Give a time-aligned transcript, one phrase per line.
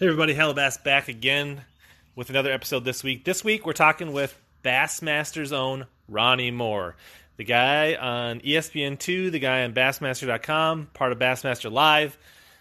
[0.00, 1.60] Hey everybody, Hellabass back again
[2.16, 3.26] with another episode this week.
[3.26, 4.34] This week we're talking with
[4.64, 6.96] Bassmaster's own Ronnie Moore,
[7.36, 12.16] the guy on ESPN2, the guy on Bassmaster.com, part of Bassmaster Live,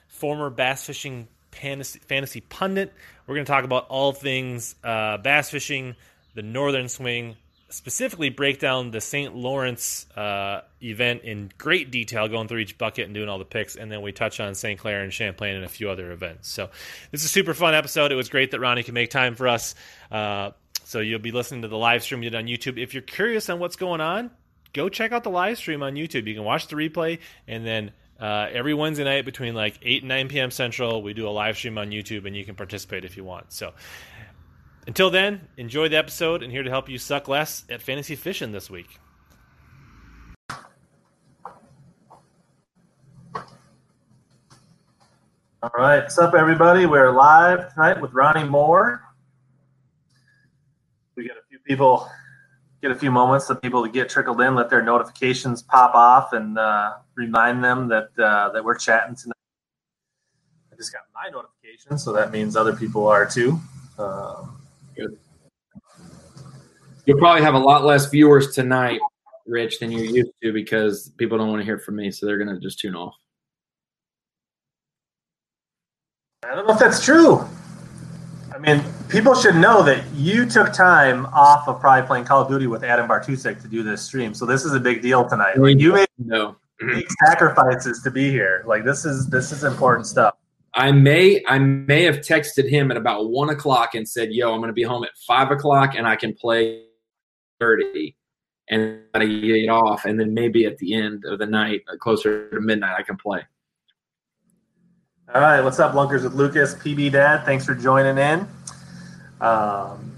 [0.09, 2.91] former bass fishing fantasy, fantasy pundit.
[3.25, 5.95] We're going to talk about all things uh, bass fishing,
[6.33, 7.37] the northern swing,
[7.69, 9.35] specifically break down the St.
[9.35, 13.75] Lawrence uh, event in great detail, going through each bucket and doing all the picks,
[13.75, 14.79] and then we touch on St.
[14.79, 16.49] Clair and Champlain and a few other events.
[16.49, 16.69] So
[17.11, 18.11] this is a super fun episode.
[18.11, 19.75] It was great that Ronnie could make time for us.
[20.11, 20.51] Uh,
[20.83, 22.81] so you'll be listening to the live stream we did on YouTube.
[22.81, 24.31] If you're curious on what's going on,
[24.73, 26.25] go check out the live stream on YouTube.
[26.25, 30.09] You can watch the replay, and then uh, every Wednesday night between like 8 and
[30.09, 30.51] 9 p.m.
[30.51, 33.53] Central, we do a live stream on YouTube, and you can participate if you want.
[33.53, 33.73] So
[34.89, 38.51] until then, enjoy the episode and here to help you suck less at fantasy fishing
[38.51, 38.97] this week.
[45.61, 46.87] All right, what's up, everybody?
[46.87, 49.03] We're live tonight with Ronnie Moore.
[51.15, 52.09] We got a few people,
[52.81, 56.33] get a few moments of people to get trickled in, let their notifications pop off,
[56.33, 59.35] and uh, remind them that uh, that we're chatting tonight.
[60.73, 63.59] I just got my notification, so that means other people are too.
[63.99, 64.58] Um.
[67.09, 68.99] You'll probably have a lot less viewers tonight,
[69.47, 72.37] Rich, than you're used to because people don't want to hear from me, so they're
[72.37, 73.15] going to just tune off.
[76.45, 77.43] I don't know if that's true.
[78.53, 82.47] I mean, people should know that you took time off of probably playing Call of
[82.47, 84.35] Duty with Adam Bartusek to do this stream.
[84.35, 85.57] So this is a big deal tonight.
[85.57, 88.63] Like you made no big sacrifices to be here.
[88.67, 90.35] Like this is this is important stuff.
[90.75, 94.59] I may I may have texted him at about one o'clock and said, "Yo, I'm
[94.59, 96.83] going to be home at five o'clock and I can play
[97.59, 98.15] 30
[98.69, 102.49] and I get off, and then maybe at the end of the night, uh, closer
[102.49, 103.41] to midnight, I can play."
[105.33, 107.45] All right, what's up, Lunkers with Lucas, PB Dad?
[107.45, 108.47] Thanks for joining in.
[109.41, 110.15] Um,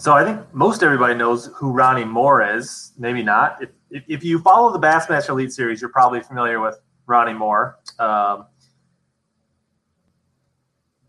[0.00, 2.92] so I think most everybody knows who Ronnie Moore is.
[2.98, 3.62] Maybe not.
[3.62, 7.78] If, if, if you follow the Bassmaster Elite Series, you're probably familiar with Ronnie Moore.
[7.98, 8.46] Um,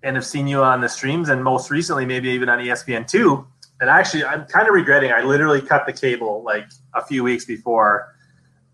[0.03, 3.45] and have seen you on the streams and most recently maybe even on ESPN2.
[3.83, 7.43] And actually, I'm kind of regretting I literally cut the cable like a few weeks
[7.43, 8.15] before.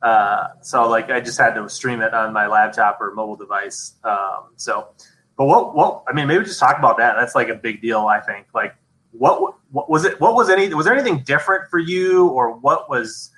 [0.03, 3.95] Uh, so like I just had to stream it on my laptop or mobile device.
[4.03, 4.89] Um, so,
[5.35, 7.15] but what what I mean, maybe just talk about that.
[7.19, 8.01] That's like a big deal.
[8.01, 8.75] I think like
[9.09, 10.21] what what was it?
[10.21, 10.71] What was any?
[10.75, 13.31] Was there anything different for you, or what was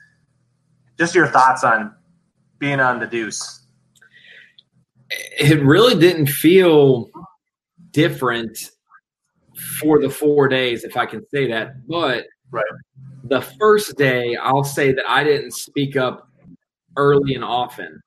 [0.98, 1.96] just your thoughts on
[2.59, 3.66] being on the Deuce?
[5.40, 7.09] It really didn't feel
[7.92, 8.72] different
[9.80, 11.88] for the four days, if I can say that.
[11.88, 12.64] But right.
[13.24, 16.28] the first day, I'll say that I didn't speak up
[16.98, 18.02] early and often.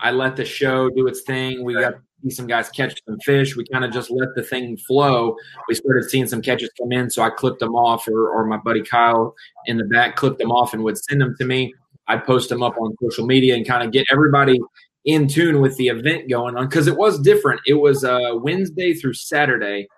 [0.00, 1.64] I let the show do its thing.
[1.64, 3.56] We got to see some guys catch some fish.
[3.56, 5.36] We kind of just let the thing flow.
[5.68, 8.56] We started seeing some catches come in, so I clipped them off, or, or my
[8.56, 9.34] buddy Kyle
[9.66, 11.72] in the back clipped them off and would send them to me.
[12.08, 14.58] I'd post them up on social media and kind of get everybody
[15.04, 17.60] in tune with the event going on because it was different.
[17.66, 19.88] It was uh, Wednesday through Saturday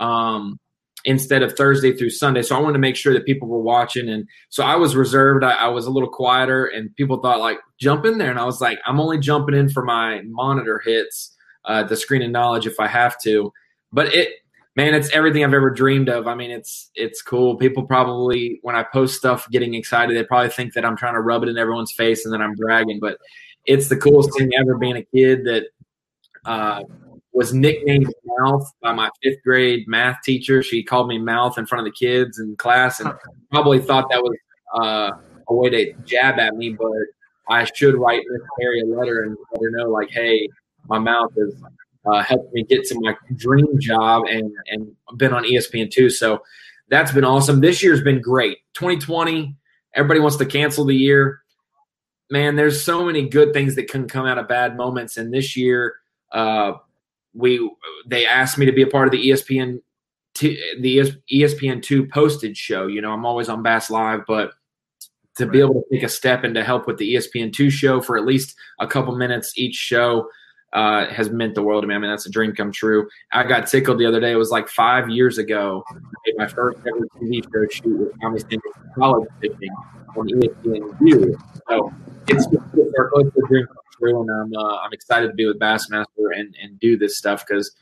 [0.00, 0.58] um,
[1.04, 2.42] instead of Thursday through Sunday.
[2.42, 4.08] So I wanted to make sure that people were watching.
[4.08, 5.44] And so I was reserved.
[5.44, 8.30] I, I, was a little quieter, and people thought, like, jump in there.
[8.30, 12.22] And I was like, I'm only jumping in for my monitor hits, uh, the screen
[12.22, 13.52] of knowledge if I have to.
[13.92, 14.30] But it,
[14.76, 16.26] man, it's everything I've ever dreamed of.
[16.26, 17.56] I mean, it's it's cool.
[17.56, 21.20] People probably when I post stuff getting excited, they probably think that I'm trying to
[21.20, 22.98] rub it in everyone's face and then I'm bragging.
[23.00, 23.18] But
[23.66, 25.66] it's the coolest thing ever being a kid that
[26.44, 26.82] uh,
[27.32, 30.62] was nicknamed Mouth by my fifth grade math teacher.
[30.62, 33.12] She called me Mouth in front of the kids in class and
[33.50, 34.36] probably thought that was
[34.74, 35.10] uh,
[35.48, 36.90] a way to jab at me, but
[37.48, 40.48] I should write Miss Perry a letter and let her know, like, hey,
[40.88, 41.54] my mouth has
[42.06, 46.10] uh, helped me get to my dream job and, and been on ESPN two.
[46.10, 46.42] So
[46.88, 47.60] that's been awesome.
[47.60, 48.58] This year's been great.
[48.74, 49.54] 2020,
[49.94, 51.40] everybody wants to cancel the year
[52.30, 55.16] man, there's so many good things that can come out of bad moments.
[55.16, 55.96] And this year,
[56.32, 56.74] uh,
[57.34, 57.70] we
[58.06, 59.80] they asked me to be a part of the ESPN
[60.34, 62.86] t- the ESPN two postage show.
[62.86, 64.52] You know, I'm always on Bass Live, but
[65.36, 65.52] to right.
[65.52, 68.16] be able to take a step and to help with the ESPN two show for
[68.16, 70.28] at least a couple minutes each show
[70.72, 71.94] uh, has meant the world to me.
[71.94, 73.08] I mean, that's a dream come true.
[73.32, 74.32] I got tickled the other day.
[74.32, 75.82] It was like five years ago.
[75.90, 78.60] I made my first ever TV show shoot with Tommy Sanders
[78.96, 79.70] college fishing
[80.16, 81.36] on ESPN
[81.68, 81.92] So
[82.28, 83.66] it's, it's our close to dream
[84.00, 87.44] true, and I'm uh, I'm excited to be with Bassmaster and and do this stuff
[87.46, 87.72] because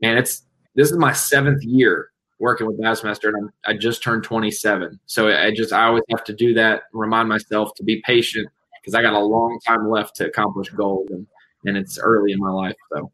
[0.00, 0.42] man, it's
[0.74, 5.00] this is my seventh year working with Bassmaster, and I'm, I just turned 27.
[5.06, 8.48] So I just I always have to do that, remind myself to be patient
[8.80, 11.26] because I got a long time left to accomplish goals and
[11.64, 12.76] and it's early in my life.
[12.92, 13.10] So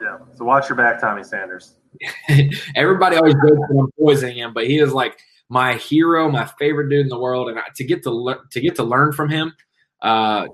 [0.00, 0.18] yeah.
[0.36, 1.74] So watch your back, Tommy Sanders.
[2.76, 5.18] everybody always jokes that I'm poisoning him, but he is like
[5.48, 8.76] my hero, my favorite dude in the world, and to get to le- to get
[8.76, 9.52] to learn from him
[10.02, 10.46] uh,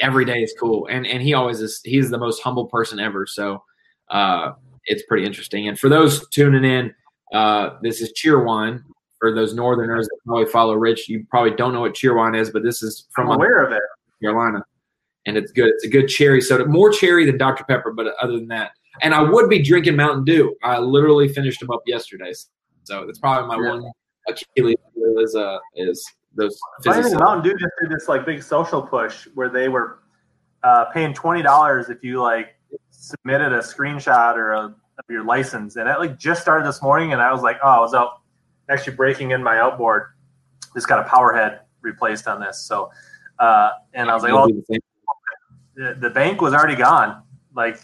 [0.00, 0.86] every day is cool.
[0.90, 1.80] And and he always is.
[1.84, 3.26] He's the most humble person ever.
[3.26, 3.62] So
[4.08, 4.52] uh,
[4.86, 5.68] it's pretty interesting.
[5.68, 6.94] And for those tuning in,
[7.32, 8.82] uh, this is Cheerwine.
[9.18, 12.62] For those Northerners that probably follow Rich, you probably don't know what Cheerwine is, but
[12.62, 13.82] this is from I'm aware of it.
[14.22, 14.64] Carolina,
[15.26, 15.68] and it's good.
[15.68, 18.70] It's a good cherry soda, more cherry than Dr Pepper, but other than that,
[19.02, 20.56] and I would be drinking Mountain Dew.
[20.62, 22.32] I literally finished them up yesterday,
[22.84, 23.74] so that's probably my Yeah.
[23.74, 23.92] one
[24.28, 24.76] Achilles
[25.18, 26.58] is uh is those.
[26.82, 27.18] Think.
[27.18, 30.00] Mountain Dew just did this like big social push where they were
[30.62, 32.56] uh, paying twenty dollars if you like
[32.90, 37.12] submitted a screenshot or a, of your license, and that like just started this morning,
[37.12, 38.20] and I was like, oh, I was out
[38.68, 40.12] actually breaking in my outboard.
[40.74, 42.90] Just got a power head replaced on this, so
[43.38, 44.80] uh, and I was like, well, the
[45.74, 47.22] the, the bank was already gone.
[47.54, 47.80] Like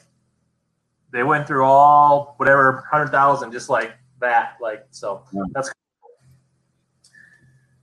[1.12, 4.56] they went through all whatever hundred thousand just like that.
[4.60, 5.42] Like so Yeah.
[5.52, 5.72] that's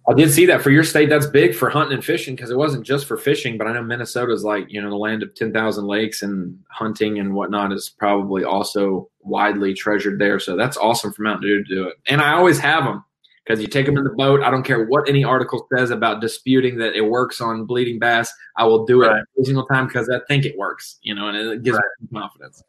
[0.09, 1.07] I did see that for your state.
[1.07, 3.57] That's big for hunting and fishing because it wasn't just for fishing.
[3.57, 7.19] But I know Minnesota's like you know the land of ten thousand lakes and hunting
[7.19, 10.39] and whatnot is probably also widely treasured there.
[10.39, 11.95] So that's awesome for Mountain Dew to do it.
[12.07, 13.03] And I always have them
[13.45, 14.41] because you take them in the boat.
[14.41, 18.29] I don't care what any article says about disputing that it works on bleeding bass.
[18.57, 19.23] I will do it Right.
[19.37, 20.99] every single time because I think it works.
[21.01, 22.61] You know, and it gives me confidence.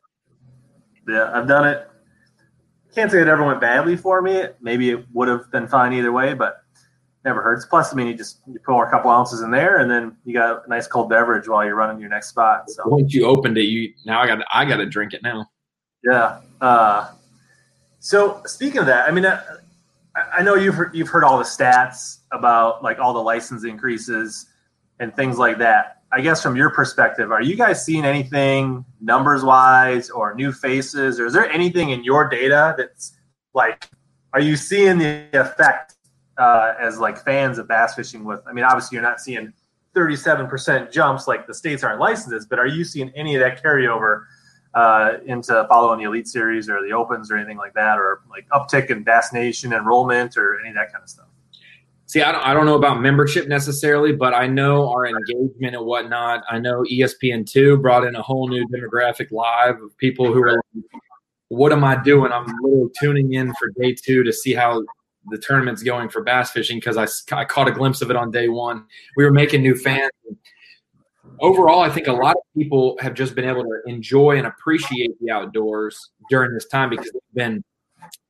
[1.08, 1.32] yeah.
[1.34, 1.88] I've done it.
[2.94, 4.44] Can't say it ever went badly for me.
[4.60, 6.63] Maybe it would have been fine either way, but
[7.25, 7.65] never hurts.
[7.65, 10.35] Plus, I mean, you just you pour a couple ounces in there, and then you
[10.35, 12.71] got a nice cold beverage while you're running your next spot.
[12.71, 15.50] So Once you opened it, you now I got I got to drink it now.
[16.03, 16.41] Yeah.
[16.61, 17.11] Uh,
[17.99, 19.43] so speaking of that, I mean, uh,
[20.15, 23.65] I, I know you've heard, you've heard all the stats about like all the license
[23.65, 24.47] increases
[25.00, 26.03] and things like that.
[26.12, 31.19] I guess from your perspective, are you guys seeing anything numbers wise or new faces,
[31.19, 33.17] or is there anything in your data that's
[33.53, 33.88] like,
[34.32, 35.94] are you seeing the effect
[36.38, 38.25] uh, as like fans of bass fishing?
[38.25, 39.52] With, I mean, obviously you're not seeing
[39.94, 44.25] 37% jumps like the states aren't licenses, but are you seeing any of that carryover?
[44.75, 48.46] uh, into following the Elite Series or the Opens or anything like that, or like
[48.48, 51.26] uptick in Bass Nation enrollment or any of that kind of stuff.
[52.06, 55.86] See, I don't, I don't know about membership necessarily, but I know our engagement and
[55.86, 56.44] whatnot.
[56.50, 60.60] I know E ESPN2 brought in a whole new demographic live of people who are
[61.48, 62.32] what am I doing?
[62.32, 64.82] I'm literally tuning in for day two to see how
[65.31, 67.06] the tournament's going for bass fishing because I,
[67.37, 68.85] I caught a glimpse of it on day one.
[69.17, 70.11] We were making new fans.
[71.41, 75.11] Overall, I think a lot of people have just been able to enjoy and appreciate
[75.21, 77.65] the outdoors during this time because they've been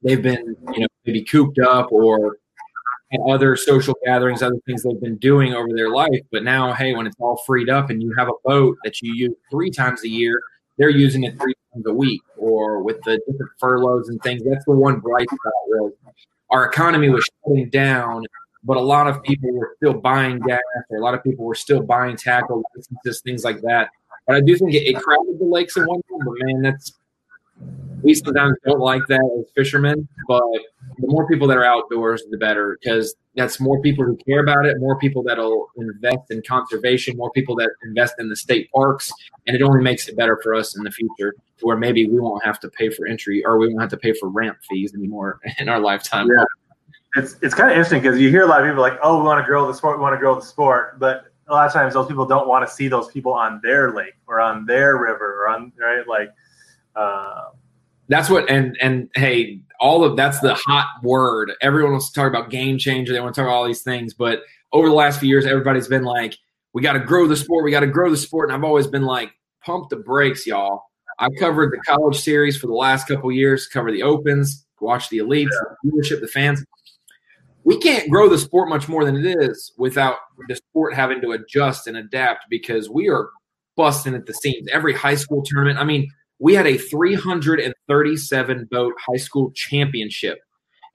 [0.02, 2.38] they've been you know maybe cooped up or
[3.28, 6.20] other social gatherings, other things they've been doing over their life.
[6.32, 9.14] But now, hey, when it's all freed up and you have a boat that you
[9.14, 10.40] use three times a year,
[10.78, 12.22] they're using it three times a week.
[12.36, 15.52] Or with the different furloughs and things, that's the one bright spot.
[15.66, 15.92] Was
[16.54, 18.24] our economy was shutting down,
[18.62, 20.60] but a lot of people were still buying gas,
[20.96, 23.90] a lot of people were still buying tackle licenses, things like that.
[24.28, 26.00] But I do think it, it crowded the lakes at one.
[26.08, 26.92] But man, that's
[28.02, 30.42] we sometimes don't like that as fishermen, but
[30.98, 34.64] the more people that are outdoors, the better because that's more people who care about
[34.64, 39.12] it, more people that'll invest in conservation, more people that invest in the state parks,
[39.48, 42.44] and it only makes it better for us in the future where maybe we won't
[42.44, 45.40] have to pay for entry or we won't have to pay for ramp fees anymore
[45.58, 46.28] in our lifetime.
[46.28, 46.44] Yeah.
[47.16, 49.24] It's it's kind of interesting because you hear a lot of people like, oh, we
[49.24, 51.72] want to grow the sport, we want to grow the sport, but a lot of
[51.72, 54.96] times those people don't want to see those people on their lake or on their
[54.96, 56.30] river or on right like.
[56.96, 57.50] Uh,
[58.08, 61.52] That's what and and hey, all of that's the hot word.
[61.60, 63.12] Everyone wants to talk about game changer.
[63.12, 64.42] They want to talk about all these things, but
[64.72, 66.36] over the last few years, everybody's been like,
[66.72, 67.64] "We got to grow the sport.
[67.64, 69.30] We got to grow the sport." And I've always been like,
[69.64, 70.84] "Pump the brakes, y'all."
[71.18, 73.66] I've covered the college series for the last couple of years.
[73.66, 76.64] Cover the opens, watch the elites, the viewership, the fans.
[77.64, 80.16] We can't grow the sport much more than it is without
[80.48, 83.30] the sport having to adjust and adapt because we are
[83.76, 84.68] busting at the seams.
[84.72, 85.78] Every high school tournament.
[85.78, 90.38] I mean, we had a 337 boat high school championship,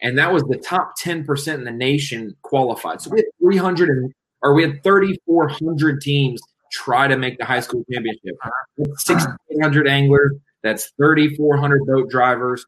[0.02, 3.02] and that was the top 10% in the nation qualified.
[3.02, 7.60] So we had 300 and, or we had 3,400 teams try to make the high
[7.60, 8.36] school championship.
[8.44, 8.50] Uh-huh.
[8.78, 10.36] That's 6,800 anglers.
[10.64, 12.66] That's 3,400 boat drivers.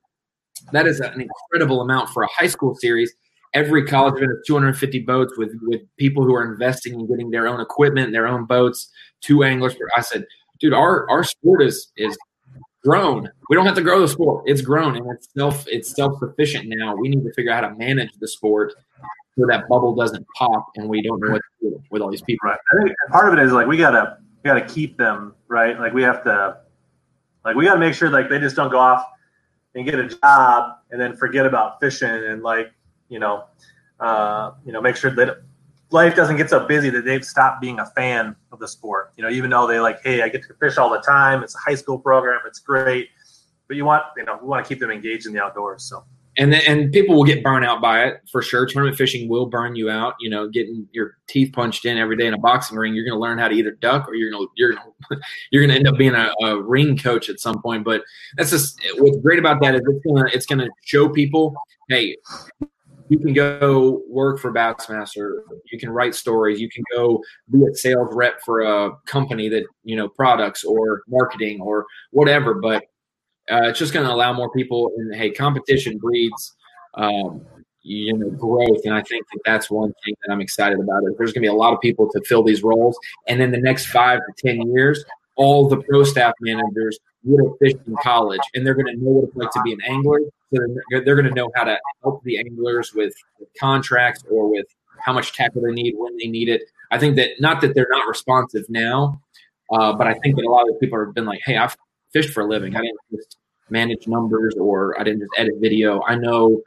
[0.72, 3.14] That is an incredible amount for a high school series.
[3.54, 7.48] Every college event is 250 boats with with people who are investing in getting their
[7.48, 8.90] own equipment, their own boats,
[9.20, 9.76] two anglers.
[9.98, 10.26] I said,
[10.60, 12.18] dude, our our sport is is
[12.84, 13.30] grown.
[13.50, 14.44] We don't have to grow the sport.
[14.46, 16.96] It's grown and it's self it's self sufficient now.
[16.96, 18.74] We need to figure out how to manage the sport
[19.38, 22.22] so that bubble doesn't pop and we don't know what to do with all these
[22.22, 22.50] people.
[22.50, 22.60] Right.
[22.74, 25.80] I think part of it is like we gotta we gotta keep them right.
[25.80, 26.58] Like we have to
[27.46, 29.06] like we gotta make sure like they just don't go off
[29.76, 32.72] and get a job and then forget about fishing and like
[33.08, 33.46] you know
[34.00, 35.38] uh, you know make sure that
[35.92, 39.12] life doesn't get so busy that they've stopped being a fan of the sport.
[39.18, 41.44] You know, even though they like, hey, I get to fish all the time.
[41.44, 42.40] It's a high school program.
[42.46, 43.10] It's great,
[43.68, 45.84] but you want you know we want to keep them engaged in the outdoors.
[45.84, 46.04] So
[46.38, 48.66] and then, and people will get burned out by it for sure.
[48.66, 50.16] Tournament fishing will burn you out.
[50.20, 53.16] You know, getting your teeth punched in every day in a boxing ring, you're going
[53.16, 54.74] to learn how to either duck or you're going to you're
[55.52, 57.84] you're going to end up being a, a, ring coach at some point.
[57.84, 58.04] But
[58.38, 61.54] that's just what's great about that is it's going to it's going to show people,
[61.90, 62.16] hey,
[63.10, 65.40] you can go work for Bassmaster.
[65.70, 66.62] You can write stories.
[66.62, 67.22] You can go
[67.52, 72.54] be a sales rep for a company that you know products or marketing or whatever.
[72.54, 72.86] But
[73.50, 74.92] uh, it's just going to allow more people.
[74.98, 76.56] And hey, competition breeds,
[76.96, 77.42] um,
[77.82, 78.82] you know, growth.
[78.86, 81.04] And I think that that's one thing that I'm excited about.
[81.04, 83.52] Is there's going to be a lot of people to fill these roles, and in
[83.52, 85.04] the next five to ten years,
[85.36, 89.12] all the pro staff managers would have fished in college, and they're going to know
[89.12, 90.20] what it's like to be an angler.
[90.54, 94.50] So they're, they're going to know how to help the anglers with, with contracts or
[94.50, 94.66] with
[95.00, 96.64] how much tackle they need when they need it.
[96.92, 99.22] I think that not that they're not responsive now,
[99.72, 101.78] uh, but I think that a lot of people have been like, "Hey, I've
[102.14, 102.76] fished for a living.
[102.76, 103.38] I didn't just
[103.70, 106.02] manage numbers or I didn't just edit video.
[106.08, 106.62] I know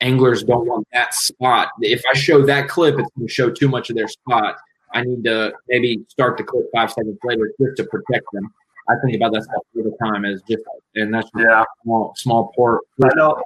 [0.00, 1.68] anglers don't want that spot.
[1.80, 4.56] If I show that clip, it's going to show too much of their spot.
[4.94, 8.50] I need to maybe start the clip five seconds later just to protect them.
[8.88, 10.62] I think about that stuff all the time as just,
[10.94, 11.62] and that's yeah.
[11.82, 12.80] small, small port.
[13.04, 13.42] I know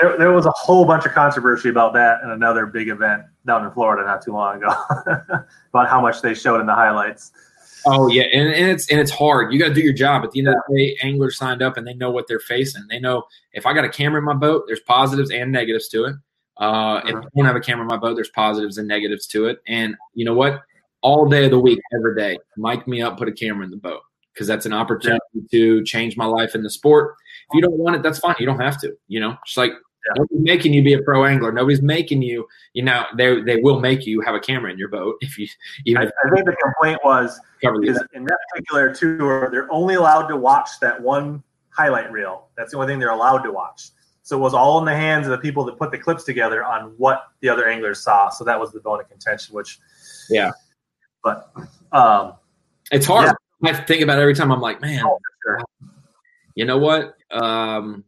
[0.00, 3.64] there, there was a whole bunch of controversy about that in another big event down
[3.64, 4.72] in Florida not too long ago
[5.70, 7.32] about how much they showed in the highlights.
[7.86, 9.52] Oh yeah, and, and it's and it's hard.
[9.52, 10.24] You got to do your job.
[10.24, 12.84] At the end of the day, anglers signed up and they know what they're facing.
[12.88, 16.04] They know if I got a camera in my boat, there's positives and negatives to
[16.04, 16.16] it.
[16.56, 17.24] Uh, If uh-huh.
[17.24, 19.60] I don't have a camera in my boat, there's positives and negatives to it.
[19.68, 20.62] And you know what?
[21.02, 23.76] All day of the week, every day, mic me up, put a camera in the
[23.76, 24.00] boat
[24.34, 25.42] because that's an opportunity yeah.
[25.52, 27.14] to change my life in the sport.
[27.50, 28.34] If you don't want it, that's fine.
[28.40, 28.96] You don't have to.
[29.06, 29.72] You know, just like
[30.06, 30.12] yeah.
[30.16, 31.52] Nobody's making you be a pro angler.
[31.52, 32.46] Nobody's making you.
[32.74, 35.46] You know, they they will make you have a camera in your boat if you.
[35.84, 37.40] Even I, I think the complaint was
[37.82, 42.48] is in that particular tour, they're only allowed to watch that one highlight reel.
[42.56, 43.90] That's the only thing they're allowed to watch.
[44.22, 46.64] So it was all in the hands of the people that put the clips together
[46.64, 48.28] on what the other anglers saw.
[48.28, 49.54] So that was the bone of contention.
[49.54, 49.78] Which,
[50.28, 50.52] yeah,
[51.22, 51.52] but
[51.92, 52.34] um,
[52.90, 53.26] it's hard.
[53.62, 53.70] Yeah.
[53.70, 54.52] I think about it every time.
[54.52, 55.60] I'm like, man, oh, sure.
[56.54, 57.14] you know what?
[57.30, 58.04] Um,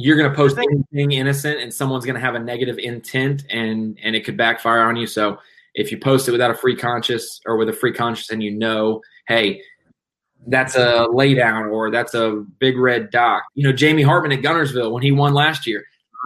[0.00, 3.98] you're going to post anything innocent and someone's going to have a negative intent and
[4.02, 5.06] and it could backfire on you.
[5.06, 5.38] So
[5.74, 8.50] if you post it without a free conscious or with a free conscious and you
[8.50, 9.60] know hey
[10.46, 14.90] that's a laydown or that's a big red dock you know jamie hartman at Guntersville
[14.90, 15.84] when he won last year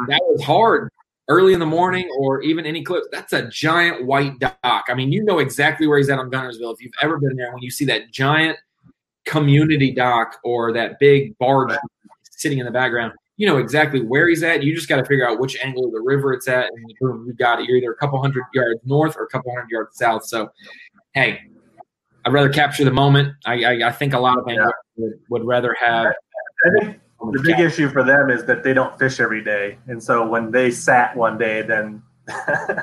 [0.08, 0.90] that was hard.
[1.26, 5.10] Early in the morning or even any clips that's a giant white dock i mean
[5.10, 6.74] you know exactly where he's at on Guntersville.
[6.74, 8.58] If you've ever been there when you see that giant
[9.24, 11.76] community dock or that big barge
[12.30, 14.62] sitting in the background you know exactly where he's at.
[14.62, 17.24] You just got to figure out which angle of the river it's at, and boom,
[17.26, 17.68] you got it.
[17.68, 20.24] You're either a couple hundred yards north or a couple hundred yards south.
[20.24, 20.50] So,
[21.14, 21.40] hey,
[22.24, 23.34] I'd rather capture the moment.
[23.44, 25.04] I, I, I think a lot of anglers yeah.
[25.04, 26.06] would, would, rather have.
[26.06, 27.00] I think
[27.32, 30.50] the big issue for them is that they don't fish every day, and so when
[30.50, 32.02] they sat one day, then.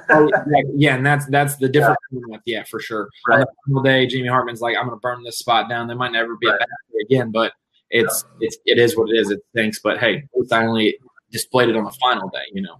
[0.10, 1.98] oh, yeah, yeah, and that's that's the difference.
[2.12, 3.10] Yeah, yeah for sure.
[3.28, 3.40] Right.
[3.68, 6.12] On the day, Jamie Hartman's like, "I'm going to burn this spot down." They might
[6.12, 6.60] never be right.
[6.60, 6.68] back
[7.08, 7.54] again, but
[7.92, 9.30] it's it's it is what it is.
[9.30, 10.98] It stinks, but hey, we finally
[11.32, 12.44] displayed it on the final day.
[12.54, 12.78] You know.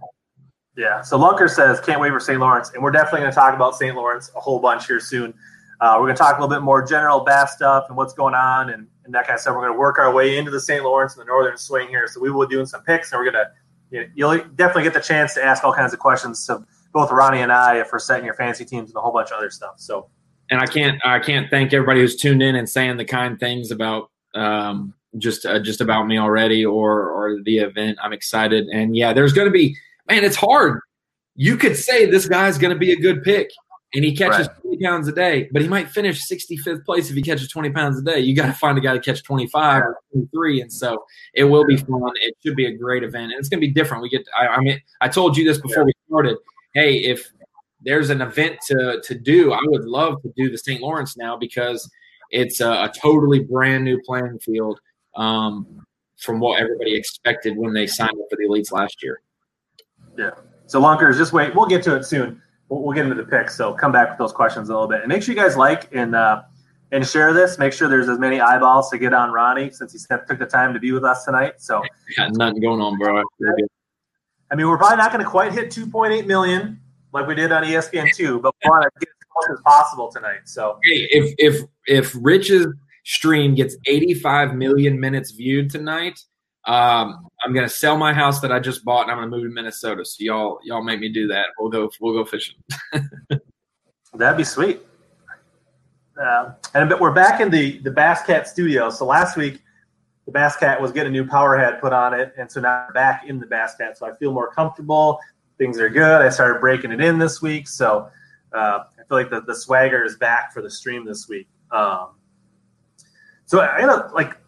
[0.76, 1.02] Yeah.
[1.02, 2.40] So Lunker says, "Can't wait for St.
[2.40, 3.94] Lawrence," and we're definitely going to talk about St.
[3.94, 5.34] Lawrence a whole bunch here soon.
[5.80, 8.34] Uh, we're going to talk a little bit more general bass stuff and what's going
[8.34, 9.52] on and, and that kind of stuff.
[9.52, 10.84] We're going to work our way into the St.
[10.84, 12.06] Lawrence and the northern swing here.
[12.06, 13.50] So we will be doing some picks, and we're going to
[13.90, 17.10] you know, you'll definitely get the chance to ask all kinds of questions to both
[17.10, 19.74] Ronnie and I for setting your fantasy teams and a whole bunch of other stuff.
[19.76, 20.08] So.
[20.50, 23.70] And I can't I can't thank everybody who's tuned in and saying the kind things
[23.70, 27.98] about um, just uh, just about me already or or the event.
[28.02, 29.76] I'm excited, and yeah, there's going to be
[30.08, 30.24] man.
[30.24, 30.80] It's hard.
[31.34, 33.50] You could say this guy's going to be a good pick,
[33.94, 34.62] and he catches right.
[34.62, 37.98] 20 pounds a day, but he might finish 65th place if he catches 20 pounds
[37.98, 38.20] a day.
[38.20, 41.04] You got to find a guy to catch 25 or 23, and so
[41.34, 42.12] it will be fun.
[42.16, 44.02] It should be a great event, and it's going to be different.
[44.02, 44.22] We get.
[44.38, 46.36] I, I mean, I told you this before we started.
[46.74, 47.30] Hey, if
[47.82, 50.80] there's an event to to do, I would love to do the St.
[50.80, 51.90] Lawrence now because
[52.30, 54.80] it's a, a totally brand new playing field
[55.16, 55.84] um,
[56.18, 59.20] from what everybody expected when they signed up for the elites last year.
[60.16, 60.30] Yeah.
[60.66, 61.54] So Lunkers, just wait.
[61.54, 62.40] We'll get to it soon.
[62.68, 63.56] We'll, we'll, get into the picks.
[63.56, 65.94] So come back with those questions a little bit, and make sure you guys like
[65.94, 66.42] and uh,
[66.92, 67.58] and share this.
[67.58, 70.72] Make sure there's as many eyeballs to get on Ronnie since he took the time
[70.74, 71.54] to be with us tonight.
[71.58, 71.82] So
[72.16, 73.22] got nothing going on, bro.
[74.50, 76.78] I mean, we're probably not going to quite hit 2.8 million
[77.12, 80.10] like we did on ESPN two, but we want to get as close as possible
[80.10, 80.40] tonight.
[80.44, 82.66] So hey, if if if Rich's
[83.04, 86.18] stream gets 85 million minutes viewed tonight,
[86.64, 89.48] Um, I'm gonna sell my house that I just bought, and I'm gonna move to
[89.48, 90.04] Minnesota.
[90.04, 91.46] So y'all, y'all make me do that.
[91.58, 92.54] We'll go, we'll go fishing.
[94.14, 94.80] That'd be sweet.
[96.20, 98.90] Uh, and but we're back in the the Bass Cat studio.
[98.90, 99.60] So last week,
[100.26, 102.84] the Bass Cat was getting a new power head put on it, and so now
[102.86, 103.98] I'm back in the Bass Cat.
[103.98, 105.18] So I feel more comfortable.
[105.58, 106.22] Things are good.
[106.22, 108.08] I started breaking it in this week, so
[108.54, 111.48] uh, I feel like the, the swagger is back for the stream this week.
[111.70, 112.10] Um,
[113.52, 114.38] so I know, like,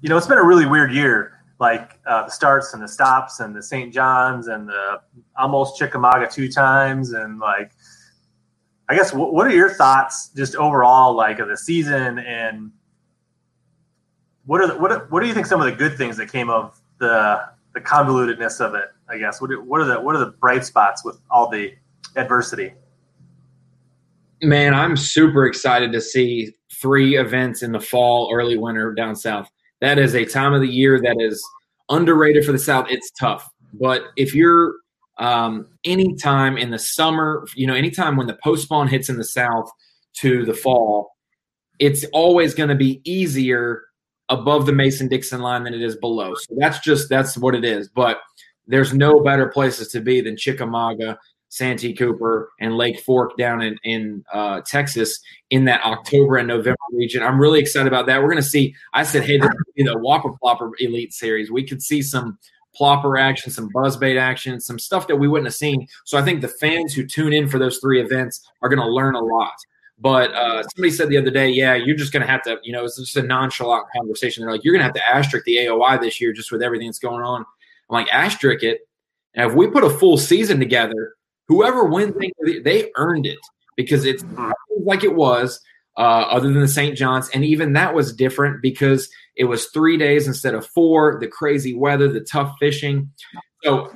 [0.00, 3.38] you know, it's been a really weird year like uh, the starts and the stops
[3.38, 3.94] and the St.
[3.94, 5.00] John's and the
[5.38, 7.70] almost Chickamauga two times and like
[8.88, 12.72] I guess what, are your thoughts just overall like of the season and
[14.46, 16.50] what are the, what what do you think some of the good things that came
[16.50, 17.40] of the
[17.72, 21.04] the convolutedness of it I guess what what are the what are the bright spots
[21.04, 21.72] with all the
[22.16, 22.74] adversity
[24.42, 26.52] man I'm super excited to see
[26.84, 29.48] three events in the fall early winter down south
[29.80, 31.44] that is a time of the year that is
[31.90, 32.86] underrated for the South.
[32.88, 34.76] It's tough, but if you're
[35.18, 39.24] um, anytime in the summer, you know, anytime when the post spawn hits in the
[39.24, 39.70] South
[40.20, 41.12] to the fall,
[41.78, 43.82] it's always going to be easier
[44.30, 46.34] above the Mason Dixon line than it is below.
[46.34, 47.88] So that's just that's what it is.
[47.88, 48.20] But
[48.66, 51.18] there's no better places to be than Chickamauga
[51.54, 55.20] Santee Cooper and Lake Fork down in, in uh, Texas
[55.50, 57.22] in that October and November region.
[57.22, 58.20] I'm really excited about that.
[58.20, 58.74] We're going to see.
[58.92, 61.52] I said, hey, the Whopper Plopper Elite Series.
[61.52, 62.38] We could see some
[62.78, 65.86] plopper action, some buzzbait action, some stuff that we wouldn't have seen.
[66.04, 68.88] So I think the fans who tune in for those three events are going to
[68.88, 69.54] learn a lot.
[70.00, 72.72] But uh, somebody said the other day, yeah, you're just going to have to, you
[72.72, 74.42] know, it's just a nonchalant conversation.
[74.42, 76.88] They're like, you're going to have to asterisk the AOY this year just with everything
[76.88, 77.42] that's going on.
[77.42, 78.80] I'm like, asterisk it.
[79.34, 81.14] And if we put a full season together,
[81.48, 82.14] whoever wins,
[82.62, 83.38] they earned it
[83.76, 84.24] because it's
[84.80, 85.60] like it was.
[85.96, 86.96] Uh, other than the St.
[86.96, 91.20] John's, and even that was different because it was three days instead of four.
[91.20, 93.12] The crazy weather, the tough fishing.
[93.62, 93.90] So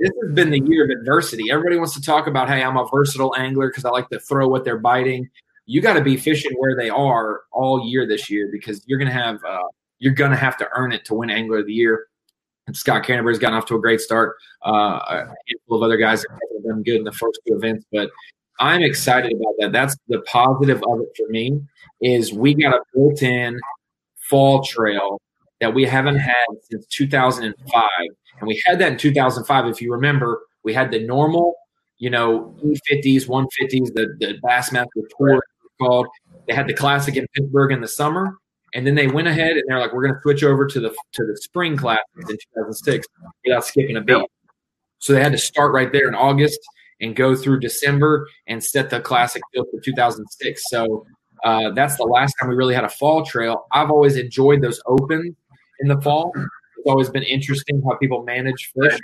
[0.00, 1.50] this has been the year of adversity.
[1.50, 4.48] Everybody wants to talk about, hey, I'm a versatile angler because I like to throw
[4.48, 5.28] what they're biting.
[5.66, 9.12] You got to be fishing where they are all year this year because you're gonna
[9.12, 9.58] have uh,
[9.98, 12.06] you're gonna have to earn it to win Angler of the Year.
[12.74, 14.36] Scott Canterbury's gotten off to a great start.
[14.64, 15.16] Uh, a
[15.48, 18.10] handful of other guys have done good in the first two events, but
[18.60, 19.72] I'm excited about that.
[19.72, 21.60] That's the positive of it for me
[22.02, 23.58] is we got a built-in
[24.28, 25.20] fall trail
[25.60, 27.84] that we haven't had since 2005,
[28.38, 29.66] and we had that in 2005.
[29.66, 31.54] If you remember, we had the normal,
[31.98, 35.42] you know, E50s, 150s, the the Bassmaster Tour
[35.80, 36.06] called.
[36.46, 38.36] They had the classic in Pittsburgh in the summer,
[38.74, 40.90] and then they went ahead and they're like, we're going to switch over to the
[41.12, 43.06] to the spring class in 2006
[43.44, 44.24] without skipping a beat.
[44.98, 46.60] So they had to start right there in August
[47.00, 50.62] and go through December and set the classic field for 2006.
[50.68, 51.06] So
[51.44, 53.66] uh, that's the last time we really had a fall trail.
[53.72, 55.34] I've always enjoyed those open
[55.80, 56.32] in the fall.
[56.36, 58.98] It's always been interesting how people manage fish.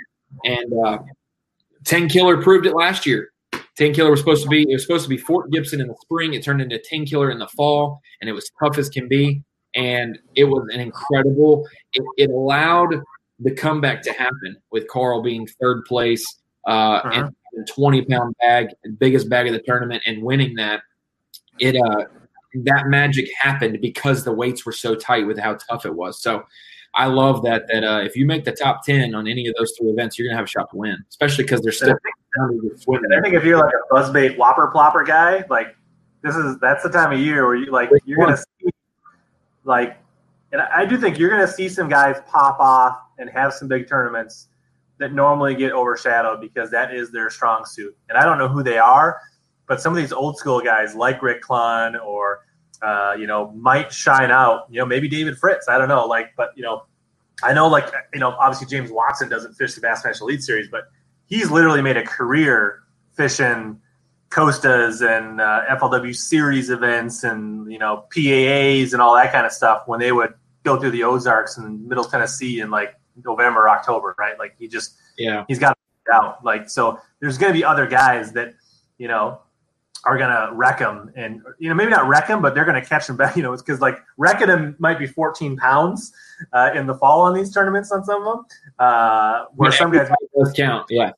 [0.45, 0.99] And uh,
[1.83, 3.31] Tenkiller proved it last year.
[3.79, 6.33] Tenkiller was supposed to be it was supposed to be Fort Gibson in the spring.
[6.33, 9.43] It turned into Tenkiller in the fall, and it was tough as can be
[9.75, 11.67] and it was an incredible.
[11.93, 13.01] It, it, allowed
[13.39, 16.25] the comeback to happen with Carl being third place
[16.67, 17.29] uh, uh-huh.
[17.55, 20.81] and twenty pound bag, biggest bag of the tournament, and winning that.
[21.59, 22.05] It uh,
[22.63, 26.21] that magic happened because the weights were so tight with how tough it was.
[26.21, 26.43] So.
[26.95, 27.67] I love that.
[27.67, 30.27] That uh, if you make the top ten on any of those three events, you're
[30.27, 30.97] gonna have a shot to win.
[31.09, 31.89] Especially because they're still.
[31.91, 35.75] I think, I think if you're like a buzzbait whopper plopper guy, like
[36.23, 38.71] this is that's the time of year where you like you're gonna see
[39.67, 39.97] like,
[40.51, 43.67] and I do think you're going to see some guys pop off and have some
[43.67, 44.47] big tournaments
[44.97, 47.95] that normally get overshadowed because that is their strong suit.
[48.09, 49.19] And I don't know who they are,
[49.67, 52.45] but some of these old school guys like Rick Clunn or
[52.81, 54.65] uh, you know might shine out.
[54.69, 55.67] You know, maybe David Fritz.
[55.67, 56.05] I don't know.
[56.05, 56.83] Like, but you know,
[57.43, 60.85] I know like you know obviously James Watson doesn't fish the Bassmaster Elite Series, but
[61.25, 63.81] he's literally made a career fishing
[64.29, 69.51] Costas and uh, FLW series events and you know PAAs and all that kind of
[69.51, 74.15] stuff when they would go through the Ozarks and Middle Tennessee in like November, October,
[74.17, 74.37] right?
[74.37, 76.43] Like he just yeah he's got it out.
[76.43, 78.55] Like so, there's going to be other guys that
[78.97, 79.39] you know
[80.03, 82.81] are going to wreck him and you know maybe not wreck him, but they're going
[82.81, 83.35] to catch him back.
[83.37, 86.11] You know, it's because like wrecking him might be 14 pounds
[86.53, 88.45] uh, in the fall on these tournaments on some of them,
[88.79, 90.87] uh, where yeah, some guys does count.
[90.89, 91.11] Yeah.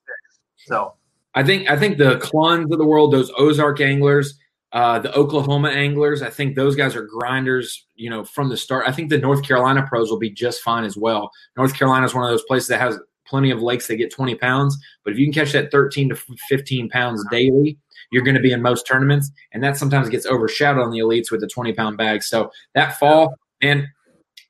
[0.57, 0.93] So
[1.35, 4.37] I think I think the Clunns of the world, those Ozark anglers,
[4.71, 7.85] uh, the Oklahoma anglers, I think those guys are grinders.
[7.95, 8.85] You know, from the start.
[8.87, 11.29] I think the North Carolina pros will be just fine as well.
[11.57, 14.33] North Carolina is one of those places that has plenty of lakes that get 20
[14.35, 16.15] pounds, but if you can catch that 13 to
[16.47, 17.77] 15 pounds daily,
[18.11, 21.29] you're going to be in most tournaments, and that sometimes gets overshadowed on the elites
[21.29, 22.23] with the 20 pound bag.
[22.23, 23.85] So that fall, and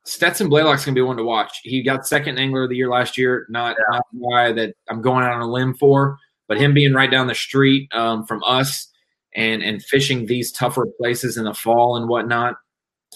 [0.05, 1.59] Stetson Blaylock's gonna be one to watch.
[1.63, 3.45] He got second angler of the year last year.
[3.49, 3.99] Not Yeah.
[4.13, 6.17] not guy that I'm going out on a limb for,
[6.49, 8.91] but him being right down the street um, from us
[9.35, 12.55] and and fishing these tougher places in the fall and whatnot.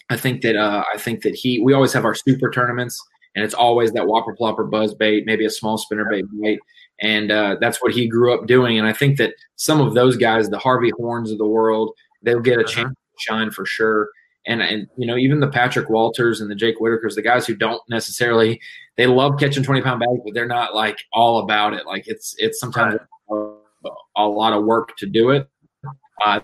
[0.09, 1.59] I think that uh, I think that he.
[1.59, 3.01] We always have our super tournaments,
[3.35, 6.59] and it's always that whopper plopper buzz bait, maybe a small spinner bait bait,
[7.01, 8.77] and uh, that's what he grew up doing.
[8.77, 11.91] And I think that some of those guys, the Harvey Hornes of the world,
[12.21, 12.71] they'll get a Uh-huh.
[12.71, 14.09] chance to shine for sure.
[14.45, 17.55] And and you know even the Patrick Walters and the Jake Whitakers, the guys who
[17.55, 18.59] don't necessarily
[18.97, 21.85] they love catching twenty pound bags, but they're not like all about it.
[21.85, 23.07] Like it's it's sometimes a,
[24.15, 25.47] a lot of work to do it.
[26.25, 26.39] Uh,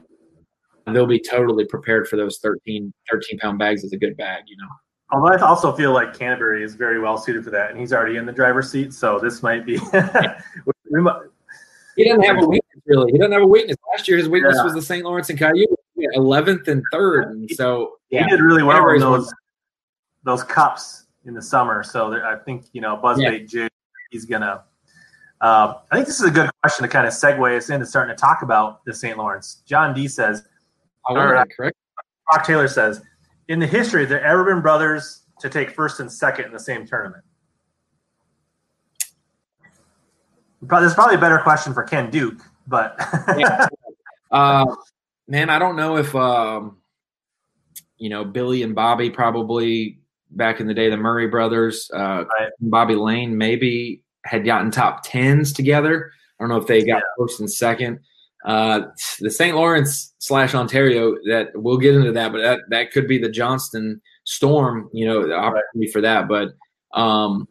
[0.88, 4.58] they'll be totally prepared for those 13, 13 pound bags as a good bag, you
[4.58, 4.68] know.
[5.12, 8.18] Although I also feel like Canterbury is very well suited for that, and he's already
[8.18, 9.80] in the driver's seat, so this might be.
[10.92, 11.22] we might,
[11.96, 13.12] He doesn't have a weakness really.
[13.12, 13.78] He doesn't have a weakness.
[13.92, 14.64] Last year, his weakness Yeah.
[14.64, 15.04] was the St.
[15.04, 15.74] Lawrence and Cayuga,
[16.14, 17.30] eleventh and third.
[17.30, 19.34] And so yeah, he did really well in those
[20.24, 21.84] those cups in the summer.
[21.84, 23.70] So there, I think you know Buzzbait Jig,
[24.12, 24.64] he's gonna.
[25.42, 28.14] Uh, I think this is a good question to kind of segue us into starting
[28.16, 29.18] to talk about the St.
[29.18, 29.62] Lawrence.
[29.66, 30.44] John D says,
[31.08, 31.48] I want Alright.
[31.48, 31.78] that correct.
[32.30, 33.02] Brock Taylor says,
[33.48, 36.60] in the history, have there ever been brothers to take first and second in the
[36.60, 37.24] same tournament?
[40.62, 42.96] Is probably a better question for Ken Duke, but
[43.38, 43.68] Yeah.
[44.30, 44.66] Uh,
[45.28, 46.78] man, I don't know if um,
[47.98, 50.00] you know Billy and Bobby probably
[50.32, 52.50] back in the day, the Murray brothers, uh, Right.
[52.60, 56.12] Bobby Lane maybe had gotten top tens together.
[56.40, 57.02] I don't know if they got Yeah.
[57.18, 58.00] first and second.
[58.46, 58.84] Uh,
[59.20, 59.56] the St.
[59.56, 64.02] Lawrence slash Ontario that we'll get into that, but that that could be the Johnston
[64.24, 64.90] Storm.
[64.94, 66.50] You know, the opportunity for that, but.
[66.94, 67.48] Um,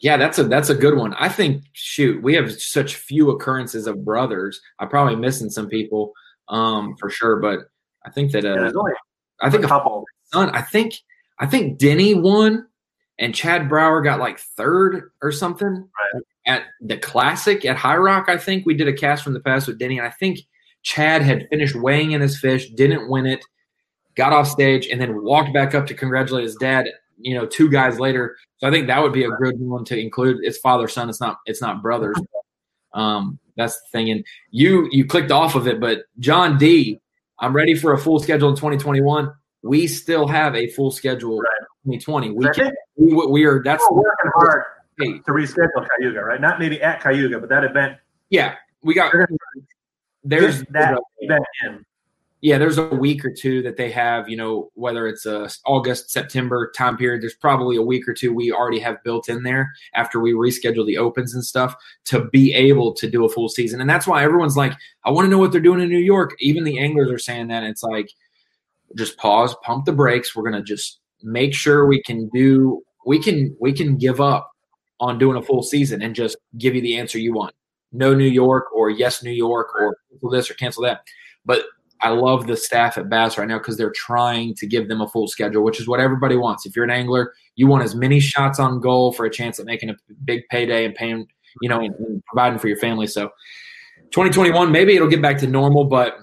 [0.00, 1.14] yeah, that's a that's a good one.
[1.14, 4.60] I think shoot, we have such few occurrences of brothers.
[4.80, 6.12] I'm probably missing some people
[6.48, 7.60] um, for sure, but
[8.04, 8.92] I think that uh, only
[9.40, 10.04] I think a a couple.
[10.32, 10.50] son.
[10.50, 10.94] I think
[11.38, 12.66] I think Denny won,
[13.22, 15.88] and Chad Brauer got like third or something
[16.44, 18.24] at the Classic at High Rock.
[18.28, 20.40] I think we did a cast from the past with Denny, and I think
[20.82, 23.44] Chad had finished weighing in his fish, didn't win it,
[24.16, 26.88] got off stage, and then walked back up to congratulate his dad.
[27.16, 28.36] You know, two guys later.
[28.58, 30.38] So I think that would be a good one to include.
[30.42, 31.08] It's father son.
[31.08, 31.38] It's not.
[31.46, 32.16] It's not brothers.
[32.92, 34.10] Um, that's the thing.
[34.10, 36.98] And you you clicked off of it, but John D.
[37.38, 39.32] I'm ready for a full schedule in 2021.
[39.62, 42.30] We still have a full schedule in 2020.
[42.30, 44.62] We can, we, we are that's we're working hard
[44.98, 46.40] hey, to reschedule Cayuga, right?
[46.40, 47.98] Not maybe at Cayuga, but that event.
[48.30, 48.56] yeah.
[48.84, 49.12] We got
[50.24, 51.84] there's that there's a- event in.
[52.40, 56.10] yeah there's a week or two that they have you know whether it's a August
[56.10, 57.22] September time period.
[57.22, 60.84] There's probably a week or two we already have built in there after we reschedule
[60.84, 63.80] the opens and stuff to be able to do a full season.
[63.80, 64.72] And that's why everyone's like,
[65.04, 66.34] I want to know what they're doing in New York.
[66.40, 67.62] Even the anglers are saying that.
[67.62, 68.10] It's like
[68.96, 70.34] just pause, pump the brakes.
[70.34, 74.50] We're gonna just make sure we can do we can we can give up
[75.00, 77.54] on doing a full season and just give you the answer you want.
[77.92, 81.02] No New York or yes New York or cancel this or cancel that.
[81.44, 81.64] But
[82.00, 85.08] I love the staff at Bass right now because they're trying to give them a
[85.08, 86.66] full schedule, which is what everybody wants.
[86.66, 89.66] If you're an angler, you want as many shots on goal for a chance at
[89.66, 91.26] making a big payday and paying,
[91.60, 93.06] you know, and, and providing for your family.
[93.06, 93.30] So
[94.10, 96.16] 2021, maybe it'll get back to normal, but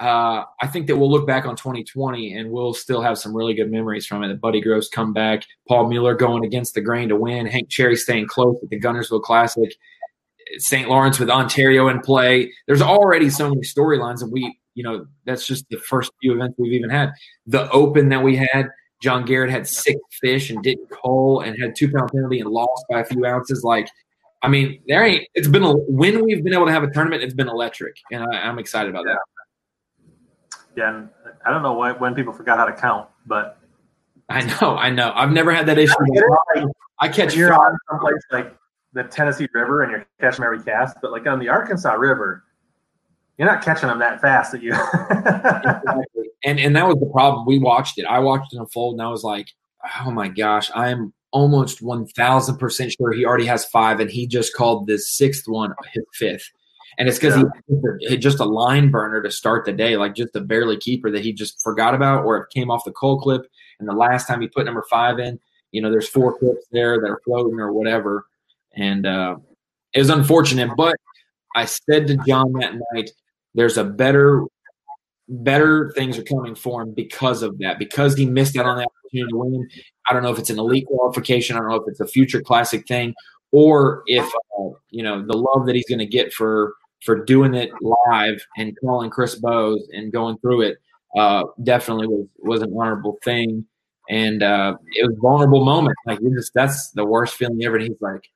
[0.00, 3.52] uh, I think that we'll look back on 2020 and we'll still have some really
[3.52, 4.28] good memories from it.
[4.28, 8.26] The Buddy Gross comeback, Paul Mueller going against the grain to win, Hank Cherry staying
[8.26, 9.70] close at the Guntersville Classic,
[10.56, 10.88] St.
[10.88, 12.50] Lawrence with Ontario in play.
[12.66, 16.54] There's already so many storylines, and we, you know, that's just the first few events
[16.58, 17.12] we've even had.
[17.46, 18.70] The Open that we had,
[19.02, 22.86] John Garrett had six fish and didn't cull and had two pound penalty and lost
[22.88, 23.64] by a few ounces.
[23.64, 23.88] Like,
[24.42, 25.28] I mean, there ain't.
[25.34, 27.22] It's been a when we've been able to have a tournament.
[27.22, 29.18] It's been electric, and I, I'm excited about that.
[30.76, 31.06] Yeah,
[31.44, 33.58] I don't know why, when people forgot how to count, but
[34.28, 35.12] I know, I know.
[35.14, 35.94] I've never had that issue.
[36.54, 36.64] like,
[37.00, 38.56] I catch you're on someplace like
[38.92, 42.44] the Tennessee River and you're catching every cast, but like on the Arkansas River,
[43.38, 44.72] you're not catching them that fast that you.
[44.74, 46.04] Exactly.
[46.42, 47.44] And and that was the problem.
[47.44, 48.06] We watched it.
[48.06, 49.48] I watched it unfold, and I was like,
[50.02, 54.26] "Oh my gosh!" I'm almost one thousand percent sure he already has five, and he
[54.26, 56.50] just called this sixth one his fifth.
[56.98, 57.36] And it's because
[57.68, 57.76] he
[58.08, 61.22] hit just a line burner to start the day, like just a barely keeper that
[61.22, 63.46] he just forgot about, or it came off the cull clip.
[63.78, 65.38] And the last time he put number five in,
[65.72, 68.26] you know, there's four clips there that are floating or whatever.
[68.74, 69.36] And uh,
[69.94, 70.96] it was unfortunate, but
[71.54, 73.10] I said to John that night,
[73.54, 74.44] there's a better
[75.32, 77.78] better things are coming for him because of that.
[77.78, 79.68] Because he missed out on that opportunity to win.
[80.08, 81.56] I don't know if it's an elite qualification.
[81.56, 83.14] I don't know if it's a future classic thing,
[83.52, 84.24] or if
[84.58, 88.44] uh, you know the love that he's going to get for for doing it live
[88.56, 90.78] and calling Chris Bowes and going through it.
[91.16, 93.66] Uh, definitely was was an honorable thing.
[94.10, 95.96] and uh, it was a vulnerable moment.
[96.06, 97.76] Like you just that's the worst feeling ever.
[97.76, 98.28] And he's like,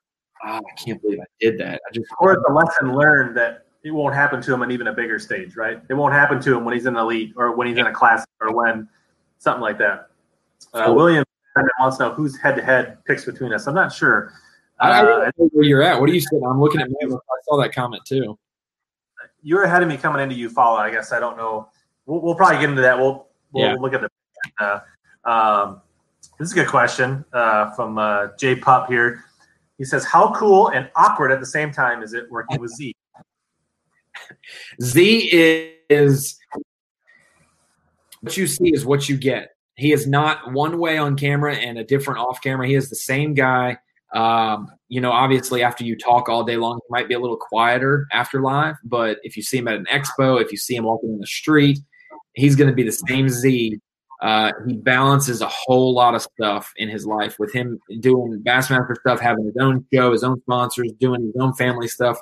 [0.46, 1.81] oh, I can't believe I did that.
[1.88, 4.87] I just or it's a lesson learned that it won't happen to him on even
[4.87, 5.81] a bigger stage, right?
[5.90, 8.24] It won't happen to him when he's in elite or when he's in a class
[8.40, 8.88] or when
[9.38, 10.09] something like that.
[10.72, 11.24] Uh, William
[11.79, 13.66] wants to know who's head to head picks between us.
[13.66, 14.33] I'm not sure.
[14.80, 16.00] Uh, I don't know where you're at.
[16.00, 16.42] What are you saying?
[16.44, 16.96] I'm looking at me.
[17.02, 18.38] I saw that comment too.
[19.42, 20.78] You're ahead of me coming into Eufaula.
[20.78, 21.68] I guess I don't know.
[22.06, 22.98] We'll, we'll probably get into that.
[22.98, 23.74] We'll we'll yeah.
[23.74, 24.10] look at the.
[24.58, 24.80] Uh,
[25.24, 25.80] um,
[26.38, 29.24] this is a good question uh, from uh, Jay Pup here.
[29.78, 32.94] He says, "How cool and awkward at the same time is it working with Z?"
[34.82, 36.38] Z is
[38.20, 39.50] what you see is what you get.
[39.76, 42.66] He is not one way on camera and a different off camera.
[42.66, 43.78] He is the same guy.
[44.14, 47.37] Um, you know, obviously, after you talk all day long, he might be a little
[47.37, 48.77] quieter after live.
[48.85, 51.27] But if you see him at an expo, if you see him walking in the
[51.27, 51.79] street,
[52.35, 53.81] he's going to be the same Z
[54.24, 58.96] uh, he balances a whole lot of stuff in his life with him doing Bassmaster
[58.96, 62.18] stuff, having his own show, his own sponsors, doing his own family stuff,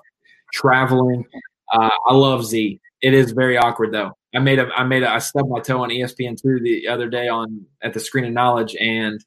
[0.52, 1.24] traveling.
[1.72, 2.81] Uh, I love Z.
[3.02, 4.16] It is very awkward though.
[4.35, 7.09] I made a I made a I stubbed my toe on ESPN two the other
[7.09, 9.24] day on at the Screen of Knowledge, and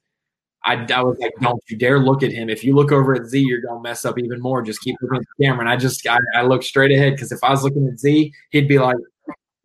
[0.66, 2.50] I, I was like, don't you dare look at him.
[2.50, 4.62] If you look over at Z, you're gonna mess up even more.
[4.62, 5.60] Just keep looking at the camera.
[5.60, 8.32] And I just I, I looked straight ahead because if I was looking at Z,
[8.50, 8.96] he'd be like,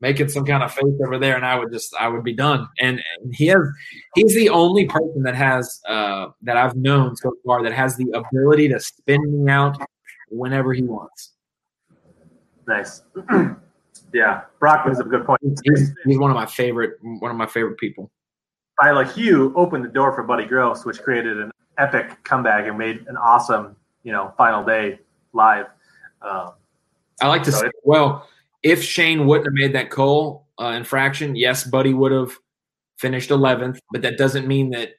[0.02, 2.68] making some kind of face over there, and I would just I would be done.
[2.80, 3.62] And, and he has
[4.16, 8.12] he's the only person that has uh, that I've known so far that has the
[8.14, 9.78] ability to spin me out
[10.30, 11.34] whenever he wants.
[12.68, 13.04] Nice.
[14.14, 15.40] yeah, Brock up a good point.
[15.64, 18.12] He's, he's, one of my favorite one of my favorite people.
[18.84, 23.06] Isla Hugh opened the door for Buddy Gross, which created an epic comeback and made
[23.08, 25.00] an awesome, you know, final day
[25.34, 25.68] live.
[26.22, 26.54] Um,
[27.22, 28.28] I like to so say, well,
[28.64, 32.32] if Shane wouldn't have made that cull uh, infraction, yes, Buddy would have
[32.98, 34.92] finished 11th, but that doesn't mean that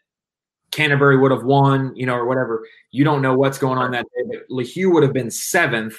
[0.73, 2.67] Canterbury would have won, you know, or whatever.
[2.91, 4.25] You don't know what's going on that day.
[4.27, 5.97] But LeHew would have been seventh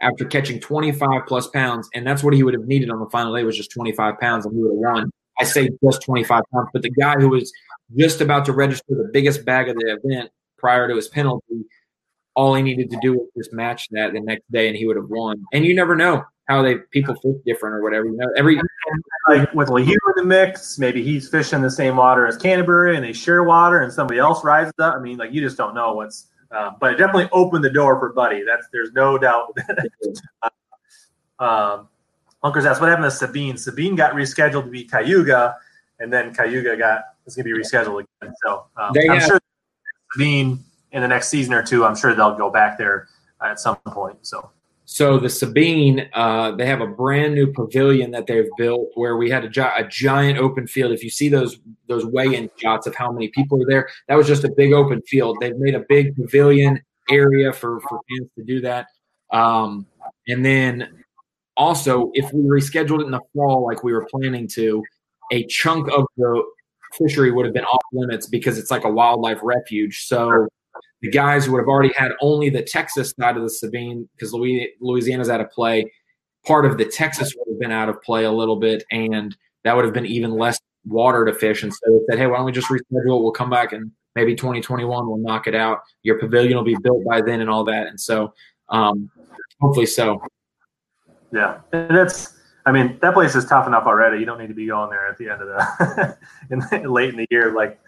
[0.00, 3.34] after catching 25 plus pounds, and that's what he would have needed on the final
[3.34, 5.10] day was just 25 pounds, and he would have won.
[5.40, 7.52] I say just 25 pounds, but the guy who was
[7.96, 11.64] just about to register the biggest bag of the event prior to his penalty,
[12.34, 14.96] all he needed to do was just match that the next day, and he would
[14.96, 15.42] have won.
[15.52, 18.06] And you never know how they people fish different or whatever.
[18.06, 18.60] You know, every
[19.28, 23.04] like with LeHew in the mix, maybe he's fishing the same water as Canterbury, and
[23.04, 24.94] they share water, and somebody else rises up.
[24.96, 26.26] I mean, like you just don't know what's.
[26.50, 28.42] Uh, but it definitely opened the door for Buddy.
[28.44, 29.56] That's there's no doubt.
[31.38, 31.88] um,
[32.42, 33.56] Hunkers asked what happened to Sabine.
[33.56, 35.56] Sabine got rescheduled to be Cayuga,
[35.98, 38.34] and then Cayuga got is going to be rescheduled again.
[38.44, 39.40] So um, I'm have, sure
[40.12, 43.08] Sabine in the next season or two, I'm sure they'll go back there
[43.42, 44.18] at some point.
[44.22, 44.50] So
[44.92, 49.30] so the Sabine, uh, they have a brand new pavilion that they've built where we
[49.30, 50.90] had a, gi- a giant open field.
[50.90, 54.26] If you see those those weigh-in shots of how many people are there, that was
[54.26, 55.38] just a big open field.
[55.40, 58.86] They've made a big pavilion area for for fans to do that.
[59.30, 59.86] Um,
[60.26, 60.99] and then
[61.60, 64.82] also, if we rescheduled it in the fall like we were planning to,
[65.30, 66.42] a chunk of the
[66.96, 70.06] fishery would have been off limits because it's like a wildlife refuge.
[70.06, 70.48] So
[71.02, 75.28] the guys would have already had only the Texas side of the Sabine because Louisiana's
[75.28, 75.92] out of play.
[76.46, 79.76] Part of the Texas would have been out of play a little bit, and that
[79.76, 81.62] would have been even less water to fish.
[81.62, 83.22] And so they said, hey, why don't we just reschedule it?
[83.22, 85.80] We'll come back and maybe 2021 we'll knock it out.
[86.04, 87.88] Your pavilion will be built by then and all that.
[87.88, 88.32] And so
[88.70, 89.10] um,
[89.60, 90.22] hopefully so.
[91.32, 91.60] Yeah.
[91.72, 92.34] And that's,
[92.66, 94.18] I mean, that place is tough enough already.
[94.18, 96.16] You don't need to be going there at the end of the,
[96.50, 97.52] in, late in the year.
[97.54, 97.80] Like,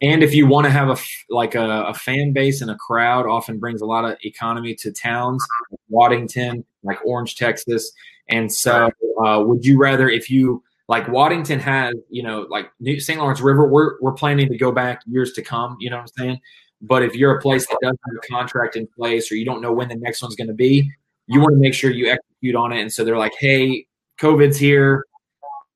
[0.00, 0.96] and if you want to have a
[1.30, 4.90] like a, a, fan base and a crowd, often brings a lot of economy to
[4.90, 7.92] towns, like Waddington, like Orange, Texas.
[8.28, 8.90] And so,
[9.24, 13.20] uh, would you rather if you like Waddington has, you know, like New St.
[13.20, 15.76] Lawrence River, we're we're planning to go back years to come.
[15.78, 16.40] You know what I'm saying?
[16.80, 19.62] But if you're a place that doesn't have a contract in place or you don't
[19.62, 20.90] know when the next one's going to be,
[21.26, 22.80] you want to make sure you execute on it.
[22.80, 23.86] And so they're like, hey,
[24.20, 25.04] COVID's here,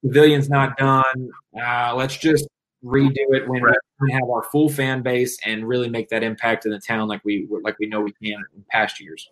[0.05, 1.31] pavilion's not done.
[1.61, 2.47] Uh, let's just
[2.85, 3.77] redo it when right.
[4.01, 7.25] we have our full fan base and really make that impact in the town like
[7.25, 9.29] we like we know we can in past years.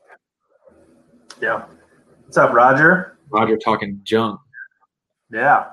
[1.40, 1.64] Yeah.
[2.24, 3.18] What's up, Roger?
[3.31, 4.40] Roger talking junk.
[5.33, 5.66] Yeah.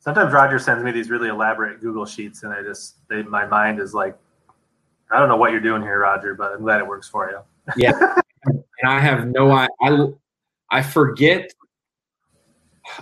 [0.00, 3.80] Sometimes Roger sends me these really elaborate Google sheets, and I just they, my mind
[3.80, 4.16] is like,
[5.10, 7.40] I don't know what you're doing here, Roger, but I'm glad it works for you.
[7.76, 8.20] yeah,
[8.80, 10.06] and I have no I I,
[10.70, 11.52] I forget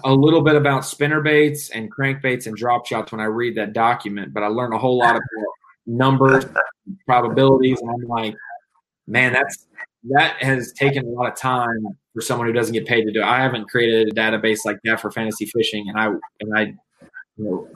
[0.05, 3.73] a little bit about spinner baits and crankbaits and drop shots when I read that
[3.73, 5.23] document, but I learned a whole lot about
[5.87, 6.45] numbers,
[7.07, 8.35] probabilities, and I'm like,
[9.07, 9.67] man, that's
[10.11, 13.21] that has taken a lot of time for someone who doesn't get paid to do.
[13.21, 13.25] It.
[13.25, 16.07] I haven't created a database like that for fantasy fishing, and I
[16.41, 16.62] and I,
[17.37, 17.69] you know,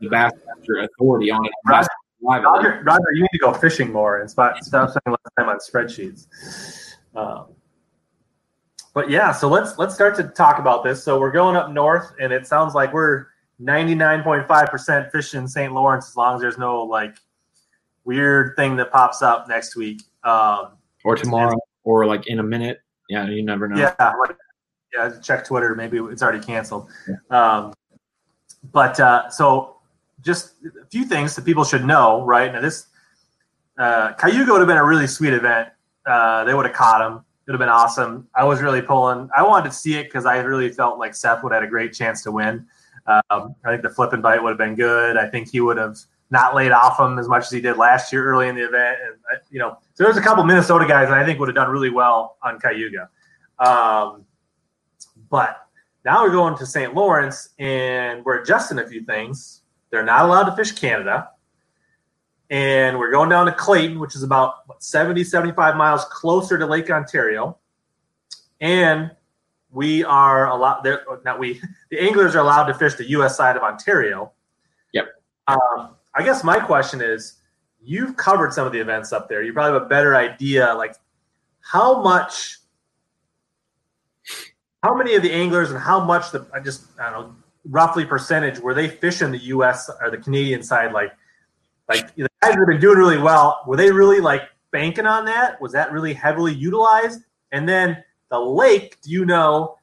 [0.00, 1.52] the Bassmaster Authority on it.
[1.66, 1.88] Roger,
[2.84, 6.26] Roger, you need to go fishing more and stop spending less time on spreadsheets.
[7.14, 7.46] Um,
[8.94, 11.02] but yeah, so let's let's start to talk about this.
[11.02, 13.26] So we're going up north, and it sounds like we're
[13.58, 15.72] ninety nine point five percent fishing St.
[15.72, 17.16] Lawrence as long as there's no like
[18.04, 20.02] weird thing that pops up next week.
[20.24, 20.72] Um,
[21.04, 22.80] or tomorrow, or like in a minute.
[23.08, 23.78] Yeah, you never know.
[23.78, 24.36] Yeah, like,
[24.94, 25.12] yeah.
[25.20, 25.74] Check Twitter.
[25.74, 26.88] Maybe it's already canceled.
[27.08, 27.16] Yeah.
[27.30, 27.72] Um,
[28.72, 29.78] but uh, so,
[30.20, 32.24] just a few things that people should know.
[32.24, 32.86] Right now, this
[33.78, 35.70] uh, Cayuga would have been a really sweet event.
[36.06, 37.18] Uh, they would have caught him.
[37.18, 38.28] It would have been awesome.
[38.34, 39.28] I was really pulling.
[39.36, 41.70] I wanted to see it because I really felt like Seth would have had a
[41.70, 42.66] great chance to win.
[43.06, 45.16] Um, I think the flip and bite would have been good.
[45.16, 45.98] I think he would have
[46.30, 48.98] not laid off him as much as he did last year early in the event.
[49.04, 51.56] And uh, you know, so there's a couple Minnesota guys that I think would have
[51.56, 53.08] done really well on Cayuga.
[53.58, 54.24] Um,
[55.28, 55.66] but
[56.04, 56.94] now we're going to St.
[56.94, 59.62] Lawrence and we're adjusting a few things.
[59.90, 61.28] They're not allowed to fish Canada.
[62.52, 66.66] And we're going down to Clayton, which is about what, 70, 75 miles closer to
[66.66, 67.56] Lake Ontario.
[68.60, 69.10] And
[69.70, 73.56] we are allowed there not we the anglers are allowed to fish the US side
[73.56, 74.32] of Ontario.
[74.92, 75.06] Yep.
[75.48, 77.38] Um, I guess my question is
[77.82, 79.42] you've covered some of the events up there.
[79.42, 80.94] You probably have a better idea like
[81.60, 82.58] how much
[84.82, 87.34] how many of the anglers and how much the I just I don't know
[87.64, 91.12] roughly percentage were they fishing the US or the Canadian side like
[91.88, 93.62] like the guys have been doing really well.
[93.66, 95.60] Were they really like banking on that?
[95.60, 97.20] Was that really heavily utilized?
[97.50, 99.76] And then the lake do you know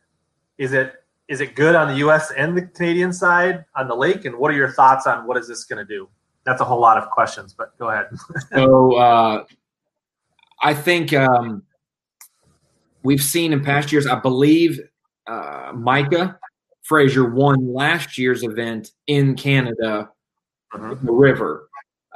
[0.58, 0.94] is it
[1.28, 4.26] is it good on the US and the Canadian side on the lake?
[4.26, 6.10] And what are your thoughts on what is this going to do?
[6.46, 8.08] That's a whole lot of questions but go ahead.
[8.54, 9.46] So uh,
[10.62, 11.64] I think um,
[13.04, 14.80] we've seen in past years I believe
[15.28, 16.40] uh, Micah
[16.90, 20.10] Frazier won last year's event in Canada,
[20.74, 21.06] mm-hmm.
[21.06, 21.69] the river.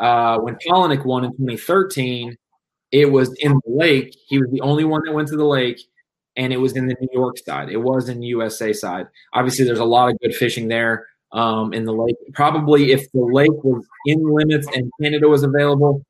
[0.03, 2.35] Uh, when Palaniuk won in 2013,
[2.91, 4.13] it was in the lake.
[4.27, 5.79] He was the only one that went to the lake,
[6.35, 7.69] and it was in the New York side.
[7.69, 9.07] It was in USA side.
[9.31, 12.17] Obviously, there's a lot of good fishing there um, in the lake.
[12.33, 16.03] Probably if the lake was in limits and Canada was available,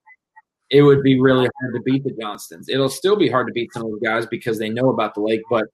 [0.71, 2.69] it would be really hard to beat the Johnstons.
[2.69, 5.21] It'll still be hard to beat some of the guys because they know about the
[5.21, 5.65] lake, but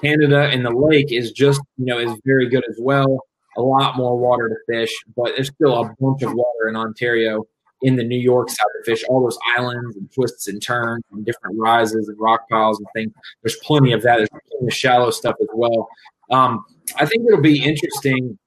[0.00, 3.20] Canada and the lake is just, you know, is very good as well.
[3.58, 7.44] A lot more water to fish, but there's still a bunch of water in Ontario
[7.82, 9.04] in the New York side to fish.
[9.08, 13.12] All those islands and twists and turns and different rises and rock piles and things.
[13.42, 14.16] There's plenty of that.
[14.16, 15.88] There's plenty of shallow stuff as well.
[16.30, 16.64] Um,
[16.96, 18.38] I think it'll be interesting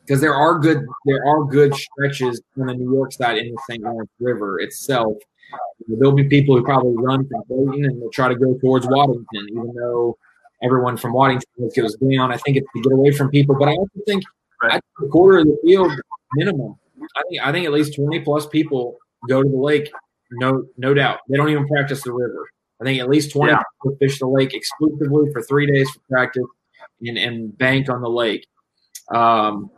[0.00, 3.58] because there are good there are good stretches on the New York side in the
[3.68, 3.82] St.
[3.82, 5.16] Lawrence River itself.
[5.88, 9.48] There'll be people who probably run from Clayton and they'll try to go towards Waddington,
[9.50, 10.16] even though
[10.62, 12.32] everyone from Waddington goes down.
[12.32, 14.22] I think it's to get away from people, but I also think
[14.62, 14.80] right.
[15.02, 15.92] a quarter of the field
[16.34, 16.76] minimum.
[17.16, 19.90] I think I think at least twenty plus people go to the lake.
[20.32, 21.20] No, no doubt.
[21.28, 22.48] They don't even practice the river.
[22.80, 23.62] I think at least twenty yeah.
[23.82, 26.46] people fish the lake exclusively for three days for practice
[27.02, 28.46] and, and bank on the lake.
[29.12, 29.70] Um,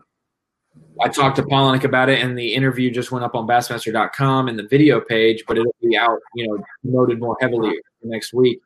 [1.03, 4.59] I talked to Palaniuk about it, and the interview just went up on Bassmaster.com and
[4.59, 8.61] the video page, but it'll be out, you know, promoted more heavily next week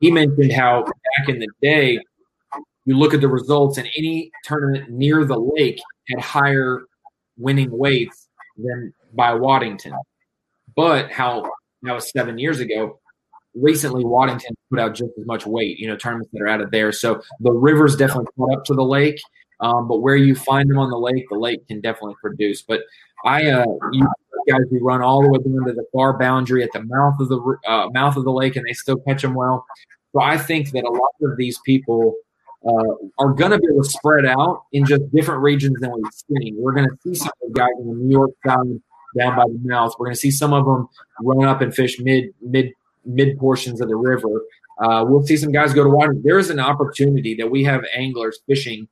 [0.00, 1.98] he mentioned how back in the day,
[2.84, 6.82] you look at the results, and any tournament near the lake had higher
[7.38, 9.94] winning weights than by Waddington.
[10.74, 11.50] But how
[11.82, 13.00] that was seven years ago.
[13.54, 16.70] Recently, Waddington put out just as much weight, you know, tournaments that are out of
[16.70, 16.92] there.
[16.92, 19.20] So the river's definitely caught up to the lake.
[19.60, 22.62] Um, but where you find them on the lake, the lake can definitely produce.
[22.62, 22.82] But
[23.24, 24.06] I, uh, you
[24.48, 27.28] guys who run all the way down to the far boundary at the mouth of
[27.28, 29.66] the uh, mouth of the lake, and they still catch them well.
[30.12, 32.14] So I think that a lot of these people
[32.66, 36.12] uh, are going to be able to spread out in just different regions than we've
[36.12, 36.56] seen.
[36.58, 38.80] We're going to see some of the guys in the New York side
[39.16, 39.94] down by the mouth.
[39.98, 40.88] We're going to see some of them
[41.20, 42.72] run up and fish mid mid
[43.04, 44.42] mid portions of the river.
[44.78, 46.14] Uh, we'll see some guys go to water.
[46.16, 48.86] There is an opportunity that we have anglers fishing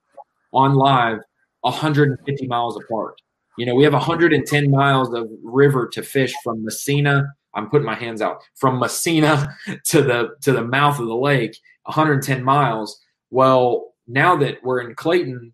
[0.53, 1.19] on live
[1.61, 3.21] 150 miles apart.
[3.59, 7.25] You know, we have 110 miles of river to fish from Massena.
[7.55, 11.59] I'm putting my hands out from Massena to the to the mouth of the lake,
[11.85, 13.01] 110 miles.
[13.31, 15.53] Well, now that we're in Clayton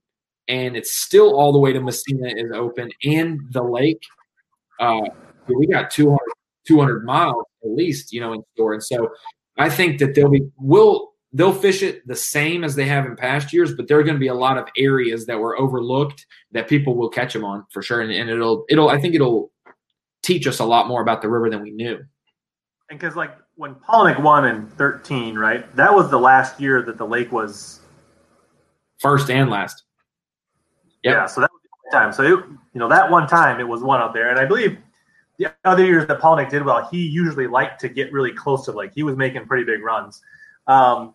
[0.49, 4.03] and it's still all the way to Massena is open and the lake,
[4.81, 5.03] uh,
[5.49, 6.19] we got 200,
[6.67, 8.75] 200 miles at least, you know, in store.
[8.75, 9.11] And so
[9.57, 13.17] I think that they'll be will they'll fish it the same as they have in
[13.17, 16.27] past years, but there are going to be a lot of areas that were overlooked
[16.53, 18.03] that people will catch them on for sure.
[18.03, 19.51] And, and it'll, it'll, I think it'll
[20.23, 21.97] teach us a lot more about the river than we knew.
[22.91, 26.99] And because like when Palaniuk won in 13, right, that was the last year that
[26.99, 27.81] the lake was
[28.99, 29.85] first and last.
[31.03, 31.15] Yep.
[31.15, 31.27] Yeah.
[31.27, 32.13] So that was the time.
[32.13, 32.45] So, it,
[32.75, 34.31] you know, that one time it was one out there.
[34.31, 34.79] And I believe
[35.39, 38.73] the other years that Palaniuk did well, he usually liked to get really close to
[38.73, 40.23] like he was making pretty big runs.
[40.67, 41.15] Um,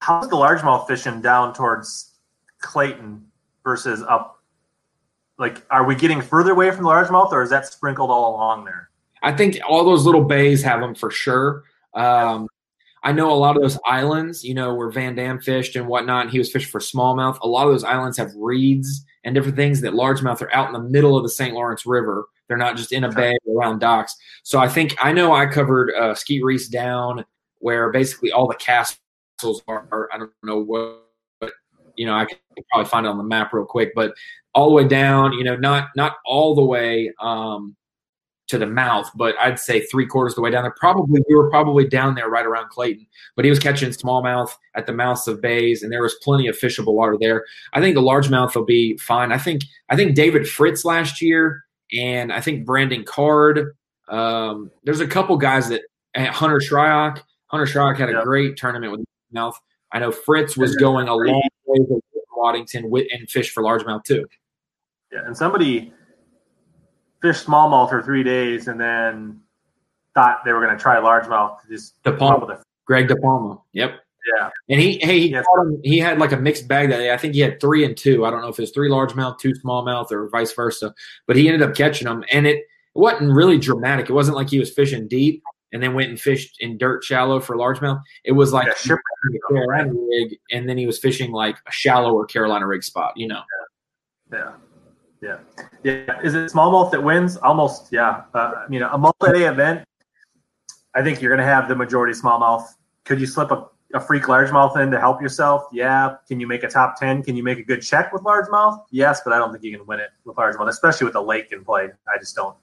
[0.00, 2.14] how's the largemouth fishing down towards
[2.60, 3.26] Clayton
[3.64, 4.42] versus up?
[5.38, 8.66] Like, are we getting further away from the largemouth, or is that sprinkled all along
[8.66, 8.89] there?
[9.22, 11.64] I think all those little bays have them for sure.
[11.94, 12.48] Um,
[13.02, 16.22] I know a lot of those islands, you know, where Van Dam fished and whatnot,
[16.22, 17.38] and he was fishing for smallmouth.
[17.40, 20.72] A lot of those islands have reeds and different things that largemouth are out in
[20.72, 21.54] the middle of the St.
[21.54, 22.26] Lawrence River.
[22.48, 24.16] They're not just in a bay around docks.
[24.42, 27.24] So I think I know I covered uh, Skeet Reese down
[27.60, 31.06] where basically all the castles are, are I don't know what,
[31.40, 31.52] but,
[31.96, 32.38] you know, I can
[32.70, 34.14] probably find it on the map real quick, but
[34.54, 37.76] all the way down, you know, not not all the way um,
[38.50, 40.74] to the mouth, but I'd say three quarters of the way down there.
[40.76, 44.86] Probably we were probably down there right around Clayton, but he was catching smallmouth at
[44.86, 47.44] the mouths of bays, and there was plenty of fishable water there.
[47.72, 49.30] I think the largemouth will be fine.
[49.30, 51.62] I think I think David Fritz last year,
[51.96, 53.76] and I think Brandon Card.
[54.08, 55.82] Um, there's a couple guys that
[56.16, 57.22] Hunter Shryock.
[57.46, 59.58] Hunter Shryock had a great tournament with mouth.
[59.92, 62.02] I know Fritz was going a long way with
[62.36, 64.26] Waddington and fish for largemouth too.
[65.12, 65.92] Yeah, and somebody
[67.22, 69.40] fished smallmouth for three days and then
[70.14, 71.58] thought they were going to try largemouth.
[71.68, 72.60] Just De Palma.
[72.86, 73.60] Greg De Palma.
[73.72, 74.00] Yep.
[74.36, 74.50] Yeah.
[74.68, 75.44] And he hey he, yes.
[75.56, 77.12] him, he had like a mixed bag that day.
[77.12, 78.24] I think he had three and two.
[78.24, 80.94] I don't know if it was three largemouth, two smallmouth, or vice versa.
[81.26, 84.10] But he ended up catching them, and it, it wasn't really dramatic.
[84.10, 85.42] It wasn't like he was fishing deep
[85.72, 88.02] and then went and fished in dirt shallow for largemouth.
[88.24, 88.96] It was like yeah,
[89.48, 93.14] Carolina rig, and then he was fishing like a shallower Carolina rig spot.
[93.16, 93.42] You know.
[94.32, 94.38] Yeah.
[94.38, 94.52] yeah.
[95.22, 95.38] Yeah,
[95.82, 96.20] yeah.
[96.22, 97.36] Is it smallmouth that wins?
[97.36, 98.22] Almost, yeah.
[98.34, 99.86] Uh, I mean, a multi-day event.
[100.94, 102.66] I think you're going to have the majority smallmouth.
[103.04, 105.64] Could you slip a, a freak largemouth in to help yourself?
[105.72, 106.16] Yeah.
[106.26, 107.22] Can you make a top ten?
[107.22, 108.82] Can you make a good check with largemouth?
[108.90, 111.52] Yes, but I don't think you can win it with largemouth, especially with the lake
[111.52, 111.88] in play.
[112.08, 112.56] I just don't.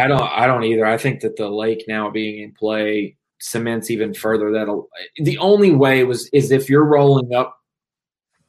[0.00, 0.22] I don't.
[0.22, 0.86] I don't either.
[0.86, 4.66] I think that the lake now being in play cements even further that
[5.18, 7.60] the only way was is if you're rolling up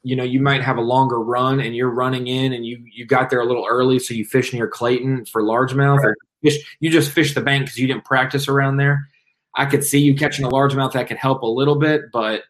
[0.08, 3.05] you know you might have a longer run and you're running in and you you
[3.05, 6.08] got there a little early so you fish near clayton for largemouth right.
[6.08, 9.10] or fish you just fish the bank because you didn't practice around there
[9.55, 12.43] i could see you catching a largemouth that could help a little bit but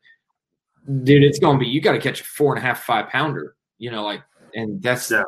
[1.04, 3.10] dude it's going to be you got to catch a four and a half five
[3.10, 4.22] pounder you know like
[4.54, 5.24] and that's yeah.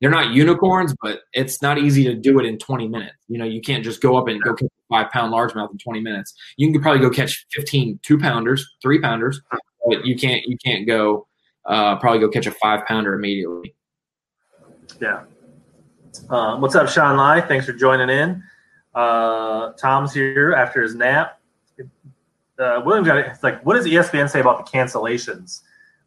[0.00, 3.44] they're not unicorns but it's not easy to do it in 20 minutes you know
[3.44, 6.32] you can't just go up and go catch a five pound largemouth in 20 minutes
[6.56, 9.38] you can probably go catch 15 two pounders three pounders
[9.86, 11.26] but you can't you can't go
[11.66, 13.74] uh, probably go catch a five pounder immediately.
[15.00, 15.24] Yeah.
[16.30, 17.40] Uh, what's up, Sean Lai?
[17.40, 18.42] Thanks for joining in.
[18.94, 21.40] Uh, Tom's here after his nap.
[22.56, 23.26] Uh, Williams got it.
[23.26, 25.62] it's like, what does ESPN say about the cancellations?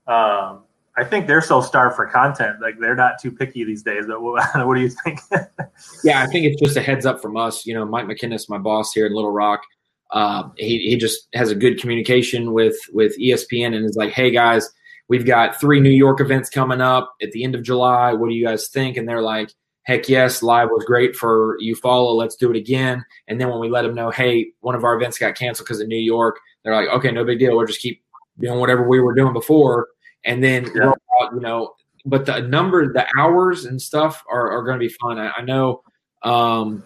[0.08, 0.64] Um,
[0.98, 4.06] I think they're so starved for content, like they're not too picky these days.
[4.08, 5.20] But what, what do you think?
[6.04, 7.66] yeah, I think it's just a heads up from us.
[7.66, 9.62] You know, Mike McKinnis, my boss here in Little Rock,
[10.12, 14.32] uh, he he just has a good communication with with ESPN and is like, hey
[14.32, 14.68] guys,
[15.10, 18.14] We've got three New York events coming up at the end of July.
[18.14, 18.98] What do you guys think?
[18.98, 19.54] And they're like,
[19.84, 22.14] heck yes, live was great for you follow.
[22.14, 23.06] Let's do it again.
[23.30, 25.80] And then when we let them know, hey, one of our events got canceled because
[25.80, 27.56] of New York, they're like, okay, no big deal.
[27.56, 28.04] We'll just keep
[28.38, 29.88] doing whatever we were doing before.
[30.26, 30.92] And then, yeah.
[31.34, 31.74] you know,
[32.06, 35.18] but the number, the hours and stuff are, are going to be fun.
[35.18, 35.84] I, I know,
[36.24, 36.84] um,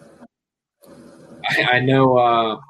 [1.48, 2.60] I, I know, uh,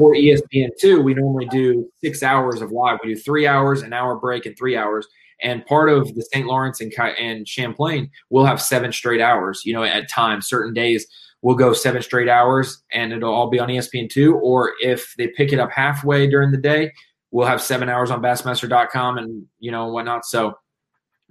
[0.00, 2.98] for ESPN2, we normally do six hours of live.
[3.04, 5.06] We do three hours, an hour break, and three hours.
[5.42, 6.46] And part of the St.
[6.46, 9.62] Lawrence and, and Champlain will have seven straight hours.
[9.64, 11.06] You know, at times, certain days
[11.42, 14.40] we'll go seven straight hours, and it'll all be on ESPN2.
[14.40, 16.92] Or if they pick it up halfway during the day,
[17.30, 20.24] we'll have seven hours on Bassmaster.com and you know whatnot.
[20.24, 20.54] So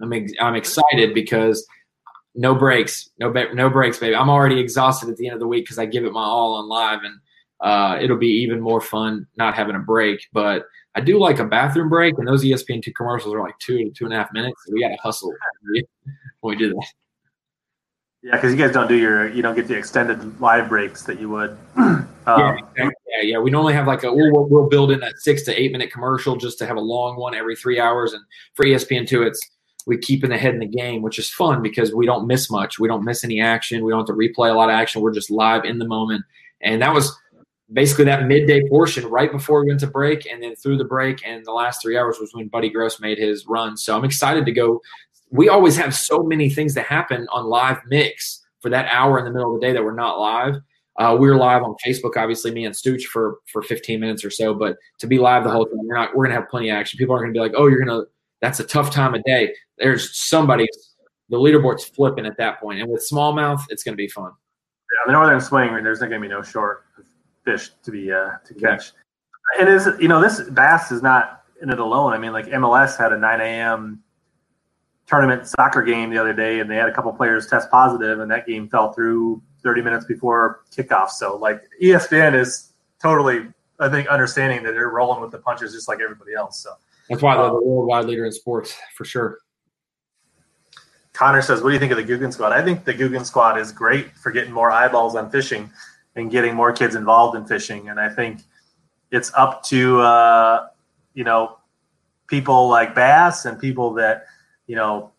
[0.00, 1.66] I'm I'm excited because
[2.36, 4.14] no breaks, no no breaks, baby.
[4.14, 6.54] I'm already exhausted at the end of the week because I give it my all
[6.54, 7.18] on live and
[7.60, 10.26] uh, it'll be even more fun not having a break.
[10.32, 13.90] But I do like a bathroom break, and those ESPN2 commercials are like two to
[13.90, 14.60] two and a half minutes.
[14.66, 15.32] So we got to hustle
[15.62, 15.84] when
[16.42, 16.86] we do that.
[18.22, 21.18] Yeah, because you guys don't do your, you don't get the extended live breaks that
[21.18, 21.56] you would.
[21.76, 23.38] um, yeah, yeah, yeah.
[23.38, 26.36] We normally have like a, we'll, we'll build in that six to eight minute commercial
[26.36, 28.12] just to have a long one every three hours.
[28.12, 29.40] And for ESPN2, it's,
[29.86, 32.50] we keep in the head in the game, which is fun because we don't miss
[32.50, 32.78] much.
[32.78, 33.82] We don't miss any action.
[33.82, 35.00] We don't have to replay a lot of action.
[35.00, 36.22] We're just live in the moment.
[36.60, 37.18] And that was
[37.72, 41.26] basically that midday portion right before we went to break and then through the break
[41.26, 43.76] and the last three hours was when Buddy Gross made his run.
[43.76, 44.80] So I'm excited to go.
[45.30, 49.24] We always have so many things that happen on live mix for that hour in
[49.24, 50.56] the middle of the day that we're not live.
[50.98, 54.52] Uh, we're live on Facebook, obviously, me and Stooch for for 15 minutes or so.
[54.52, 56.14] But to be live the whole time, we're not.
[56.14, 56.98] We're gonna have plenty of action.
[56.98, 58.02] People aren't gonna be like, "Oh, you're gonna
[58.40, 59.54] that's a tough time of day.
[59.78, 60.66] There's somebody,
[61.28, 62.58] the leaderboard's flipping at that.
[62.62, 64.32] And with smallmouth, it's to be fun.
[64.32, 66.84] Yeah, the northern swing, there's not to be no short
[67.44, 68.92] fish to be uh, to catch.
[69.58, 72.12] And is you know this bass is not in it alone.
[72.12, 74.02] I mean, like MLS had a 9 a.m.
[75.06, 78.30] tournament soccer game the other day, and they had a couple players test positive, and
[78.30, 81.10] that game fell through 30 minutes before kickoff.
[81.10, 82.72] So like ESPN is
[83.02, 86.60] totally, I think, understanding that they're rolling with the punches just like everybody else.
[86.60, 86.72] So
[87.08, 89.38] that's why they're the worldwide leader in sports for sure.
[91.12, 93.58] Connor says, "What do you think of the Googan Squad?" I think the Googan Squad
[93.58, 95.70] is great for getting more eyeballs on fishing
[96.16, 97.88] and getting more kids involved in fishing.
[97.88, 98.40] And I think
[99.10, 100.68] it's up to uh,
[101.14, 101.58] you know
[102.26, 104.26] people like Bass and people that
[104.66, 105.10] you know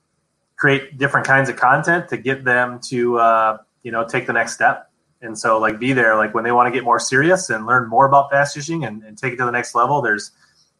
[0.55, 4.53] create different kinds of content to get them to uh, you know take the next
[4.53, 4.89] step.
[5.23, 7.87] And so like be there like when they want to get more serious and learn
[7.87, 10.01] more about bass fishing and, and take it to the next level.
[10.01, 10.31] There's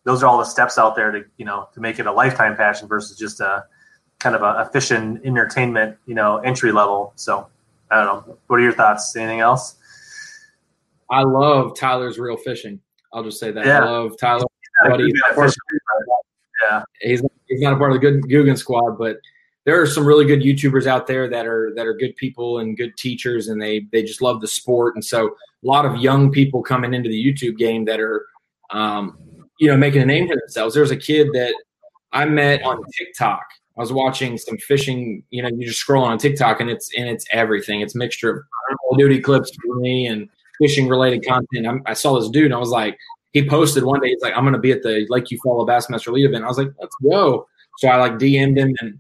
[0.04, 2.56] those are all the steps out there to you know to make it a lifetime
[2.56, 3.66] passion versus just a
[4.20, 7.14] kind of a, a fishing entertainment you know entry level.
[7.16, 7.48] So
[7.92, 8.38] I don't know.
[8.48, 9.16] What are your thoughts?
[9.16, 9.76] Anything else?
[11.12, 12.80] I love Tyler's Real Fishing.
[13.14, 13.66] I'll just say that.
[13.66, 13.80] Yeah.
[13.80, 14.46] I love Tyler.
[14.98, 15.14] He's
[16.70, 19.18] yeah, he's he's not a part of the good Googan squad, but
[19.66, 22.78] there are some really good YouTubers out there that are that are good people and
[22.78, 24.96] good teachers, and they they just love the sport.
[24.96, 28.26] And so a lot of young people coming into the YouTube game that are,
[28.72, 29.18] um,
[29.60, 30.74] you know, making a name for themselves.
[30.74, 31.54] There's a kid that
[32.12, 33.44] I met on TikTok.
[33.78, 35.24] I was watching some fishing.
[35.30, 37.82] You know, you just scroll on TikTok, and it's and it's everything.
[37.82, 38.44] It's a mixture of
[38.80, 40.28] Call of Duty clips for me and
[40.62, 41.68] fishing related content.
[41.68, 42.98] I'm, i saw this dude, I was like,
[43.34, 46.08] he posted one day, he's like, I'm going to be at the Lake Eufaula Bassmaster
[46.08, 46.44] Elite event.
[46.44, 47.48] I was like, let's go.
[47.78, 49.00] So I like DM'd him, and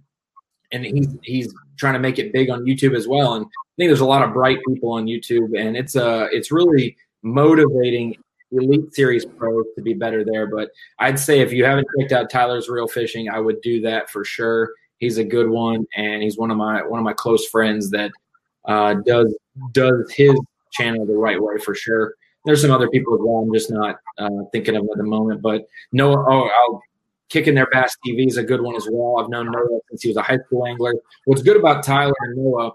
[0.72, 3.34] and he's he's trying to make it big on YouTube as well.
[3.34, 6.51] And I think there's a lot of bright people on YouTube, and it's uh it's
[6.51, 8.16] really motivating
[8.51, 10.47] Elite Series pros to be better there.
[10.47, 14.09] But I'd say if you haven't checked out Tyler's Real Fishing, I would do that
[14.09, 14.72] for sure.
[14.97, 18.12] He's a good one, and he's one of my one of my close friends that
[18.66, 19.36] uh, does
[19.74, 20.39] does his
[20.72, 22.16] channel the right way for sure.
[22.46, 23.44] There's some other people as well.
[23.44, 25.42] I'm just not uh, thinking of at the moment.
[25.42, 26.82] But Noah, oh, I'll,
[27.30, 29.24] kicking their bass TV is a good one as well.
[29.24, 30.94] I've known Noah since he was a high school angler.
[31.26, 32.74] What's good about Tyler and Noah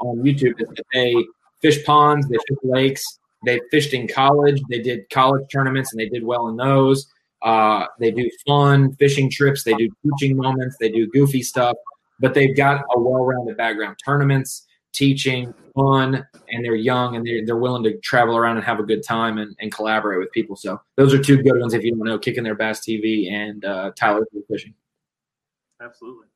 [0.00, 1.14] on YouTube is that they
[1.60, 3.04] fish ponds, they fish lakes,
[3.44, 7.06] they fished in college, they did college tournaments, and they did well in those.
[7.42, 11.76] Uh, they do fun fishing trips, they do teaching moments, they do goofy stuff,
[12.20, 13.96] but they've got a well-rounded background.
[14.04, 18.78] Tournaments, teaching, fun, and they're young and they're, they're willing to travel around and have
[18.78, 20.56] a good time and, and collaborate with people.
[20.56, 23.64] So those are two good ones if you don't know, Kicking Their Bass TV and
[23.64, 24.74] uh, Tyler Fishing.
[25.80, 26.26] Absolutely.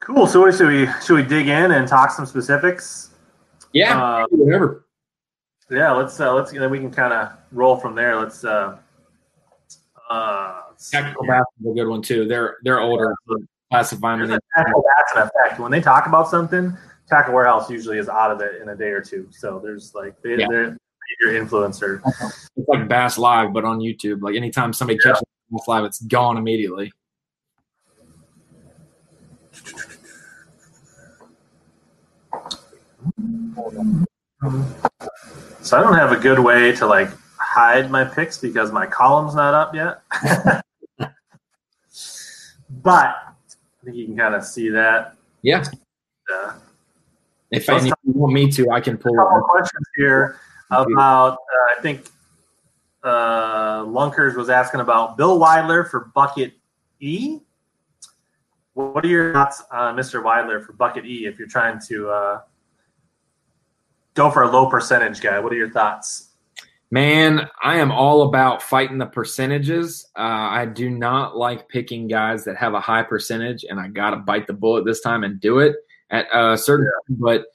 [0.00, 0.26] Cool.
[0.26, 3.10] So what should we should we dig in and talk some specifics?
[3.72, 4.86] Yeah, uh, whatever.
[5.70, 8.16] Yeah, let's uh, let's you know we can kind of roll from there.
[8.16, 8.76] Let's uh
[10.10, 12.26] uh Tactical bass is a good one too.
[12.28, 13.14] They're they're older.
[13.74, 14.40] So classify them.
[14.56, 15.60] Tackle that's an effect.
[15.60, 16.76] When they talk about something,
[17.08, 19.28] Tackle Warehouse usually is out of it in a day or two.
[19.30, 20.46] So there's like they, yeah.
[20.48, 20.76] they're
[21.22, 22.00] major influencer.
[22.56, 24.22] It's like Bass Live, but on YouTube.
[24.22, 26.92] Like anytime somebody catches Bass Live, it's gone immediately.
[35.62, 37.08] So I don't have a good way to like
[37.38, 40.02] hide my picks because my column's not up yet.
[42.70, 43.33] but
[43.84, 45.14] I think you can kind of see that.
[45.42, 45.62] Yeah.
[46.32, 46.54] Uh,
[47.50, 49.12] if I, you want me to, I can pull.
[49.12, 50.38] A couple questions here
[50.70, 51.34] about.
[51.34, 52.06] Uh, I think
[53.02, 56.54] uh, Lunkers was asking about Bill Weidler for bucket
[57.00, 57.40] E.
[58.72, 60.22] What are your thoughts on Mr.
[60.22, 61.26] Weidler for bucket E?
[61.26, 62.40] If you're trying to uh,
[64.14, 66.23] go for a low percentage guy, what are your thoughts?
[66.94, 70.08] Man, I am all about fighting the percentages.
[70.16, 74.10] Uh, I do not like picking guys that have a high percentage, and I got
[74.10, 75.74] to bite the bullet this time and do it
[76.10, 76.86] at a certain.
[77.08, 77.16] Yeah.
[77.18, 77.46] But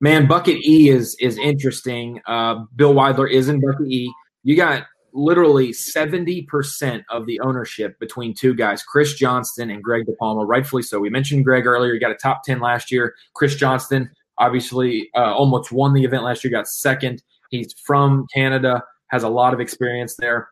[0.00, 2.20] man, bucket E is is interesting.
[2.24, 4.12] Uh, Bill Weidler is in bucket E.
[4.44, 10.04] You got literally seventy percent of the ownership between two guys, Chris Johnston and Greg
[10.06, 10.46] DePalma.
[10.46, 11.00] Rightfully so.
[11.00, 11.94] We mentioned Greg earlier.
[11.94, 13.16] He got a top ten last year.
[13.34, 16.52] Chris Johnston obviously uh, almost won the event last year.
[16.52, 17.24] Got second.
[17.54, 20.48] He's from Canada, has a lot of experience there.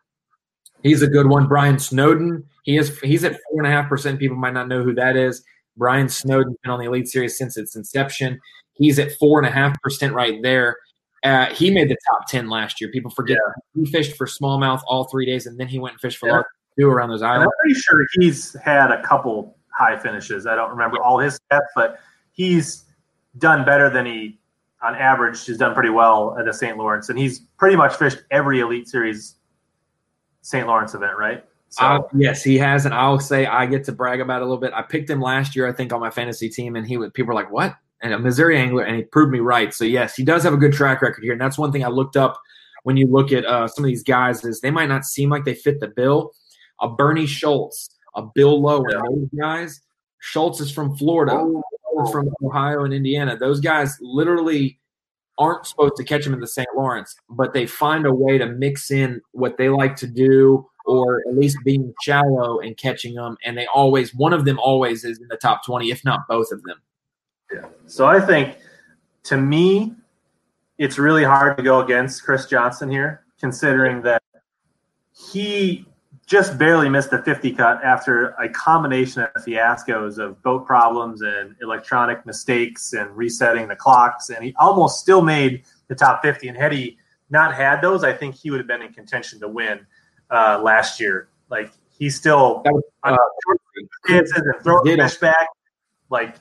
[0.83, 1.47] He's a good one.
[1.47, 4.19] Brian Snowden, he is he's at four and a half percent.
[4.19, 5.43] People might not know who that is.
[5.77, 8.39] Brian Snowden's been on the Elite Series since its inception.
[8.73, 10.77] He's at four and a half percent right there.
[11.23, 12.89] Uh, he made the top ten last year.
[12.91, 13.81] People forget yeah.
[13.83, 16.33] he fished for smallmouth all three days, and then he went and fished for yeah.
[16.33, 16.45] large
[16.79, 17.45] two around those islands.
[17.45, 20.45] I'm pretty sure he's had a couple high finishes.
[20.45, 21.99] I don't remember all his stats, but
[22.33, 22.85] he's
[23.37, 24.39] done better than he
[24.83, 26.77] on average, has done pretty well at a St.
[26.77, 29.35] Lawrence, and he's pretty much fished every Elite Series
[30.41, 30.67] St.
[30.67, 31.43] Lawrence event, right?
[31.69, 34.45] So Uh, yes, he has, and I'll say I get to brag about it a
[34.45, 34.73] little bit.
[34.73, 37.29] I picked him last year, I think, on my fantasy team, and he would people
[37.29, 39.73] were like, "What?" And a Missouri angler, and he proved me right.
[39.73, 41.87] So yes, he does have a good track record here, and that's one thing I
[41.87, 42.39] looked up
[42.83, 45.45] when you look at uh, some of these guys is they might not seem like
[45.45, 46.33] they fit the bill.
[46.81, 48.99] A Bernie Schultz, a Bill Lowen, Yeah.
[49.05, 49.81] and those guys.
[50.19, 51.63] Schultz is from Florida, Oh.
[52.11, 53.37] From Ohio and Indiana.
[53.37, 54.79] Those guys literally
[55.37, 56.67] aren't supposed to catch them in the St.
[56.75, 61.21] Lawrence, but they find a way to mix in what they like to do, or
[61.27, 63.37] at least being shallow and catching them.
[63.45, 66.51] And they always, one of them always is in the top twenty, if not both
[66.51, 66.81] of them.
[67.51, 67.65] Yeah.
[67.87, 68.57] So I think,
[69.23, 69.93] to me,
[70.77, 74.21] it's really hard to go against Chris Johnston here, considering that
[75.31, 75.85] he
[76.25, 81.55] just barely missed the 50 cut after a combination of fiascos of boat problems and
[81.61, 84.29] electronic mistakes and resetting the clocks.
[84.29, 86.47] And he almost still made the top 50.
[86.47, 86.97] And had he
[87.29, 89.85] not had those, I think he would have been in contention to win
[90.29, 91.27] uh, last year.
[91.49, 93.17] Like, he's still was, uh,
[94.07, 95.47] chances and throwing Did the fish back.
[96.09, 96.35] Like,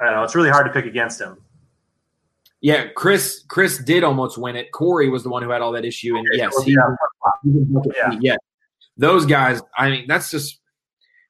[0.00, 0.22] I don't know.
[0.24, 1.36] It's really hard to pick against him.
[2.60, 3.44] Yeah, Chris.
[3.48, 4.70] Chris did almost win it.
[4.70, 8.10] Corey was the one who had all that issue, and yes, he, Yeah.
[8.12, 8.36] he Yeah.
[9.02, 9.60] Those guys.
[9.76, 10.60] I mean, that's just.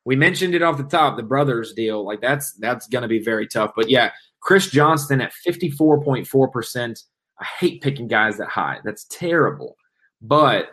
[0.05, 2.05] We mentioned it off the top, the brothers deal.
[2.05, 3.73] Like that's that's going to be very tough.
[3.75, 4.11] But yeah,
[4.41, 7.05] Chris Johnston at fifty four point four percent.
[7.41, 8.81] I hate picking guys that high.
[8.85, 9.77] That's terrible.
[10.21, 10.71] But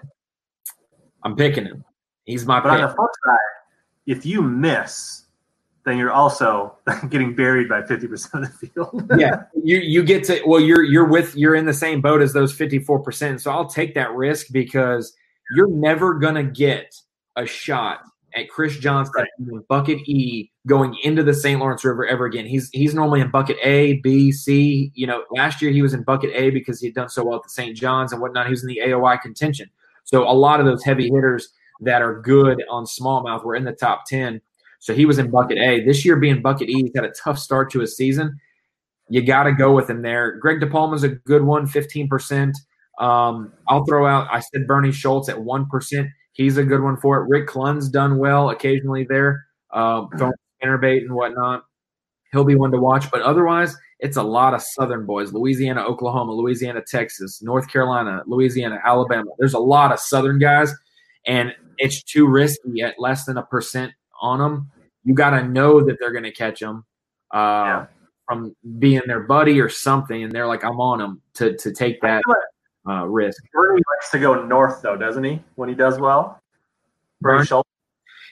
[1.23, 1.85] I'm picking him.
[2.25, 2.89] He's my But on pick.
[2.89, 3.37] the flip side,
[4.05, 5.25] if you miss,
[5.85, 6.75] then you're also
[7.09, 9.11] getting buried by 50% of the field.
[9.17, 12.33] yeah, you you get to well, you're you're with you're in the same boat as
[12.33, 13.41] those fifty four percent.
[13.41, 15.13] So I'll take that risk because
[15.51, 16.93] you're never gonna get
[17.35, 18.01] a shot
[18.35, 21.59] at Chris Johnston in bucket E going into the St.
[21.59, 22.45] Lawrence River ever again.
[22.45, 24.91] He's he's normally in bucket A, B, C.
[24.93, 27.37] You know, last year he was in bucket A because he had done so well
[27.37, 27.75] at the St.
[27.75, 28.45] John's and whatnot.
[28.45, 29.69] He was in the AOY contention.
[30.03, 31.49] So a lot of those heavy hitters
[31.81, 34.41] that are good on smallmouth were in the top ten.
[34.79, 35.83] So he was in bucket A.
[35.83, 38.39] This year being bucket E, he's had a tough start to his season.
[39.09, 40.37] You got to go with him there.
[40.37, 42.53] Greg DePalma's a good one, 15%.
[42.99, 46.09] Um, I'll throw out, I said Bernie Schultz at 1%.
[46.33, 47.29] He's a good one for it.
[47.29, 51.63] Rick Clunn's done well occasionally there, uh, throwing spinnerbait and whatnot.
[52.31, 53.09] He'll be one to watch.
[53.11, 58.79] But otherwise, it's a lot of Southern boys Louisiana, Oklahoma, Louisiana, Texas, North Carolina, Louisiana,
[58.85, 59.31] Alabama.
[59.39, 60.73] There's a lot of Southern guys,
[61.25, 63.91] and it's too risky at less than a percent
[64.21, 64.71] on them.
[65.03, 66.85] You got to know that they're going to catch them.
[67.33, 67.85] Uh, Yeah.
[68.27, 71.99] From being their buddy or something, and they're like, "I'm on them" to to take
[72.01, 72.21] that
[72.87, 73.41] uh, risk.
[73.53, 75.41] Bernie likes to go north, though, doesn't he?
[75.55, 76.41] When he does well,
[77.21, 77.45] Bernie?
[77.45, 77.69] Schultz.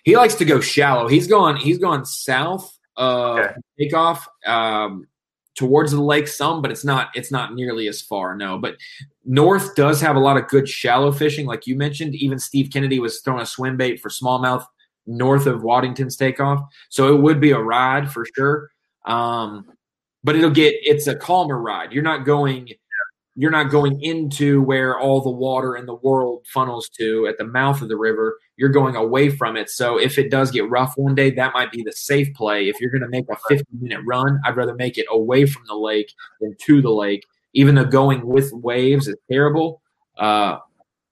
[0.04, 1.08] He likes to go shallow.
[1.08, 1.58] He's gone.
[1.58, 3.54] He's gone south of Okay.
[3.80, 5.08] takeoff um,
[5.56, 7.10] towards the lake some, but it's not.
[7.14, 8.36] It's not nearly as far.
[8.36, 8.78] No, but
[9.26, 12.16] north does have a lot of good shallow fishing, like you mentioned.
[12.16, 14.66] Even Steve Kennedy was throwing a swim bait for smallmouth
[15.06, 18.70] north of Waddington's takeoff, so it would be a ride for sure.
[19.06, 19.66] Um,
[20.24, 20.76] but it'll get.
[20.84, 21.92] It's a calmer ride.
[21.92, 22.70] You're not going.
[23.38, 27.46] You're not going into where all the water in the world funnels to at the
[27.46, 29.70] mouth of the river you're going away from it.
[29.70, 32.68] So if it does get rough one day, that might be the safe play.
[32.68, 35.64] If you're going to make a 50 minute run, I'd rather make it away from
[35.68, 37.26] the lake than to the lake.
[37.54, 39.82] Even though going with waves is terrible,
[40.18, 40.58] uh,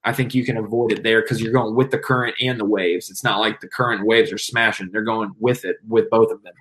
[0.04, 2.66] I think you can avoid it there because you're going with the current and the
[2.66, 3.10] waves.
[3.10, 6.44] It's not like the current waves are smashing; they're going with it with both of
[6.44, 6.54] them.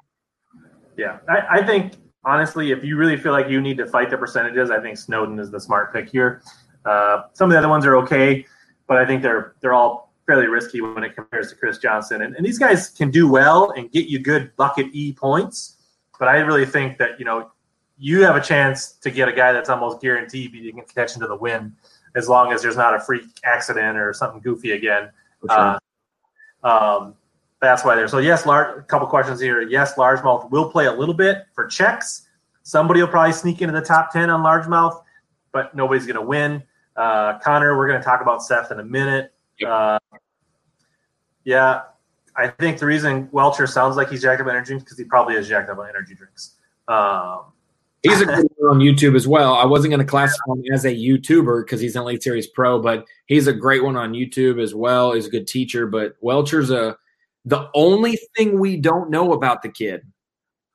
[0.97, 1.95] Yeah, I, I think
[2.25, 5.39] honestly, if you really feel like you need to fight the percentages, I think Snowden
[5.39, 6.43] is the smart pick here.
[6.85, 8.45] Uh, some of the other ones are okay,
[8.87, 12.23] but I think they're they're all fairly risky when it compares to Chris Johnston.
[12.23, 15.77] And, and these guys can do well and get you good bucket E points,
[16.19, 17.51] but I really think that you know
[17.99, 21.27] you have a chance to get a guy that's almost guaranteed being in contention to
[21.27, 21.75] the win,
[22.17, 25.11] as long as there's not a freak accident or something goofy again.
[25.49, 25.79] Sure.
[26.63, 27.15] Uh, um,
[27.65, 28.79] that's why there's so yes, large.
[28.79, 29.63] A couple questions here.
[29.63, 32.29] Yes, largemouth will play a little bit for checks.
[32.63, 35.03] Somebody will probably sneak into the top ten on largemouth,
[35.53, 36.63] but nobody's going to win.
[36.97, 39.33] Uh, Connor, we're going to talk about Seth in a minute.
[39.59, 39.71] Yep.
[39.71, 39.99] Uh,
[41.45, 41.83] yeah,
[42.37, 45.35] I think the reason Welcher sounds like he's jacked up on energy because he probably
[45.35, 46.55] is jacked up on energy drinks.
[46.89, 47.53] Um,
[48.05, 49.55] He's a good one on YouTube as well.
[49.55, 52.79] I wasn't going to classify him as a YouTuber because he's an Elite Series Pro,
[52.81, 55.13] but he's a great one on YouTube as well.
[55.13, 55.87] He's a good teacher.
[55.87, 56.99] But Welcher's a
[57.45, 60.03] the only thing we don't know about the kid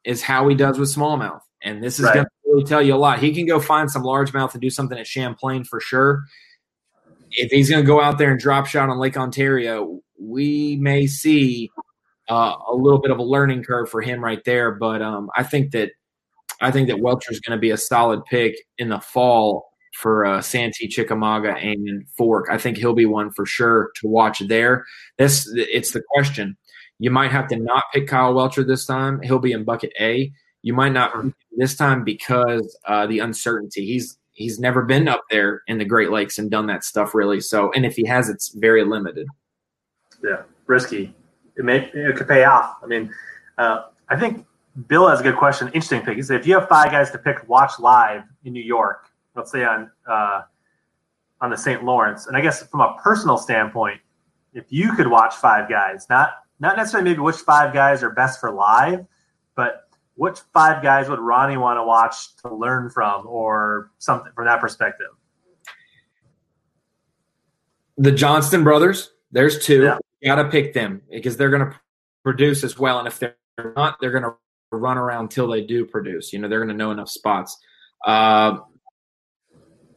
[0.03, 2.15] is how he does with smallmouth, and this is Right.
[2.15, 3.19] going to really tell you a lot.
[3.19, 6.23] He can go find some largemouth and do something at Champlain for sure.
[7.31, 11.05] If he's going to go out there and drop shot on Lake Ontario, we may
[11.07, 11.69] see
[12.29, 14.71] uh, a little bit of a learning curve for him right there.
[14.71, 15.91] But um, I think that
[16.61, 20.41] I think that Welcher's going to be a solid pick in the fall for uh,
[20.41, 22.47] Santee, Chickamauga, and Fork.
[22.49, 24.85] I think he'll be one for sure to watch there.
[25.17, 26.57] This it's the question.
[26.99, 29.21] You might have to not pick Kyle Welcher this time.
[29.21, 30.31] He'll be in bucket A.
[30.61, 31.13] You might not
[31.55, 33.85] this time because uh, the uncertainty.
[33.85, 37.39] He's he's never been up there in the Great Lakes and done that stuff really.
[37.39, 39.27] So, and if he has, it's very limited.
[40.21, 41.15] Yeah, risky.
[41.57, 42.77] It may it could pay off.
[42.83, 43.13] I mean,
[43.57, 44.45] uh, I think
[44.87, 45.67] Bill has a good question.
[45.67, 46.17] Interesting pick.
[46.17, 49.05] He said if you have five guys to pick, watch live in New York.
[49.35, 50.41] Let's say on uh,
[51.39, 51.83] on the St.
[51.85, 54.01] Lawrence, and I guess from a personal standpoint,
[54.53, 58.39] if you could watch five guys, not not necessarily maybe which five guys are best
[58.39, 59.05] for live,
[59.55, 64.45] but which five guys would Ronnie want to watch to learn from or something from
[64.45, 65.07] that perspective?
[67.97, 69.83] The Johnston brothers, there's two.
[69.83, 69.97] Yeah.
[70.21, 71.79] You got to pick them because they're going to
[72.23, 72.99] produce as well.
[72.99, 73.35] And if they're
[73.75, 74.33] not, they're going to
[74.71, 76.33] run around till they do produce.
[76.33, 77.57] You know, they're going to know enough spots.
[78.05, 78.57] Uh,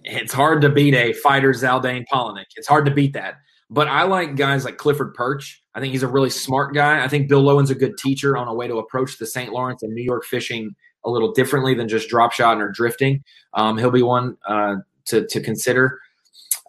[0.04, 2.46] it's hard to beat a Feider Zaldain Palaniuk.
[2.56, 3.36] It's hard to beat that.
[3.70, 5.61] But I like guys like Clifford Pirch.
[5.74, 7.02] I think he's a really smart guy.
[7.02, 9.52] I think Bill Lowen's a good teacher on a way to approach the St.
[9.52, 13.24] Lawrence and New York fishing a little differently than just drop shot or drifting.
[13.54, 16.00] Um, he'll be one uh, to to consider.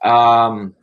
[0.03, 0.75] Um,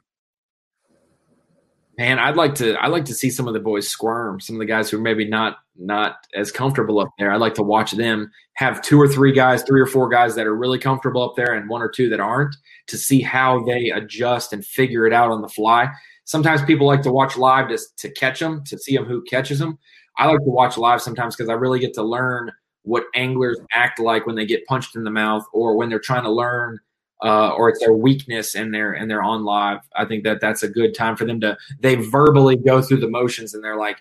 [1.99, 4.41] man, I'd like to I'd like to see some of the boys squirm.
[4.41, 7.33] Some of the guys who are maybe not not as comfortable up there.
[7.33, 10.47] I'd like to watch them have two or three guys, three or four guys that
[10.47, 12.55] are really comfortable up there, and one or two that aren't,
[12.89, 15.89] to see how they adjust and figure it out on the fly
[16.31, 19.59] sometimes people like to watch live to, to catch them, to see them who catches
[19.59, 19.77] them.
[20.17, 22.53] I like to watch live sometimes because I really get to learn
[22.83, 26.23] what anglers act like when they get punched in the mouth or when they're trying
[26.23, 26.79] to learn
[27.25, 29.81] uh, or it's their weakness and they're and they're on live.
[29.97, 33.11] I think that that's a good time for them to they verbally go through the
[33.11, 33.99] motions and they're like,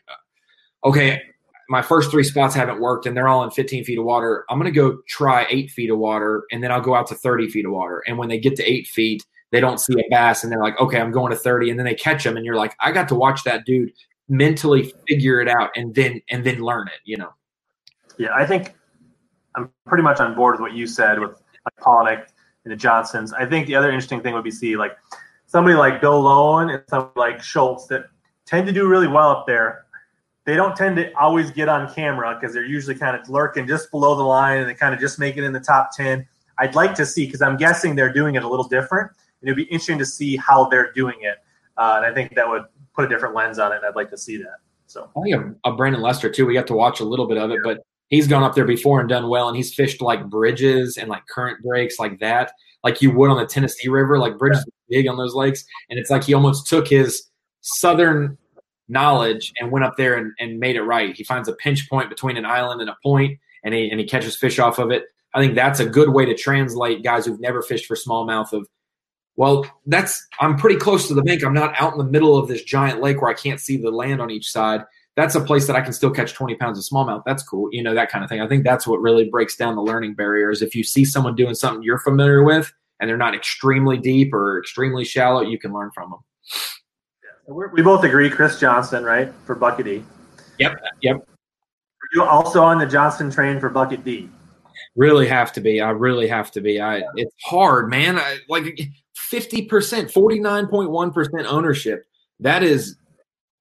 [0.86, 1.24] okay,
[1.68, 4.46] my first three spots haven't worked and they're all in 15 feet of water.
[4.52, 7.16] I'm going to go try eight feet of water and then I'll go out to
[7.16, 8.04] 30 feet of water.
[8.06, 10.80] And when they get to eight feet, they don't see a bass and they're like,
[10.80, 13.08] okay, I'm going to 30, and then they catch them, and you're like, I got
[13.10, 13.92] to watch that dude
[14.30, 17.34] mentally figure it out and then and then learn it, you know.
[18.18, 18.76] Yeah, I think
[19.56, 21.32] I'm pretty much on board with what you said with
[21.66, 22.28] like Palaniuk
[22.64, 23.34] and the Johnstons.
[23.34, 24.96] I think the other interesting thing would be see like
[25.48, 28.06] somebody like Bill Lowen and somebody like Schultz that
[28.46, 29.86] tend to do really well up there.
[30.46, 33.92] They don't tend to always get on camera because they're usually kind of lurking just
[33.92, 36.26] below the line and they kind of just make it in the top 10.
[36.58, 39.12] I'd like to see because I'm guessing they're doing it a little different
[39.44, 41.38] it'd be interesting to see how they're doing it.
[41.78, 42.64] Uh, and I think that would
[42.94, 43.78] put a different lens on it.
[43.78, 44.58] And I'd like to see that.
[44.88, 46.46] So I think of, Brandon Lester too.
[46.46, 49.00] We got to watch a little bit of it, but he's gone up there before
[49.00, 52.52] and done well, and he's fished like bridges and like current breaks like that,
[52.84, 54.18] like you would on the Tennessee River.
[54.18, 54.98] Like bridges yeah.
[54.98, 57.30] big on those lakes, and it's like he almost took his
[57.62, 58.38] southern
[58.88, 61.16] knowledge and went up there and, and made it right.
[61.16, 64.08] He finds a pinch point between an island and a point, and he and he
[64.08, 65.04] catches fish off of it.
[65.36, 68.68] I think that's a good way to translate guys who've never fished for smallmouth of
[69.40, 71.46] well, that's I'm pretty close to the bank.
[71.46, 73.90] I'm not out in the middle of this giant lake where I can't see the
[73.90, 74.84] land on each side.
[75.16, 77.24] That's a place that I can still catch 20 pounds of smallmouth.
[77.26, 78.42] That's cool, you know, that kind of thing.
[78.42, 80.62] I think that's what really breaks down the learning barriers.
[80.62, 82.70] If you see someone doing something you're familiar with
[83.00, 86.20] and they're not extremely deep or extremely shallow, you can learn from them.
[87.48, 90.04] We're, we both agree, Chris Johnston right, for Bucket D.
[90.58, 91.16] Yep, yep.
[91.16, 94.30] Are you also on the Johnston train for Bucket D?
[94.98, 95.80] Really have to be.
[95.80, 96.82] I really have to be.
[96.82, 97.04] I.
[97.16, 98.18] It's hard, man.
[98.18, 98.78] I, like
[99.32, 102.06] 50%, 49.1% ownership.
[102.40, 102.98] That is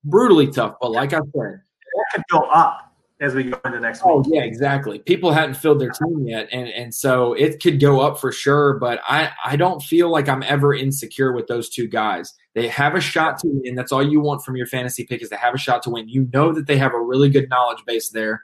[0.05, 0.77] brutally tough.
[0.81, 2.89] But like I said, that could go up
[3.21, 4.27] as we go into next oh, week.
[4.29, 5.01] Oh, yeah, exactly.
[5.01, 6.49] People hadn't filled their team yet.
[6.53, 8.79] And and so it could go up for sure.
[8.79, 12.35] But I, I don't feel like I'm ever insecure with those two guys.
[12.55, 13.75] They have a shot to win.
[13.75, 16.09] That's all you want from your fantasy pick is to have a shot to win.
[16.09, 18.43] You know that they have a really good knowledge base there.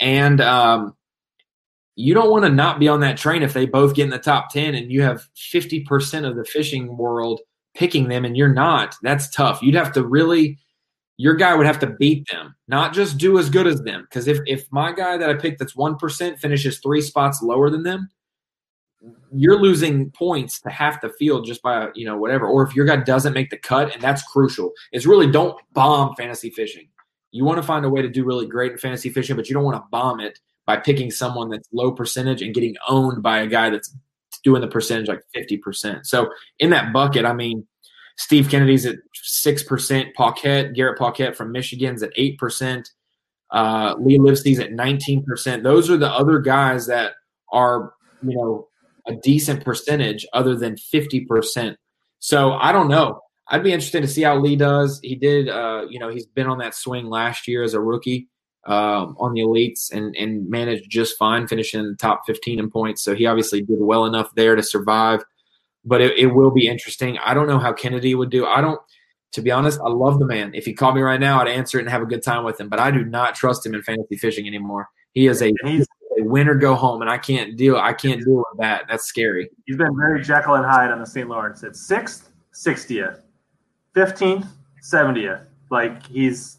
[0.00, 0.94] And um,
[1.96, 4.18] you don't want to not be on that train if they both get in the
[4.18, 7.40] top 10 and you have 50% of the fishing world
[7.74, 8.94] picking them and you're not.
[9.02, 9.62] That's tough.
[9.62, 10.58] You'd have to really
[11.18, 14.02] your guy would have to beat them, not just do as good as them.
[14.02, 17.82] Because if, if my guy that I picked that's 1% finishes three spots lower than
[17.82, 18.10] them,
[19.32, 22.46] you're losing points to half the field just by, you know, whatever.
[22.46, 24.72] Or if your guy doesn't make the cut, and that's crucial.
[24.92, 26.88] It's really don't bomb fantasy fishing.
[27.30, 29.54] You want to find a way to do really great in fantasy fishing, but you
[29.54, 33.38] don't want to bomb it by picking someone that's low percentage and getting owned by
[33.38, 33.94] a guy that's
[34.42, 36.04] doing the percentage like 50%.
[36.04, 37.66] So in that bucket, I mean,
[38.16, 42.84] Steve Kennedy's at 6%, Paquette, Garrett Paquette from Michigan's at 8%,
[43.50, 45.62] uh, Lee Livesey's at 19%.
[45.62, 47.12] Those are the other guys that
[47.52, 47.92] are,
[48.22, 48.68] you know,
[49.06, 51.76] a decent percentage other than 50%.
[52.18, 53.20] So I don't know.
[53.48, 54.98] I'd be interested to see how Lee does.
[55.02, 58.28] He did, uh, you know, he's been on that swing last year as a rookie
[58.66, 62.70] um, on the elites and, and managed just fine, finishing in the top 15 in
[62.70, 63.02] points.
[63.02, 65.22] So he obviously did well enough there to survive.
[65.84, 67.16] but it, it will be interesting.
[67.18, 68.44] I don't know how Kennedy would do.
[68.44, 68.80] I don't.
[69.32, 70.54] To be honest, I love the man.
[70.54, 72.58] If he called me right now, I'd answer it and have a good time with
[72.58, 72.68] him.
[72.68, 74.88] But I do not trust him in fantasy fishing anymore.
[75.12, 75.84] He is a, a
[76.18, 77.76] win or go home, and I can't deal.
[77.76, 78.84] I can't deal with that.
[78.88, 79.50] That's scary.
[79.66, 81.28] he's been very Jekyll and Hyde on the St.
[81.28, 81.62] Lawrence.
[81.62, 83.20] It's sixth, sixtieth,
[83.94, 84.46] fifteenth,
[84.80, 85.40] seventieth.
[85.70, 86.58] Like he's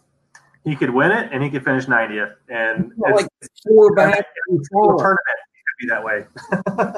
[0.68, 2.30] he could win it and he could finish ninetieth.
[2.50, 3.28] And it's, like
[3.66, 4.26] four back.
[4.70, 5.18] tournament
[5.54, 6.26] he could be that way.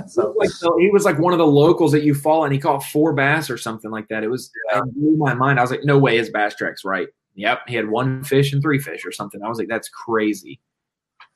[0.08, 2.60] so like so he was like one of the locals that you fall and he
[2.60, 4.24] caught four bass or something like that.
[4.24, 4.80] It was Yeah.
[4.80, 5.60] it blew my mind.
[5.60, 7.08] I was like, no way, his bass track's right.
[7.36, 9.42] Yep, he had one fish and three fish or something.
[9.44, 10.60] I was like, that's crazy.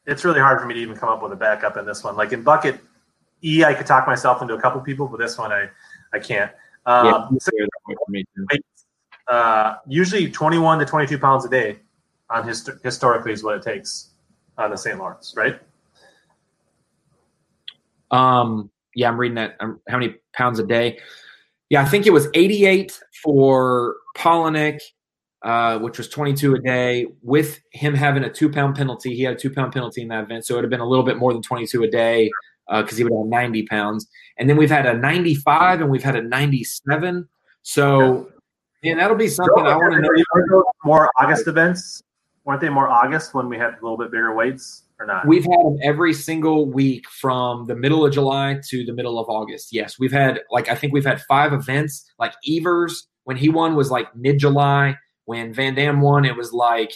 [0.08, 2.16] it's really hard for me to even come up with a backup in this one.
[2.18, 2.80] Like in bucket
[3.44, 5.70] E, I could talk myself into a couple people, but this one I
[6.14, 6.52] I can't.
[6.88, 8.48] Um, yeah, he was there that way for me too.
[9.32, 11.80] uh, usually 21 to 22 pounds a day
[12.34, 14.10] on hist- historically is what it takes
[14.58, 14.98] on the St.
[14.98, 15.60] Lawrence, right?
[18.12, 19.56] Um, yeah, I'm reading that.
[19.60, 21.00] Um, how many pounds a day?
[21.70, 24.80] Yeah, I think it was 88 for Palaniuk,
[25.44, 27.08] uh, which was 22 a day.
[27.22, 30.24] With him having a two pound penalty, he had a two pound penalty in that
[30.24, 32.30] event, so it would have been a little bit more than 22 a day
[32.70, 34.08] because he would have 90 pounds.
[34.38, 37.28] And then we've had a 95 and we've had a 97.
[37.62, 38.30] So,
[38.84, 40.64] man, that'll be something I want to know.
[40.86, 42.04] More August events.
[42.46, 45.26] Weren't they more August when we had a little bit bigger weights or not?
[45.26, 49.30] We've had them every single week from the middle of July to the middle of
[49.30, 49.70] August.
[49.72, 52.06] Yes, we've had like I think we've had five events.
[52.20, 54.98] Like Evers, when he won was like mid July.
[55.26, 56.94] When Van Dam won, it was like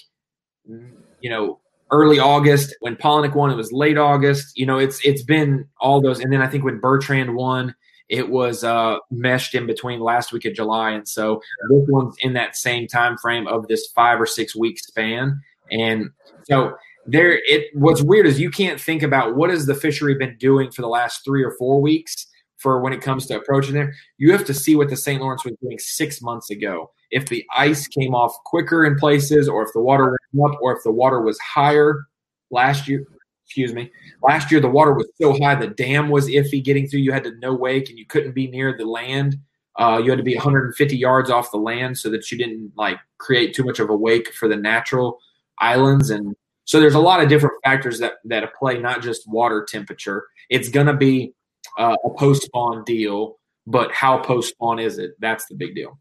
[0.69, 0.91] mm,
[1.21, 1.59] you know
[1.91, 2.75] early August.
[2.81, 4.57] When Palaniuk won, it was late August.
[4.57, 6.19] You know, it's it's been all those.
[6.19, 7.73] And then I think when Bertrand won,
[8.09, 12.33] it was uh, meshed in between last week of July, and so this one's in
[12.33, 15.41] that same time frame of this five or six week span.
[15.71, 16.11] And
[16.43, 20.37] so there, it what's weird is you can't think about what has the fishery been
[20.37, 22.27] doing for the last three or four weeks
[22.57, 23.93] for when it comes to approaching there.
[24.17, 25.21] You have to see what the St.
[25.21, 26.91] Lawrence was doing six months ago.
[27.11, 30.75] If the ice came off quicker in places, or if the water went up, or
[30.75, 32.07] if the water was higher
[32.51, 33.05] last year.
[33.47, 33.89] Excuse me.
[34.21, 36.99] Last year, the water was so high, the dam was iffy getting through.
[36.99, 39.37] You had to no wake, and you couldn't be near the land.
[39.79, 42.97] Uh, you had to be 150 yards off the land so that you didn't like
[43.19, 45.17] create too much of a wake for the natural
[45.59, 46.09] islands.
[46.09, 46.35] And
[46.65, 50.25] so there's a lot of different factors that that play, not just water temperature.
[50.49, 51.33] It's going to be
[51.79, 55.11] uh, a post spawn deal, but how post spawn is it?
[55.19, 55.97] That's the big deal.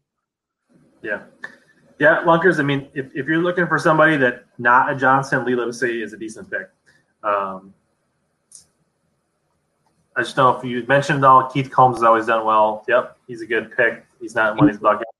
[1.01, 1.21] Yeah.
[1.99, 5.55] Yeah, Lunkers, I mean, if, if you're looking for somebody that not a Johnston, Lee
[5.55, 6.69] Livesey is a decent pick.
[7.27, 7.73] Um,
[10.15, 12.83] I just know if you mentioned all, Keith Combs has always done well.
[12.87, 14.03] Yep, he's a good pick.
[14.19, 15.11] He's not in one of these buckets.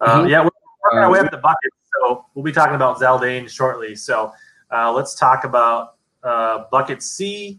[0.00, 0.28] Uh, Mhm.
[0.28, 0.50] yeah, we're
[0.84, 3.94] working our way up the bucket, so we'll be talking about Zaldain shortly.
[3.94, 4.32] So
[4.70, 7.58] uh, let's talk about uh, bucket C.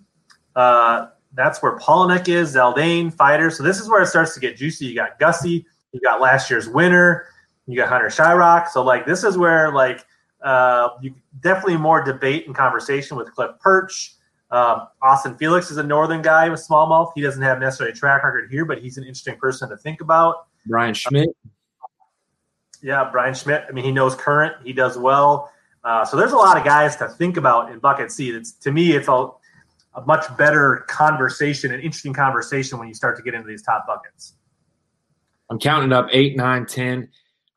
[0.55, 3.51] Uh, that's where Palaniuk is, Zaldain, Feider.
[3.51, 4.85] So this is where it starts to get juicy.
[4.85, 7.25] You got Gussie, you got last year's winner,
[7.65, 8.67] you got Hunter Shryock.
[8.67, 10.05] So like this is where like
[10.43, 14.15] uh, you definitely more debate and conversation with Cliff Pirch.
[14.49, 17.11] Um, Austin Felix is a northern guy with smallmouth.
[17.15, 20.01] He doesn't have necessarily a track record here, but he's an interesting person to think
[20.01, 20.47] about.
[20.65, 21.29] Bryan Schmitt.
[22.81, 23.65] Yeah, Bryan Schmitt.
[23.69, 24.55] I mean, he knows current.
[24.63, 25.51] He does well.
[25.83, 28.29] Uh, so there's a lot of guys to think about in bucket C.
[28.29, 29.29] It's to me, it's a,
[29.95, 33.87] a much better conversation, an interesting conversation when you start to get into these top
[33.87, 34.33] buckets.
[35.49, 37.09] I'm counting up eight, nine, ten.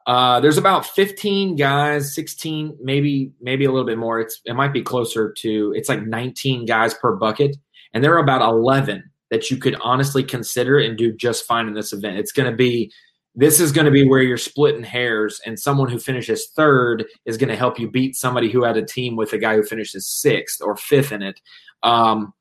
[0.07, 4.21] Uh, there's about 15 guys, 16, maybe maybe a little bit more.
[4.21, 7.57] It's it might be closer to it's like 19 guys per bucket,
[7.93, 11.75] and there are about 11 that you could honestly consider and do just fine in
[11.75, 12.19] this event.
[12.19, 12.93] It's going to be
[13.35, 17.39] this is going to be where you're splitting hairs, and someone who finishes third is
[17.39, 20.07] going to help you beat somebody who had a team with a guy who finishes
[20.07, 21.41] sixth or fifth in it.
[21.83, 22.35] Um,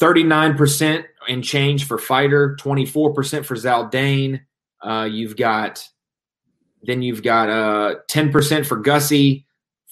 [0.00, 4.40] 39% in change for Feider, 24% for Zaldain.
[4.80, 5.84] Uh, you've got
[6.82, 9.46] then you've got uh, 10% for Gussie,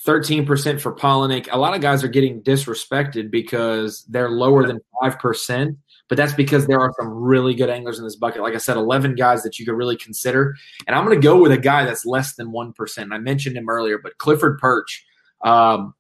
[0.06, 1.48] 13% for Palaniuk.
[1.50, 5.76] A lot of guys are getting disrespected because they're lower than 5%,
[6.08, 8.42] but that's because there are some really good anglers in this bucket.
[8.42, 10.54] Like I said, 11 guys that you could really consider.
[10.86, 13.12] And I'm going to go with a guy that's less than 1%.
[13.12, 15.04] I mentioned him earlier, but Clifford Pirch.
[15.44, 15.94] Um,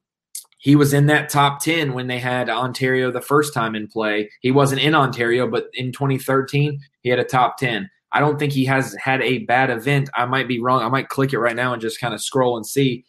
[0.58, 4.30] he was in that top 10 when they had Ontario the first time in play.
[4.40, 7.88] He wasn't in Ontario, but in 2013, he had a top 10.
[8.16, 10.08] I don't think he has had a bad event.
[10.14, 10.80] I might be wrong.
[10.80, 13.04] I might click it right now and just kind of scroll and see.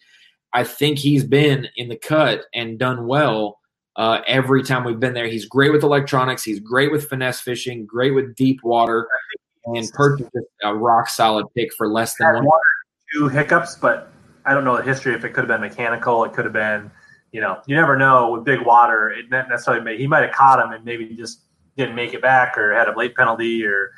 [0.51, 3.58] I think he's been in the cut and done well
[3.95, 5.28] uh, every time we've been there.
[5.28, 6.43] He's great with electronics.
[6.43, 9.08] He's great with finesse fishing, great with deep water,
[9.68, 9.93] and just
[10.62, 12.43] a rock solid pick for less than one.
[12.43, 12.60] one
[13.14, 14.12] two hiccups, but
[14.45, 15.16] I don't know the history.
[15.16, 16.91] If it could have been mechanical, it could have been,
[17.32, 19.10] you know, you never know with big water.
[19.10, 21.43] It necessarily may, he might have caught him and maybe just
[21.78, 23.91] didn't make it back or had a late penalty or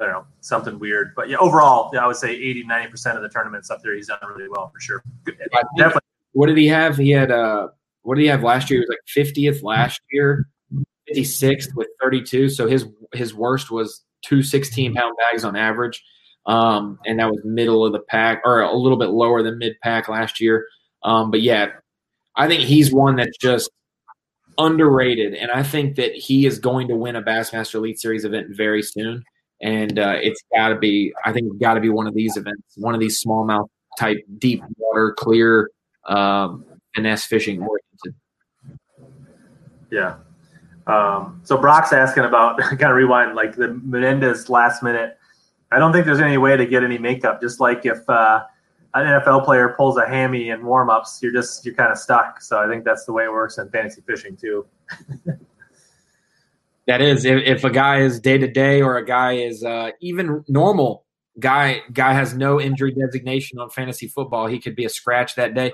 [0.00, 1.14] I don't know something weird.
[1.14, 3.94] But yeah, overall, yeah, I would say 80, 90 percent of the tournaments up there,
[3.94, 5.02] he's done really well for sure.
[5.76, 6.00] Definitely.
[6.32, 6.96] What did he have?
[6.96, 7.68] He had uh,
[8.02, 8.80] what did he have last year?
[8.80, 10.48] He was like fiftieth last year,
[11.06, 12.48] fifty sixth with thirty two.
[12.48, 16.02] So his his worst was two 16 pound bags on average.
[16.46, 19.74] Um, and that was middle of the pack or a little bit lower than mid
[19.82, 20.66] pack last year.
[21.02, 21.70] Um, but yeah,
[22.36, 23.70] I think he's one that's just
[24.58, 28.48] underrated, and I think that he is going to win a Bassmaster Elite Series event
[28.50, 29.24] very soon.
[29.62, 32.36] And uh, it's got to be, I think, it's got to be one of these
[32.36, 35.70] events, one of these smallmouth type, deep water, clear,
[36.06, 38.14] um, finesse fishing oriented.
[39.90, 40.16] Yeah.
[40.86, 45.18] Um, so Brock's asking about kind of rewind like the Menendez last minute.
[45.72, 47.40] I don't think there's any way to get any makeup.
[47.40, 48.44] Just like if uh,
[48.94, 52.40] an NFL player pulls a hammy in warmups, you're just you're kind of stuck.
[52.40, 54.66] So I think that's the way it works in fantasy fishing too.
[56.86, 59.90] that is, if, if, a guy is day to day or a guy is uh,
[60.00, 61.04] even normal
[61.38, 65.54] guy guy has no injury designation on fantasy football, he could be a scratch that
[65.54, 65.72] day.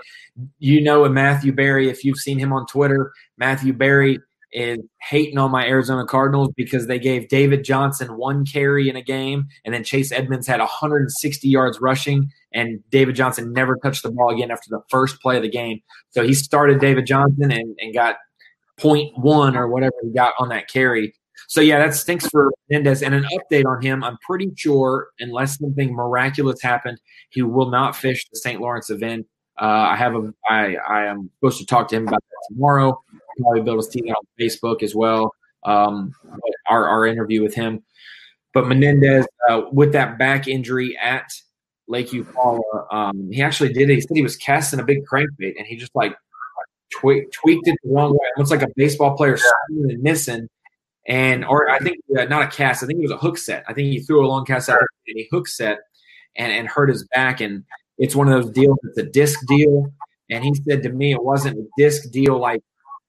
[0.59, 4.19] You know, a Matthew Berry, if you've seen him on Twitter, Matthew Berry
[4.53, 9.03] is hating on my Arizona Cardinals because they gave David Johnson one carry in a
[9.03, 14.11] game, and then Chase Edmonds had 160 yards rushing, and David Johnson never touched the
[14.11, 15.81] ball again after the first play of the game.
[16.11, 18.17] So he started David Johnson and, and got
[18.83, 21.15] 0.1 or whatever he got on that carry.
[21.49, 23.03] So yeah, that stinks for Menendez.
[23.03, 26.99] And an update on him, I'm pretty sure, unless something miraculous happened,
[27.31, 28.61] he will not fish the St.
[28.61, 29.27] Lawrence event.
[29.61, 32.99] Uh, I have a I I am supposed to talk to him about that tomorrow
[33.41, 35.35] probably build his team on Facebook as well.
[35.65, 36.13] Um,
[36.69, 37.83] our, our interview with him.
[38.53, 41.33] But Menendez, uh, with that back injury at
[41.89, 43.95] Lake Eufaula, um, he actually did it.
[43.95, 46.15] He said he was casting a big crankbait and he just like
[46.93, 48.27] tweaked, tweaked it the wrong way.
[48.35, 49.93] It looks like a baseball player yeah.
[49.93, 50.49] and missing.
[51.09, 53.65] And, or I think uh, not a cast, I think it was a hook set.
[53.67, 55.79] I think he threw a long cast out and he hook set
[56.37, 57.41] and, and hurt his back.
[57.41, 57.65] And
[57.99, 59.93] it's one of those deals, it's a disc deal.
[60.31, 62.63] And he said to me, it wasn't a disc deal like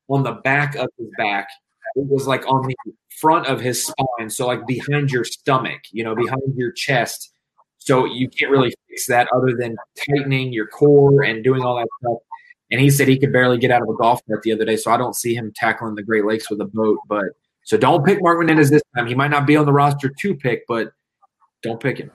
[0.09, 1.47] on the back of his back.
[1.95, 2.75] It was like on the
[3.19, 7.31] front of his spine, so like behind your stomach, you know, behind your chest.
[7.77, 9.75] So you can't really fix that other than
[10.09, 12.17] tightening your core and doing all that stuff.
[12.73, 14.77] And he said he could barely get out of a golf cart the other day,
[14.77, 16.97] so I don't see him tackling the Great Lakes with a boat.
[17.07, 17.25] But
[17.61, 19.05] so don't pick Mark Menendez this time.
[19.05, 20.91] He might not be on the roster to pick, but
[21.61, 22.09] don't pick him.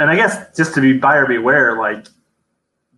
[0.00, 2.08] And I guess just to be buyer beware, like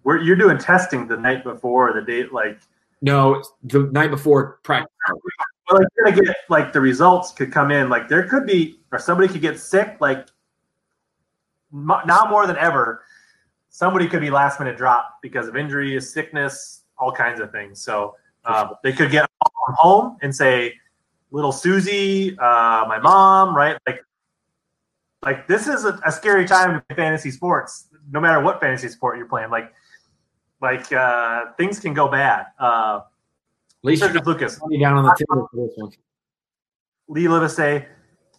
[0.05, 2.59] we're, you're doing testing the night before the date, like
[3.03, 4.91] no, the night before practice.
[5.71, 7.91] Well, like, gonna get like the results could come in.
[7.91, 9.99] Like there could be, or somebody could get sick.
[10.01, 10.29] Like
[11.71, 13.03] now more than ever,
[13.79, 17.81] somebody could be last minute drop because of injury, sickness, all kinds of things.
[17.81, 19.31] So um, they could get
[19.77, 20.75] home and say,
[21.31, 23.79] "Little Susie, uh, my mom," right?
[23.87, 24.05] Like,
[25.23, 27.87] like this is a, a scary time play fantasy sports.
[28.11, 29.73] No matter what fantasy sport you're playing, like
[30.61, 32.47] like uh, things can go bad.
[32.59, 35.93] Uh, At least Lucas down on the table for this one.
[37.07, 37.87] Lee Livesay,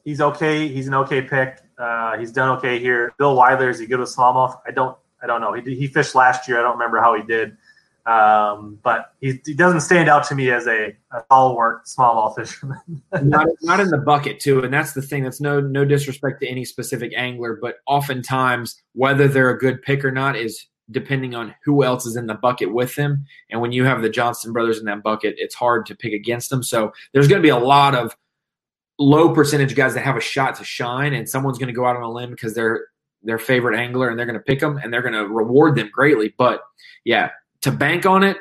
[0.04, 0.68] he's okay.
[0.68, 1.60] He's an okay pick.
[1.78, 3.14] Uh, he's done okay here.
[3.18, 4.60] Bill Weidler is he good with smallmouth?
[4.68, 4.98] I don't.
[5.22, 5.54] I don't know.
[5.54, 6.60] He he fished last year.
[6.60, 7.58] I don't remember how he did.
[8.06, 13.04] Um, but he, he doesn't stand out to me as a, a stalwart smallmouth fisherman.
[13.22, 15.24] not, not in the bucket too, and that's the thing.
[15.24, 20.04] That's no no disrespect to any specific angler, but oftentimes whether they're a good pick
[20.04, 23.26] or not is depending on who else is in the bucket with them.
[23.52, 26.50] And when you have the Johnston brothers in that bucket, it's hard to pick against
[26.50, 26.64] them.
[26.64, 28.16] So there's going to be a lot of
[28.98, 31.96] low percentage guys that have a shot to shine, and someone's going to go out
[31.96, 32.88] on a limb because they're
[33.24, 35.90] their favorite angler and they're going to pick them and they're going to reward them
[35.92, 36.34] greatly.
[36.38, 36.62] But
[37.04, 38.38] yeah, to bank on it,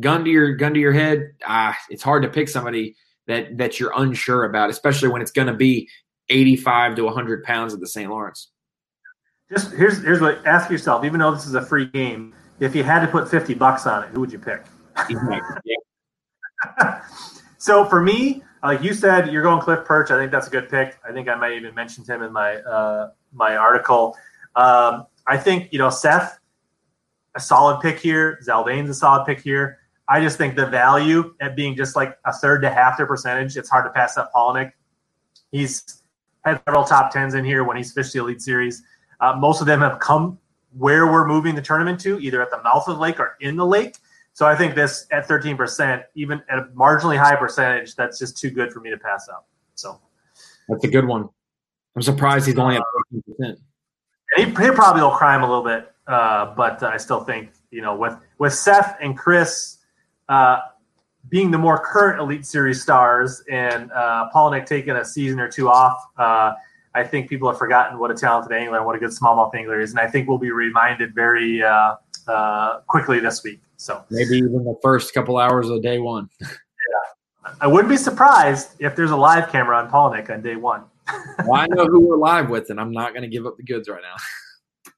[0.00, 3.78] gun to your gun to your head, ah, it's hard to pick somebody that that
[3.78, 5.88] you're unsure about, especially when it's going to be
[6.28, 8.10] 85 to 100 pounds at the St.
[8.10, 8.50] Lawrence.
[9.50, 11.04] Just here's here's what ask yourself.
[11.04, 14.04] Even though this is a free game, if you had to put fifty bucks on
[14.04, 14.64] it, who would you pick?
[17.58, 20.10] so for me, like you said, you're going Cliff Pirch.
[20.10, 20.98] I think that's a good pick.
[21.06, 24.16] I think I might even mention him in my uh, my article.
[24.56, 26.38] Um, I think you know Seth,
[27.34, 28.40] a solid pick here.
[28.46, 29.78] Zaldain's a solid pick here.
[30.08, 33.56] I just think the value at being just like a third to half their percentage,
[33.56, 34.72] it's hard to pass up Palaniuk.
[35.50, 36.02] He's
[36.44, 38.82] had several top tens in here when he's fished the Elite Series.
[39.20, 40.38] Uh, most of them have come
[40.76, 43.56] where we're moving the tournament to, either at the mouth of the lake or in
[43.56, 43.96] the lake.
[44.34, 48.50] So I think this at 13%, even at a marginally high percentage, that's just too
[48.50, 49.48] good for me to pass up.
[49.76, 50.00] So
[50.68, 51.28] that's a good one.
[51.94, 52.82] I'm surprised he's only at
[53.40, 53.56] 13%.
[54.36, 57.94] He, he probably will crime a little bit, uh, but I still think you know
[57.94, 59.78] with with Seth and Chris,
[60.28, 60.58] uh,
[61.28, 65.68] being the more current Elite Series stars and uh, Palaniuk taking a season or two
[65.68, 66.54] off, uh,
[66.96, 69.80] I think people have forgotten what a talented angler and what a good smallmouth angler
[69.80, 71.94] is, and I think we'll be reminded very uh,
[72.26, 73.60] uh, quickly this week.
[73.84, 76.30] So maybe even the first couple hours of day one.
[76.40, 80.84] yeah, I wouldn't be surprised if there's a live camera on Palaniuk on day one.
[81.46, 83.62] well, I know who we're live with, and I'm not going to give up the
[83.62, 84.16] goods right now.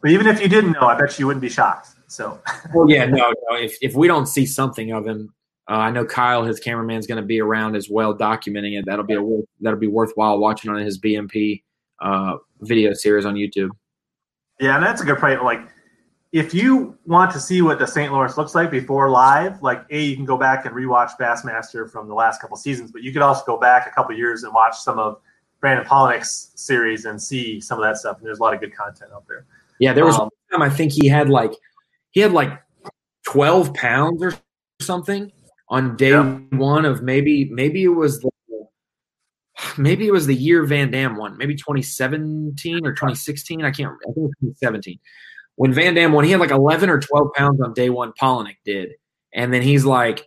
[0.00, 1.88] But even if you didn't know, I bet you wouldn't be shocked.
[2.06, 2.40] So,
[2.72, 3.56] well, yeah, no, no.
[3.56, 5.34] If if we don't see something of him,
[5.68, 8.84] uh, I know Kyle, his cameraman, is going to be around as well, documenting it.
[8.86, 11.64] That'll be a that'll be worthwhile watching on his BMP
[12.00, 13.70] uh, video series on YouTube.
[14.60, 15.42] Yeah, and that's a good point.
[15.42, 15.68] Like,
[16.32, 18.12] if you want to see what the St.
[18.12, 22.06] Lawrence looks like before live, like a you can go back and rewatch Bassmaster from
[22.06, 24.76] the last couple seasons, but you could also go back a couple years and watch
[24.76, 25.20] some of
[25.60, 28.18] Brandon Palaniuk's series and see some of that stuff.
[28.18, 29.46] And there's a lot of good content out there.
[29.78, 31.52] Yeah, there was um, one time I think he had like
[32.10, 32.60] he had like
[33.26, 34.34] twelve pounds or
[34.80, 35.32] something
[35.70, 36.38] on day yeah.
[36.50, 38.30] one of maybe maybe it was the
[39.78, 43.64] maybe it was the year Van Dam won, maybe 2017 or 2016.
[43.64, 43.78] I can't.
[43.78, 43.98] Remember.
[44.02, 44.98] I think it was 2017
[45.58, 46.24] when Van Dam won.
[46.24, 48.12] He had like 11 or 12 pounds on day one.
[48.12, 48.92] Palaniuk did,
[49.34, 50.24] and then he's like,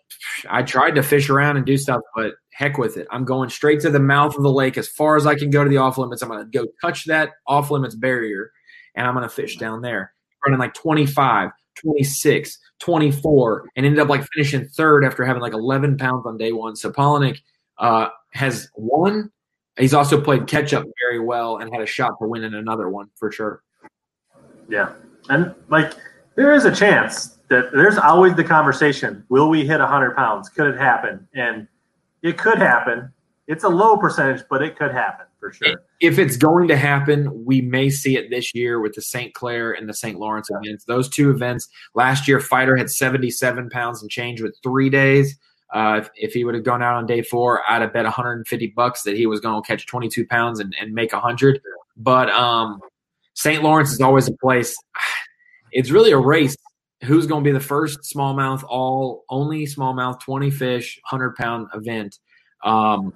[0.49, 3.07] I tried to fish around and do stuff, but heck with it.
[3.09, 5.63] I'm going straight to the mouth of the lake as far as I can go
[5.63, 6.21] to the off limits.
[6.21, 8.51] I'm going to go touch that off limits barrier,
[8.93, 10.13] and I'm going to fish down there.
[10.45, 15.97] Running like 25, 26, 24, and ended up like finishing third after having like 11
[15.97, 16.75] pounds on day one.
[16.75, 17.39] So Palaniuk
[17.77, 19.31] uh, has won.
[19.77, 22.89] He's also played catch up very well and had a shot to win in another
[22.89, 23.63] one for sure.
[24.67, 24.91] Yeah.
[25.29, 25.93] And like,
[26.35, 30.49] there is a chance that there's always the conversation will we hit 100 pounds?
[30.49, 31.27] Could it happen?
[31.33, 31.67] And
[32.21, 33.11] it could happen.
[33.47, 35.81] It's a low percentage, but it could happen for sure.
[35.99, 39.33] If it's going to happen, we may see it this year with the St.
[39.33, 40.17] Clair and the St.
[40.17, 40.85] Lawrence events.
[40.85, 45.37] Those two events last year, Feider had 77 pounds and change with three days.
[45.73, 48.67] Uh, if, if, he would have gone out on day four, I'd have bet 150
[48.67, 51.61] bucks that he was going to catch 22 pounds and, and make 100.
[51.97, 52.79] But um,
[53.33, 53.63] St.
[53.63, 54.75] Lawrence is always a place.
[55.71, 56.55] It's really a race.
[57.03, 62.19] Who's going to be the first smallmouth, all only smallmouth, 20 fish, 100 pound event?
[62.63, 63.13] Um,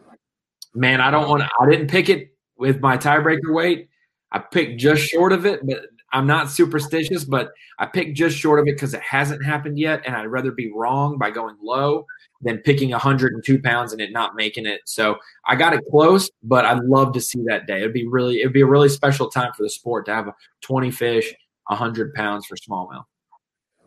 [0.73, 3.89] man, I don't want to, I didn't pick it with my tiebreaker weight.
[4.31, 8.59] I picked just short of it, but I'm not superstitious, but I picked just short
[8.59, 10.01] of it because it hasn't happened yet.
[10.05, 12.05] And I'd rather be wrong by going low
[12.41, 14.81] than picking 102 pounds and it not making it.
[14.85, 17.79] So I got it close, but I'd love to see that day.
[17.79, 20.35] It'd be really, it'd be a really special time for the sport to have a
[20.61, 21.33] 20 fish,
[21.67, 23.05] 100 pounds for smallmouth.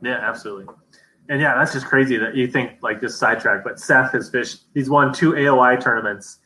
[0.02, 0.66] Yeah, absolutely.
[1.28, 4.62] And yeah, that's just crazy that you think like just sidetrack, but Seth has fished,
[4.74, 6.38] he's won two AOY tournaments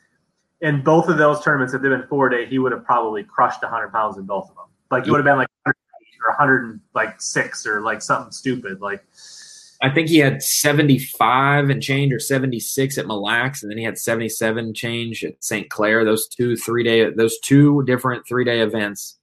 [0.63, 3.63] in both of those tournaments, if they've been four day, he would have probably crushed
[3.63, 4.67] 100 pounds in both of them.
[4.91, 5.75] Like, it would have been like or
[6.39, 8.81] 106 or like something stupid.
[8.81, 9.05] Like,
[9.83, 13.83] I think he had 75 and change or 76 at Mille Lacs, and then he
[13.83, 15.69] had 77 change at St.
[15.69, 16.05] Clair.
[16.05, 19.19] Those two three day, those two different three day events.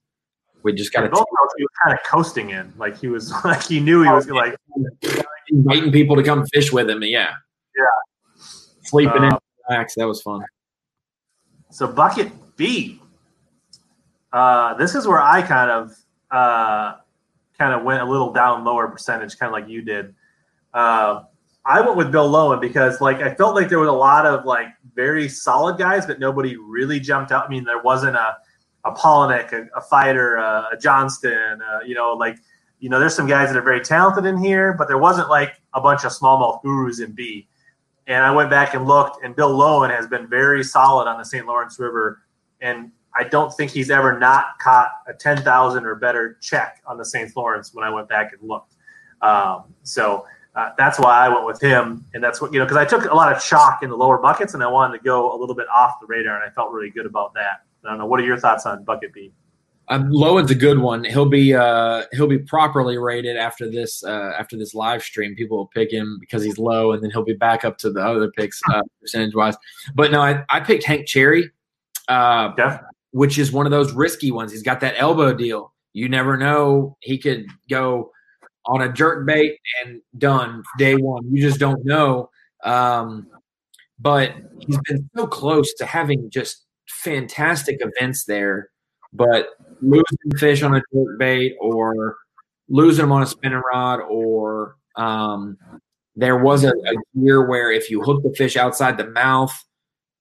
[0.62, 1.08] We just got to.
[1.08, 4.28] Both he was kind of coasting in, like he was, like he knew he was
[4.28, 4.56] like
[5.48, 7.02] inviting people to come fish with him.
[7.02, 7.34] Yeah,
[7.76, 8.44] yeah,
[8.82, 9.38] sleeping uh, in
[9.68, 9.94] Lacs.
[9.96, 10.42] That was fun.
[11.70, 13.00] So bucket B.
[14.32, 15.92] Uh, this is where I kind of
[16.30, 16.96] uh,
[17.58, 20.14] kind of went a little down lower percentage, kind of like you did.
[20.72, 21.24] Uh,
[21.64, 24.44] I went with Bill Lowen because like I felt like there was a lot of
[24.44, 27.46] like very solid guys, but nobody really jumped out.
[27.46, 28.36] I mean, there wasn't a
[28.84, 32.38] a Palaniuk, a, a Feider, a, a Johnston, uh, you know, like
[32.80, 35.60] you know, there's some guys that are very talented in here, but there wasn't like
[35.74, 37.46] a bunch of smallmouth gurus in B.
[38.06, 41.24] And I went back and looked, and Bill Lowen has been very solid on the
[41.24, 41.46] St.
[41.46, 42.22] Lawrence River.
[42.60, 47.04] And I don't think he's ever not caught a 10,000 or better check on the
[47.04, 47.36] St.
[47.36, 48.74] Lawrence when I went back and looked.
[49.20, 50.24] Um, so
[50.56, 52.04] uh, that's why I went with him.
[52.14, 54.18] And that's what, you know, because I took a lot of chalk in the lower
[54.18, 56.72] buckets and I wanted to go a little bit off the radar, and I felt
[56.72, 57.62] really good about that.
[57.84, 58.06] I don't know.
[58.06, 59.32] What are your thoughts on Bucket B?
[59.88, 61.02] Um, Lowen's a good one.
[61.02, 65.34] He'll be uh, he'll be properly rated after this uh, after this live stream.
[65.34, 68.00] People will pick him because he's low, and then he'll be back up to the
[68.00, 69.56] other picks uh, percentage wise.
[69.94, 71.50] But no, I, I picked Hank Cherry,
[72.06, 72.78] uh,
[73.10, 74.52] which is one of those risky ones.
[74.52, 75.72] He's got that elbow deal.
[75.92, 78.12] You never know; he could go
[78.66, 81.24] on a jerk bait and done day one.
[81.34, 82.30] You just don't know.
[82.62, 83.26] Um,
[83.98, 86.64] but he's been so close to having just
[87.02, 88.70] fantastic events there
[89.12, 89.48] but
[89.80, 92.16] losing fish on a jerk bait or
[92.68, 95.56] losing them on a spinning rod or um,
[96.16, 99.52] there was a, a, year where if you hook the fish outside the mouth,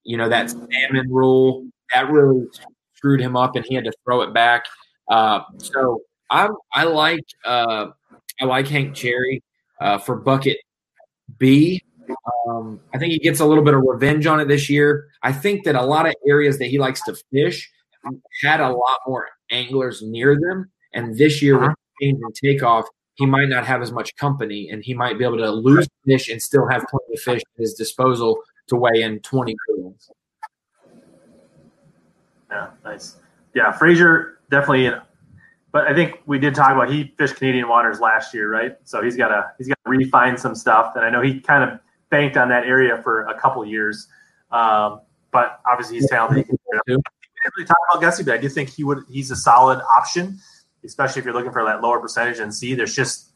[0.03, 2.45] you know, that salmon rule, that really
[2.95, 4.65] screwed him up and he had to throw it back.
[5.07, 7.87] Uh, so I I like uh,
[8.39, 9.43] I like Hank Cherry
[9.81, 10.57] uh, for bucket
[11.37, 11.83] B.
[12.47, 15.09] Um, I think he gets a little bit of revenge on it this year.
[15.23, 17.69] I think that a lot of areas that he likes to fish
[18.41, 21.69] had a lot more anglers near them, and this year uh-huh.
[21.69, 22.85] with change and takeoff,
[23.15, 26.29] he might not have as much company, and he might be able to lose fish
[26.29, 28.37] and still have plenty of fish at his disposal
[28.67, 30.09] to weigh in twenty pounds.
[32.49, 33.17] Yeah, nice.
[33.53, 34.91] Yeah, Frazier definitely.
[35.71, 38.75] But I think we did talk about he fished Canadian waters last year, right?
[38.85, 41.69] So he's got to he's got to refine some stuff, and I know he kind
[41.69, 41.79] of
[42.09, 44.07] banked on that area for a couple years.
[44.51, 46.45] Um, but obviously he's talented.
[46.45, 46.57] He
[46.87, 47.05] didn't
[47.57, 49.03] really talk about Gussie, but I do think he would.
[49.09, 50.39] He's a solid option,
[50.83, 52.39] especially if you're looking for that lower percentage.
[52.39, 53.29] And C, there's just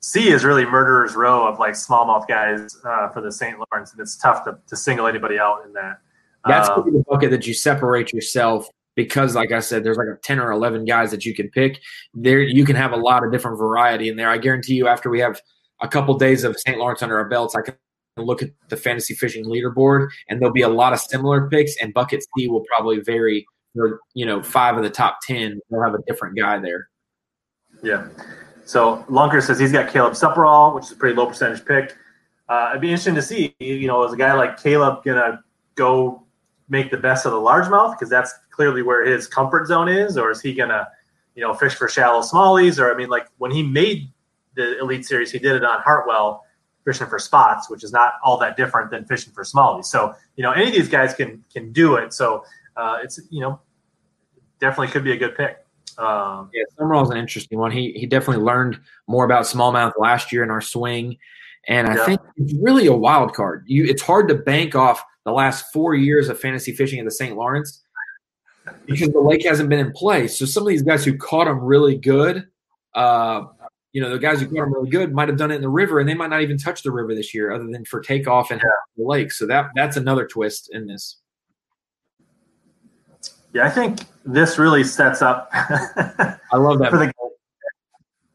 [0.00, 3.58] C is really murderer's row of like smallmouth guys uh, for the St.
[3.58, 5.98] Lawrence, and it's tough to, to single anybody out in that.
[6.46, 10.16] That's um, the bucket that you separate yourself because, like I said, there's like a
[10.22, 11.80] ten or eleven guys that you can pick.
[12.14, 14.30] There, you can have a lot of different variety in there.
[14.30, 15.40] I guarantee you, after we have
[15.80, 16.78] a couple days of St.
[16.78, 17.74] Lawrence under our belts, I can
[18.22, 21.76] look at the fantasy fishing leaderboard, and there'll be a lot of similar picks.
[21.80, 23.46] And bucket C will probably vary.
[23.74, 26.88] For you know, five of the top ten, they'll have a different guy there.
[27.82, 28.08] Yeah.
[28.64, 31.94] So Lunker says he's got Caleb Sumrall, which is a pretty low percentage pick.
[32.48, 35.42] Uh, it'd be interesting to see, you know, is a guy like Caleb gonna
[35.74, 36.24] go
[36.68, 40.30] make the best of the largemouth because that's clearly where his comfort zone is, or
[40.30, 40.88] is he gonna,
[41.34, 42.80] you know, fish for shallow smallies?
[42.80, 44.10] Or I mean, like when he made
[44.54, 46.45] the Elite Series, he did it on Hartwell
[46.86, 49.86] fishing for spots, which is not all that different than fishing for smallies.
[49.86, 52.14] So you know, any of these guys can can do it.
[52.14, 52.44] So
[52.76, 53.60] uh, it's you know,
[54.60, 55.58] definitely could be a good pick.
[55.98, 57.70] Um, yeah, is an interesting one.
[57.70, 61.16] He he definitely learned more about smallmouth last year in our swing,
[61.68, 62.06] and I yeah.
[62.06, 63.64] think it's really a wild card.
[63.66, 67.10] You, it's hard to bank off the last four years of fantasy fishing in the
[67.10, 67.36] St.
[67.36, 67.82] Lawrence
[68.86, 70.38] because the lake hasn't been in place.
[70.38, 72.46] So some of these guys who caught them really good,
[72.94, 73.42] uh,
[73.96, 75.70] you know, the guys who caught them really good might have done it in the
[75.70, 78.50] river, and they might not even touch the river this year, other than for takeoff
[78.50, 78.70] and yeah.
[78.98, 79.32] the lake.
[79.32, 81.16] So that that's another twist in this.
[83.54, 85.48] Yeah, I think this really sets up.
[85.54, 86.90] I love that.
[86.90, 87.10] For the,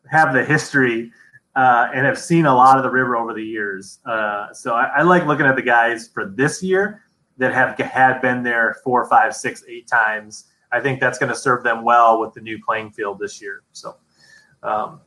[0.09, 1.11] have the history
[1.55, 3.99] uh, and have seen a lot of the river over the years.
[4.03, 7.03] Uh, so I, I, like looking at the guys for this year
[7.37, 10.45] that have had been there four, five, six, eight times.
[10.71, 13.61] I think that's going to serve them well with the new playing field this year.
[13.73, 13.97] So,
[14.63, 15.01] um,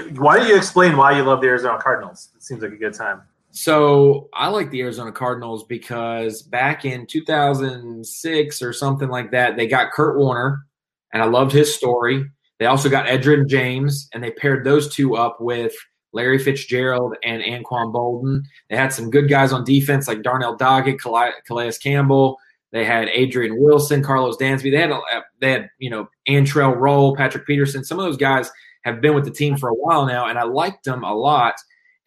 [0.00, 2.30] why don't you explain why you love the Arizona Cardinals?
[2.34, 3.22] It seems like a good time.
[3.50, 9.66] So I like the Arizona Cardinals because back in 2006 or something like that, they
[9.66, 10.64] got Kurt Warner,
[11.12, 12.24] and I loved his story.
[12.58, 15.74] They also got Edgerrin James, and they paired those two up with
[16.12, 18.42] Larry Fitzgerald and Anquan Boldin.
[18.70, 22.38] They had some good guys on defense like Darnell Dockett, Calais Campbell.
[22.70, 24.70] They had Adrian Wilson, Carlos Dansby.
[24.70, 24.92] They had
[25.40, 27.84] they had you know Antrel Rolle, Patrick Peterson.
[27.84, 28.50] Some of those guys
[28.84, 31.54] have been with the team for a while now, and I liked them a lot.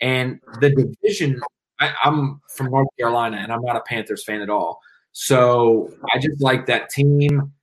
[0.02, 1.41] And the division,
[1.80, 4.80] I, I'm from North Carolina, and I'm not a Panthers fan at all.
[5.14, 7.53] So I just like that team.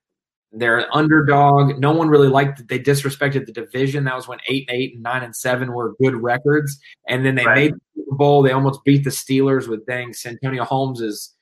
[0.54, 1.78] They're an underdog.
[1.78, 4.04] No one really liked that they disrespected the division.
[4.04, 6.78] That was when eight and eight and nine and seven were good records.
[7.08, 7.54] And then they right.
[7.54, 8.42] made the Super Bowl.
[8.42, 11.34] They almost beat the Steelers with dang Santonio Holmes's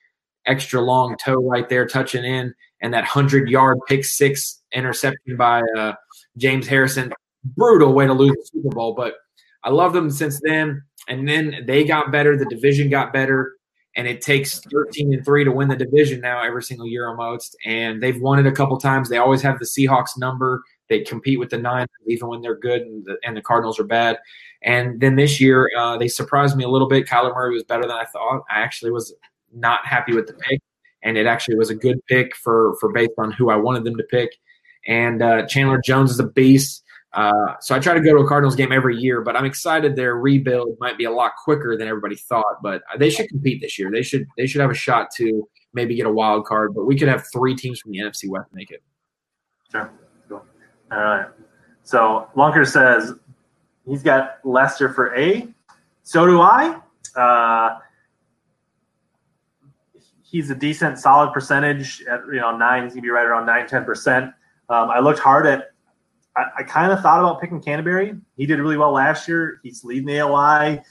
[0.47, 5.63] extra long toe right there touching in, and that hundred yard pick six interception by
[5.77, 5.95] uh,
[6.37, 7.13] James Harrison.
[7.45, 9.15] Brutal way to lose the Super Bowl, but
[9.65, 10.83] I love them since then.
[11.09, 12.37] And then they got better.
[12.37, 13.57] The division got better.
[13.97, 17.57] And it takes 13 and 3 to win the division now every single year almost.
[17.65, 19.09] And they've won it a couple times.
[19.09, 20.63] They always have the Seahawks number.
[20.89, 23.85] They compete with the Niners even when they're good and the, and the Cardinals are
[23.85, 24.19] bad.
[24.63, 27.07] And then this year, uh, they surprised me a little bit.
[27.07, 28.43] Kyler Murray was better than I thought.
[28.51, 29.15] I actually was
[29.53, 30.61] not happy with the pick,
[31.03, 33.97] and it actually was a good pick for for based on who I wanted them
[33.97, 34.37] to pick.
[34.87, 36.85] And uh, Chandler Jones is a beast.
[37.13, 39.97] Uh, so I try to go to a Cardinals game every year, but I'm excited
[39.97, 42.63] their rebuild might be a lot quicker than everybody thought.
[42.63, 43.91] But they should compete this year.
[43.91, 46.75] They should they should have a shot to maybe get a wild card.
[46.75, 48.83] But we could have three teams from the NFC West make it.
[49.73, 49.91] Sure.
[50.29, 50.45] Cool.
[50.93, 51.27] All right.
[51.83, 53.15] So Lunker says
[53.87, 55.49] he's got Lester for A.
[56.05, 56.81] So do I.
[57.17, 57.79] Uh,
[60.23, 62.85] he's a decent, solid percentage at you know nine.
[62.85, 64.33] He's gonna be right around nine, ten percent.
[64.69, 65.73] Um, I looked hard at
[66.37, 68.15] I, I kind of thought about picking Canterbury.
[68.37, 69.61] He did really well last year.
[69.63, 70.83] He's leading the AOY.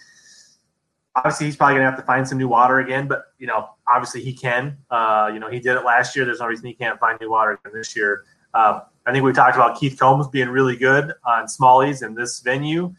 [1.15, 3.69] Obviously, he's probably going to have to find some new water again, but you know,
[3.87, 4.77] obviously he can.
[4.89, 6.25] Uh, you know, he did it last year.
[6.25, 8.23] There's no reason he can't find new water again this year.
[8.53, 12.41] Uh, I think we talked about Keith Combs being really good on Smallies in this
[12.41, 12.93] venue.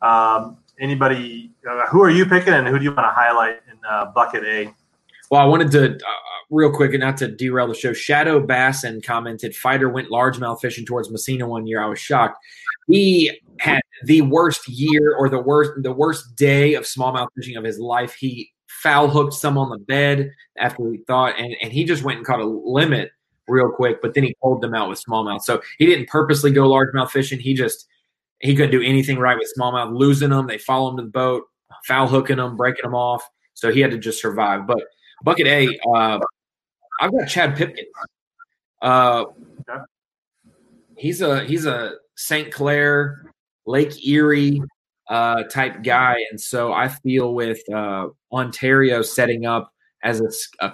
[0.00, 3.78] Um, anybody, uh, who are you picking, and who do you want to highlight in
[3.88, 4.74] uh, bucket A
[5.30, 6.12] Well, I wanted to uh,
[6.50, 7.92] real quick and not to derail the show.
[7.92, 11.82] Shadow Basson commented, "Feider went largemouth fishing towards Massena one year.
[11.82, 12.38] I was shocked.
[12.88, 17.64] He had the worst year or the worst the worst day of smallmouth fishing of
[17.64, 18.14] his life.
[18.14, 22.18] He foul hooked some on the bed after he thought, and and he just went
[22.18, 23.10] and caught a limit
[23.48, 25.42] real quick, but then he pulled them out with smallmouth.
[25.42, 27.38] So he didn't purposely go largemouth fishing.
[27.38, 27.86] He just
[28.40, 30.46] he couldn't do anything right with smallmouth, losing them.
[30.46, 31.44] They follow him to the boat,
[31.86, 33.28] foul hooking them, breaking them off.
[33.54, 34.66] So he had to just survive.
[34.66, 34.82] But
[35.24, 36.20] bucket A, uh,
[37.00, 37.84] I've got Chad Pipkin.
[38.82, 39.24] Uh,
[40.96, 42.52] he's a he's a St.
[42.52, 43.30] Clair,
[43.66, 44.62] Lake Erie
[45.08, 49.72] uh, type guy, and so I feel with uh, Ontario setting up
[50.02, 50.72] as a, a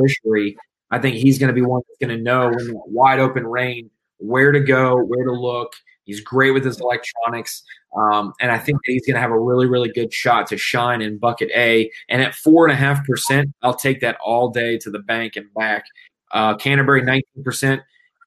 [0.00, 0.56] fishery,
[0.90, 3.90] I think he's going to be one that's going to know when wide open range
[4.18, 5.72] where to go, where to look.
[6.04, 7.62] He's great with his electronics.
[7.96, 10.58] Um, and I think that he's going to have a really, really good shot to
[10.58, 11.90] shine in bucket A.
[12.08, 15.36] And at four and a half percent, I'll take that all day to the bank
[15.36, 15.84] and back.
[16.30, 17.80] Uh, Canterbury, 19%.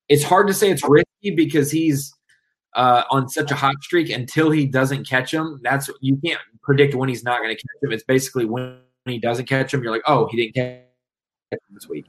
[0.10, 2.14] It's hard to say it's risky because he's
[2.74, 5.60] uh, on such a hot streak until he doesn't catch him.
[5.64, 7.92] That's you can't predict when he's not going to catch him.
[7.92, 10.84] It's basically when he doesn't catch him, you're like, oh, he didn't catch
[11.52, 12.06] him this week.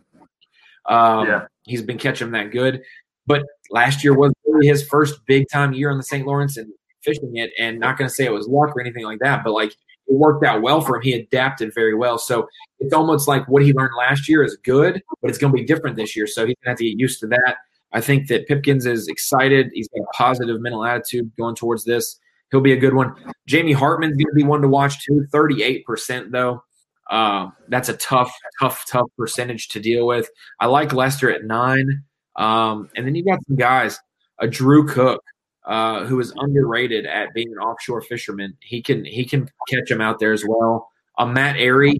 [0.86, 1.46] Um, yeah.
[1.64, 2.82] He's been catching that good.
[3.26, 6.26] But last year was really his first big time year on the St.
[6.26, 6.72] Lawrence and
[7.04, 7.50] fishing it.
[7.58, 9.72] And not going to say it was luck or anything like that, but like
[10.06, 11.02] it worked out well for him.
[11.02, 12.18] He adapted very well.
[12.18, 12.48] So
[12.80, 15.64] it's almost like what he learned last year is good, but it's going to be
[15.64, 16.26] different this year.
[16.26, 17.56] So he's going to have to get used to that.
[17.92, 19.70] I think that Pipkens is excited.
[19.74, 22.18] He's got a positive mental attitude going towards this.
[22.50, 23.14] He'll be a good one.
[23.46, 25.26] Jamie Hartman's going to be one to watch too.
[25.30, 26.62] Thirty-eight percent though.
[27.10, 30.28] Uh, that's a tough, tough, tough percentage to deal with.
[30.60, 32.04] I like Lester at nine.
[32.36, 33.98] Um, and then you got some guys,
[34.38, 35.22] a Drew Cook,
[35.66, 38.56] uh, who is underrated at being an offshore fisherman.
[38.60, 40.90] He can he can catch them out there as well.
[41.18, 41.96] A Matt Arey,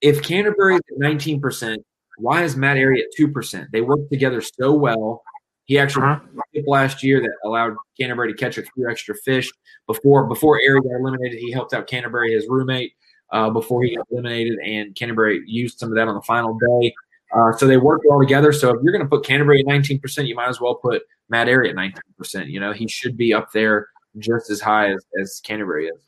[0.00, 1.84] If Canterbury is at nineteen percent,
[2.18, 3.68] why is Matt Arey at two percent?
[3.72, 5.22] They work together so well.
[5.66, 6.62] He actually uh-huh.
[6.66, 9.50] last year that allowed Canterbury to catch a few extra fish
[9.86, 11.38] before before Arey got eliminated.
[11.38, 12.92] He helped out Canterbury, his roommate,
[13.30, 16.94] uh, before he got eliminated, and Canterbury used some of that on the final day.
[17.32, 18.52] Uh, so they work well together.
[18.52, 21.46] So if you're going to put Canterbury at 19%, you might as well put Matt
[21.46, 22.50] Arey at 19%.
[22.50, 23.88] You know, he should be up there
[24.18, 26.00] just as high as, as Canterbury is.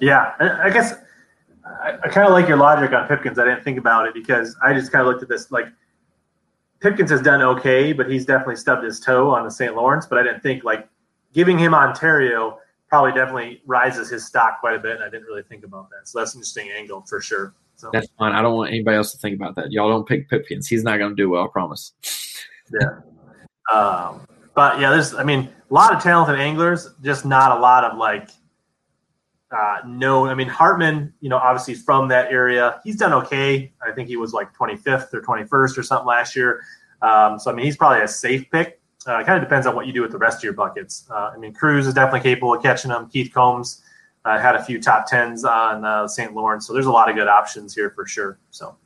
[0.00, 0.94] Yeah, I guess
[1.64, 3.38] I, I kind of like your logic on Pipkens.
[3.38, 5.66] I didn't think about it because I just kind of looked at this like
[6.80, 9.76] Pipkens has done okay, but he's definitely stubbed his toe on the St.
[9.76, 10.06] Lawrence.
[10.06, 10.88] But I didn't think like
[11.34, 14.96] giving him Ontario probably definitely rises his stock quite a bit.
[14.96, 16.08] And I didn't really think about that.
[16.08, 17.54] So that's an interesting angle for sure.
[17.80, 17.90] So.
[17.92, 18.32] That's fine.
[18.32, 19.72] I don't want anybody else to think about that.
[19.72, 20.68] Y'all don't pick Pipkens.
[20.68, 21.44] He's not going to do well.
[21.44, 21.92] I promise.
[22.78, 23.00] Yeah.
[23.74, 25.14] Um, but yeah, there's.
[25.14, 28.28] I mean, a lot of talented anglers, just not a lot of like
[29.50, 30.28] uh, known.
[30.28, 33.72] I mean, Hartman, you know, obviously from that area, he's done okay.
[33.86, 36.62] I think he was like 25th or 21st or something last year.
[37.00, 38.80] Um, so I mean, he's probably a safe pick.
[39.08, 41.08] Uh, it kind of depends on what you do with the rest of your buckets.
[41.10, 43.08] Uh, I mean, Cruz is definitely capable of catching them.
[43.08, 43.82] Keith Combs
[44.24, 46.34] uh, had a few top tens on uh, St.
[46.34, 48.38] Lawrence, so there's a lot of good options here for sure.
[48.50, 48.76] So,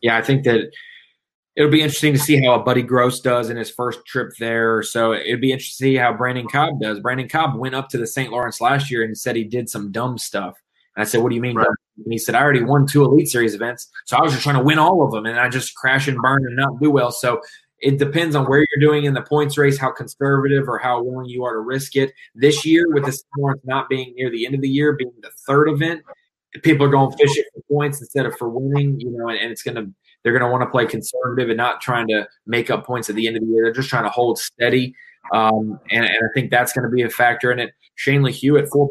[0.00, 0.70] yeah, I think that
[1.56, 4.82] it'll be interesting to see how Buddy Gross does in his first trip there.
[4.82, 7.00] So it'd be interesting to see how Brandon Cobb does.
[7.00, 8.32] Brandon Cobb went up to the St.
[8.32, 10.56] Lawrence last year and said he did some dumb stuff.
[10.96, 11.66] And I said, "What do you mean?" Right.
[12.04, 14.56] And he said, "I already won two Elite Series events, so I was just trying
[14.56, 17.10] to win all of them, and I just crash and burn and not do well."
[17.10, 17.40] So
[17.82, 21.28] it depends on where you're doing in the points race, how conservative or how willing
[21.28, 22.12] you are to risk it.
[22.34, 25.32] This year, with the Lawrence not being near the end of the year, being the
[25.48, 26.02] third event,
[26.62, 29.00] people are going fish it for points instead of for winning.
[29.00, 29.90] You know, and, and it's going to
[30.22, 33.16] they're going to want to play conservative and not trying to make up points at
[33.16, 33.64] the end of the year.
[33.64, 34.94] They're just trying to hold steady,
[35.32, 37.72] um, and, and, I think that's going to be a factor in it.
[37.96, 38.90] Shane Hewitt, at four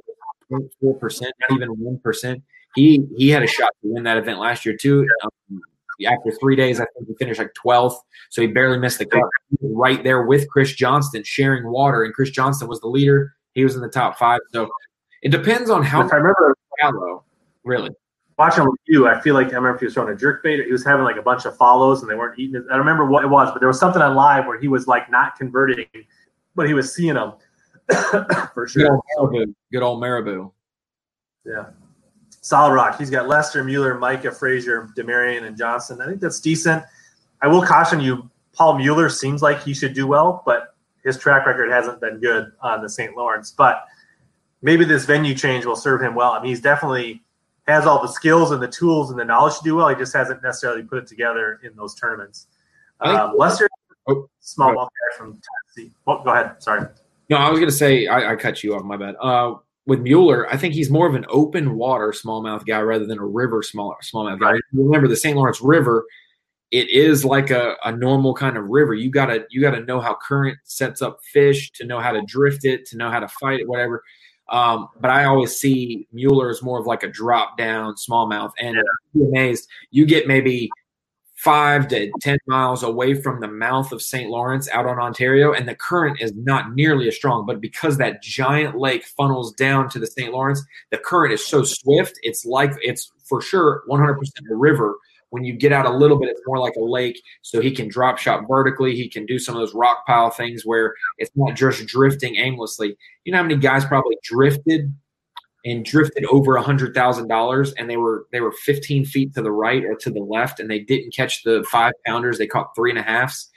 [0.49, 2.43] point four percent, not even one percent.
[2.75, 5.07] He he had a shot to win that event last year too.
[5.23, 5.61] Um,
[6.05, 7.97] after three days, I think he finished like 12th,
[8.29, 9.23] so he barely missed the cut.
[9.61, 13.33] Right there with Chris Johnston sharing water, and Chris Johnston was the leader.
[13.53, 14.39] He was in the top five.
[14.53, 14.69] So
[15.21, 16.01] it depends on how.
[16.01, 17.23] I remember, shallow,
[17.63, 17.89] really.
[18.37, 20.65] Watching with you, I feel like I remember if he was throwing a jerk bait.
[20.65, 22.63] He was having like a bunch of follows, and they weren't eating it.
[22.69, 24.87] I don't remember what it was, but there was something on live where he was
[24.87, 25.85] like not converting,
[26.55, 27.33] but he was seeing them
[28.53, 28.83] for sure.
[28.83, 29.53] Good old Marabou.
[29.71, 30.51] Good old Marabou.
[31.45, 31.65] Yeah.
[32.41, 32.97] Solid Rock.
[32.97, 36.01] He's got Lester, Mueller, Micah, Frazier, Demarion, and Johnson.
[36.01, 36.83] I think that's decent.
[37.41, 41.45] I will caution you, Paul Mueller seems like he should do well, but his track
[41.45, 43.15] record hasn't been good on the St.
[43.15, 43.51] Lawrence.
[43.51, 43.85] But
[44.61, 46.31] maybe this venue change will serve him well.
[46.31, 47.23] I mean, he's definitely
[47.67, 49.87] has all the skills and the tools and the knowledge to do well.
[49.87, 52.47] He just hasn't necessarily put it together in those tournaments.
[52.99, 53.67] Um, Lester,
[54.07, 55.41] oh, small ball guy from
[55.75, 55.93] Tennessee.
[56.05, 56.61] Oh, go ahead.
[56.61, 56.87] Sorry.
[57.29, 58.83] No, I was going to say I, I, cut you off.
[58.83, 59.15] My bad.
[59.19, 59.55] Uh,
[59.91, 63.25] with Mueller, I think he's more of an open water smallmouth guy rather than a
[63.25, 64.53] river small smallmouth guy.
[64.53, 64.61] Right.
[64.71, 65.35] Remember the St.
[65.35, 66.05] Lawrence River,
[66.71, 68.93] it is like a, a normal kind of river.
[68.93, 72.63] You gotta you gotta know how current sets up fish to know how to drift
[72.63, 74.01] it, to know how to fight it, whatever.
[74.49, 78.75] Um, but I always see Mueller as more of like a drop down smallmouth, and
[78.75, 78.81] yeah.
[79.13, 79.67] be amazed.
[79.89, 80.69] You get maybe
[81.43, 84.29] five to 10 miles away from the mouth of St.
[84.29, 87.45] Lawrence out on Ontario, and the current is not nearly as strong.
[87.47, 90.31] But because that giant lake funnels down to the St.
[90.31, 94.17] Lawrence, the current is so swift, it's like it's for sure 100%
[94.51, 94.97] a river.
[95.31, 97.19] When you get out a little bit, it's more like a lake.
[97.41, 98.95] So he can drop shot vertically.
[98.95, 102.97] He can do some of those rock pile things where it's not just drifting aimlessly.
[103.23, 104.93] You know how many guys probably drifted
[105.63, 109.41] and drifted over a hundred thousand dollars and they were they were 15 feet to
[109.41, 112.37] the right or to the left and they didn't catch the five pounders.
[112.37, 113.49] They caught three and a halfs.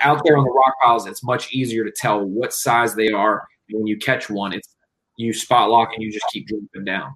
[0.00, 3.46] Out there on the rock piles it's much easier to tell what size they are
[3.70, 4.52] when you catch one.
[4.52, 4.76] It's
[5.16, 7.14] you spot lock and you just keep dropping down.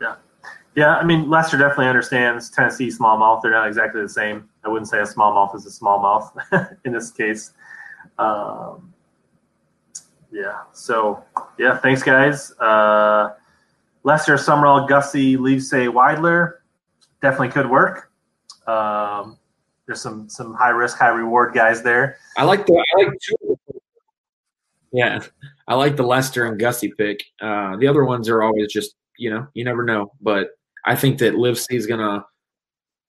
[0.00, 0.16] Yeah.
[0.74, 3.42] Yeah i mean lester definitely understands tennessee smallmouth.
[3.42, 4.48] They're not exactly the same.
[4.64, 7.52] I wouldn't say a smallmouth is a smallmouth in this case.
[8.18, 8.91] Um,
[10.32, 10.62] yeah.
[10.72, 11.24] So
[11.58, 12.52] yeah, thanks guys.
[12.58, 13.34] Uh,
[14.04, 16.54] Lester, Sumrall, Gussie, Livesay, Weidler
[17.20, 18.10] definitely could work.
[18.66, 19.38] Um,
[19.86, 22.16] there's some some high risk, high reward guys there.
[22.36, 23.58] I like the I like two.
[24.92, 25.20] Yeah,
[25.68, 27.22] I like the Lester and Gussie pick.
[27.40, 30.50] Uh, the other ones are always just you know you never know, but
[30.84, 32.24] I think that Livesay is gonna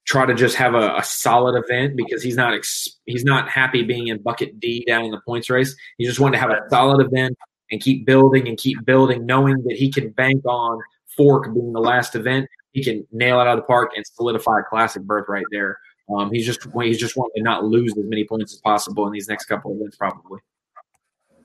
[0.06, 3.84] try to just have a, a, solid event because he's not ex- he's not happy
[3.84, 5.76] being in bucket D down in the points race.
[5.98, 7.38] He just wanted to have a solid event
[7.72, 10.80] and keep building and keep building, knowing that he can bank on
[11.16, 12.48] Fork being the last event.
[12.72, 15.78] He can nail it out of the park and solidify a classic berth right there.
[16.14, 19.14] Um, he's just he's just wanting to not lose as many points as possible in
[19.14, 20.40] these next couple of events, probably.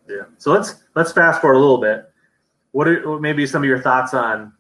[0.09, 0.25] Yeah.
[0.39, 2.11] So let's let's fast forward a little bit.
[2.73, 4.53] What are maybe some of your thoughts on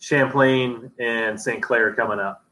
[0.00, 1.62] Champlain and St.
[1.62, 2.45] Clair coming up?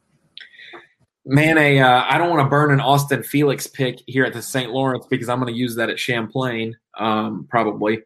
[1.26, 4.42] Man, a uh, I don't want to burn an Austin Felix pick here at the
[4.42, 4.70] St.
[4.70, 8.02] Lawrence because I'm going to use that at Champlain um, probably.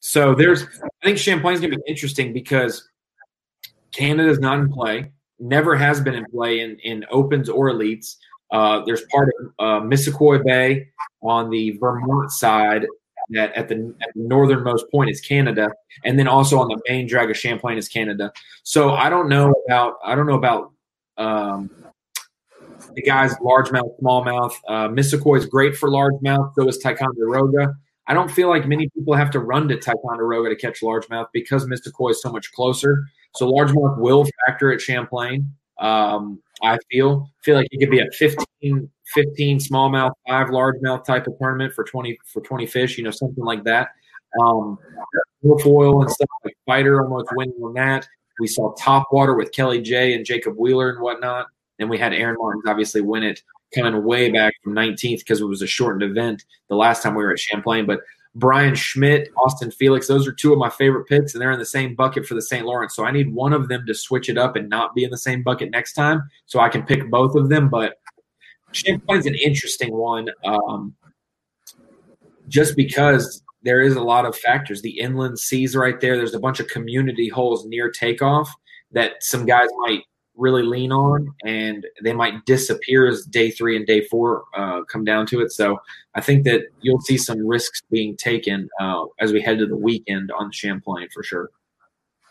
[0.00, 2.88] So there's, I think Champlain's going to be interesting because
[3.92, 8.16] Canada's not in play, never has been in play in, in opens or elites.
[8.50, 10.88] Uh, there's part of uh, Missisquoi Bay
[11.22, 12.86] on the Vermont side
[13.30, 15.68] that at the, at the, northernmost point is Canada,
[16.04, 18.32] and then also on the main drag of Champlain is Canada.
[18.62, 20.72] So I don't know about I don't know about
[21.16, 21.70] um,
[22.94, 24.52] the guys largemouth, smallmouth.
[24.68, 26.52] Uh, Missisquoi is great for largemouth.
[26.54, 27.74] So is Ticonderoga.
[28.08, 31.66] I don't feel like many people have to run to Ticonderoga to catch largemouth because
[31.66, 33.04] Missisquoi is so much closer.
[33.34, 35.52] So largemouth will factor at Champlain.
[35.78, 41.26] Um, I feel feel like it could be a 15, 15 smallmouth, five largemouth type
[41.26, 42.96] of tournament for twenty for twenty fish.
[42.96, 43.88] You know, something like that.
[44.40, 44.78] Um,
[45.62, 48.06] foil and stuff like Feider almost winning on that.
[48.40, 51.46] We saw top water with Kelley Jaye and Jacob Wheeler and whatnot.
[51.78, 53.42] And we had Aaron Martens obviously win it
[53.74, 57.22] coming way back from 19th because it was a shortened event the last time we
[57.22, 57.86] were at Champlain.
[57.86, 58.00] But
[58.34, 61.64] Bryan Schmitt, Austin Felix, those are two of my favorite picks, and they're in the
[61.64, 62.66] same bucket for the St.
[62.66, 62.94] Lawrence.
[62.94, 65.18] So I need one of them to switch it up and not be in the
[65.18, 67.70] same bucket next time so I can pick both of them.
[67.70, 67.98] But
[68.72, 70.94] Champlain's an interesting one um,
[72.48, 74.82] just because there is a lot of factors.
[74.82, 78.52] The inland seas right there, there's a bunch of community holes near takeoff
[78.92, 80.02] that some guys might
[80.36, 85.04] really lean on, and they might disappear as day three and day four uh, come
[85.04, 85.52] down to it.
[85.52, 85.78] So
[86.14, 89.76] I think that you'll see some risks being taken uh, as we head to the
[89.76, 91.50] weekend on Champlain for sure.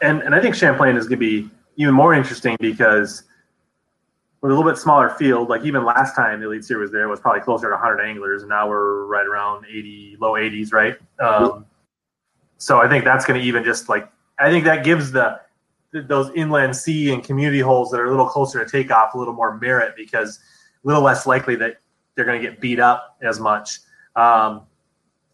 [0.02, 3.24] And and I think Champlain is going to be even more interesting because
[4.42, 7.08] with a little bit smaller field, like even last time the Elite Series was there,
[7.08, 10.96] was probably closer to 100 anglers, and now we're right around 80, low 80s, right?
[11.20, 11.66] Um,
[12.58, 14.10] so I think that's going to even just like
[14.40, 15.40] I think that gives the
[16.02, 19.34] those inland sea and community holes that are a little closer to takeoff a little
[19.34, 20.40] more merit because
[20.84, 21.78] a little less likely that
[22.16, 23.80] they're going to get beat up as much.
[24.16, 24.64] Um,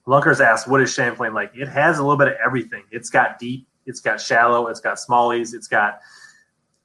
[0.07, 2.83] Lunkers asked, "What is Champlain like?" It has a little bit of everything.
[2.91, 5.99] It's got deep, it's got shallow, it's got smallies, it's got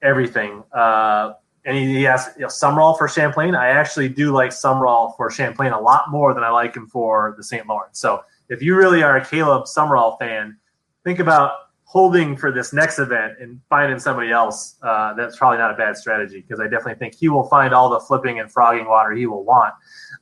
[0.02, 0.62] everything.
[0.72, 1.32] Uh,
[1.64, 3.56] and he, asked, you know, Sumrall for Champlain.
[3.56, 7.34] I actually do like Sumrall for Champlain a lot more than I like him for
[7.36, 7.66] the St.
[7.66, 7.98] Lawrence.
[7.98, 10.56] So if you really are a Caleb Sumrall fan,
[11.02, 11.65] think about
[11.96, 15.96] holding for this next event and finding somebody else, uh, that's probably not a bad
[15.96, 19.24] strategy because I definitely think he will find all the flipping and frogging water he
[19.24, 19.72] will want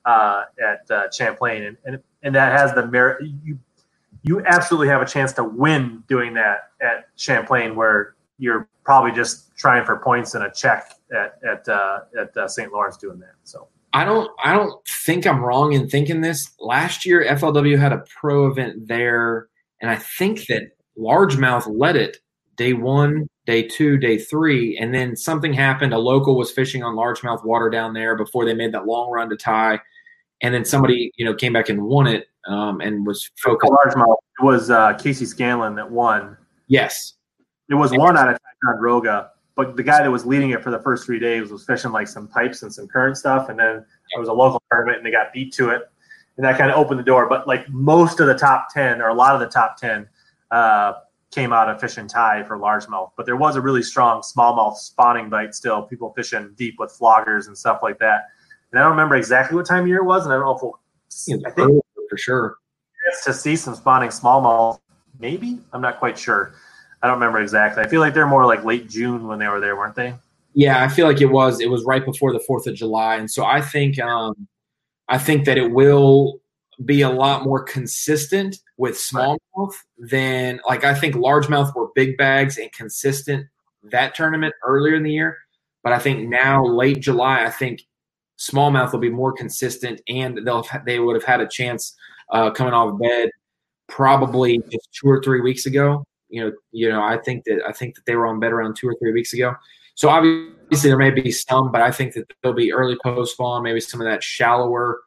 [0.04, 3.28] uh, at uh, Champlain, and, and and that has the merit.
[3.42, 3.58] You
[4.22, 9.56] you absolutely have a chance to win doing that at Champlain, where you're probably just
[9.56, 12.72] trying for points and a check at at uh, at uh, St.
[12.72, 13.34] Lawrence doing that.
[13.42, 13.66] So.
[13.92, 16.52] I don't I don't think I'm wrong in thinking this.
[16.60, 19.48] Last year FLW had a pro event there
[19.84, 22.18] and I think that largemouth led it
[22.56, 25.92] day one, day two, day three, and then something happened.
[25.92, 29.28] A local was fishing on largemouth water down there before they made that long run
[29.30, 29.80] to tie,
[30.42, 33.72] and then somebody you know came back and won it um, and was focused.
[33.72, 36.36] Largemouth it was uh, Casey Scanlon that won.
[36.66, 37.14] Yes,
[37.68, 40.80] it was one out of Ticonderoga, but the guy that was leading it for the
[40.80, 44.20] first three days was fishing like some pipes and some current stuff, and then there
[44.20, 45.82] was a local tournament and they got beat to it,
[46.36, 47.28] and that kind of opened the door.
[47.28, 50.08] But like most of the top ten or a lot of the top ten.
[50.54, 50.92] Uh,
[51.30, 54.76] came out of fish and tie for largemouth, but there was a really strong smallmouth
[54.76, 55.82] spawning bite still.
[55.82, 58.26] People fishing deep with floggers and stuff like that.
[58.70, 60.54] And I don't remember exactly what time of year it was, and I don't know
[60.54, 60.78] if we'll,
[61.44, 62.56] I think for sure
[63.06, 64.78] it's to see some spawning smallmouth.
[65.18, 66.54] Maybe I'm not quite sure.
[67.02, 67.82] I don't remember exactly.
[67.82, 70.14] I feel like they're more like late June when they were there, weren't they?
[70.54, 71.60] Yeah, I feel like it was.
[71.60, 74.46] It was right before the Fourth of July, and so I think um,
[75.08, 76.40] I think that it will
[76.84, 82.58] be a lot more consistent with smallmouth than like I think largemouth were big bags
[82.58, 83.46] and consistent
[83.84, 85.38] that tournament earlier in the year.
[85.82, 87.82] But I think now late July, I think
[88.38, 91.94] smallmouth will be more consistent and they'll they would have had a chance
[92.32, 93.30] uh, coming off bed
[93.88, 96.04] probably just two or three weeks ago.
[96.28, 98.76] You know, you know, I think that I think that they were on bed around
[98.76, 99.54] two or three weeks ago.
[99.94, 103.62] So obviously there may be some, but I think that there'll be early post spawn,
[103.62, 105.00] maybe some of that shallower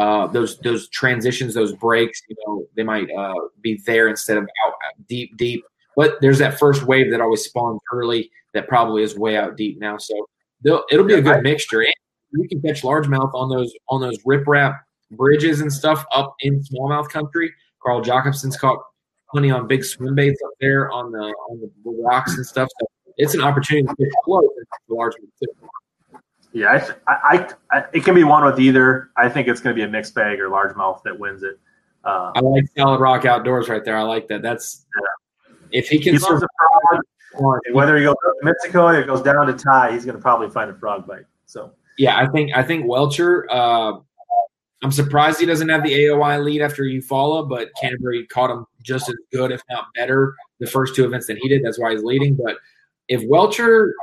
[0.00, 4.44] uh, those those transitions, those breaks, you know, they might uh, be there instead of
[4.44, 4.74] out
[5.08, 5.64] deep, deep.
[5.96, 9.78] But there's that first wave that always spawns early that probably is way out deep
[9.80, 9.96] now.
[9.96, 10.14] So
[10.90, 11.80] it'll be a good mixture.
[11.80, 11.92] And
[12.32, 14.78] you can catch largemouth on those on those riprap
[15.12, 17.52] bridges and stuff up in smallmouth country.
[17.82, 18.78] Carl Jocumsen's caught
[19.30, 22.68] plenty on big swim baits up there on the on the rocks and stuff.
[22.80, 22.86] So
[23.16, 25.68] it's an opportunity to to largemouth too.
[26.56, 29.10] Yeah, I, I, I, it can be one with either.
[29.14, 31.58] I think it's going to be a mixed bag or largemouth that wins it.
[32.02, 33.94] Uh, I like Solid Rock Outdoors right there.
[33.94, 34.40] I like that.
[34.40, 35.78] That's yeah.
[35.78, 36.14] if he can.
[36.14, 36.48] He survive,
[37.72, 40.70] whether he goes to Mexico or goes down to tie, he's going to probably find
[40.70, 41.26] a frog bite.
[41.44, 43.46] So yeah, I think I think Welcher.
[43.50, 43.98] Uh,
[44.82, 49.10] I'm surprised he doesn't have the AOY lead after Eufaula, but Canterbury caught him just
[49.10, 51.62] as good, if not better, the first two events than he did.
[51.62, 52.34] That's why he's leading.
[52.34, 52.56] But
[53.08, 53.94] if Welcher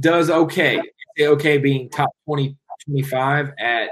[0.00, 0.80] does okay,
[1.20, 2.56] okay being top 20,
[2.86, 3.90] 25 at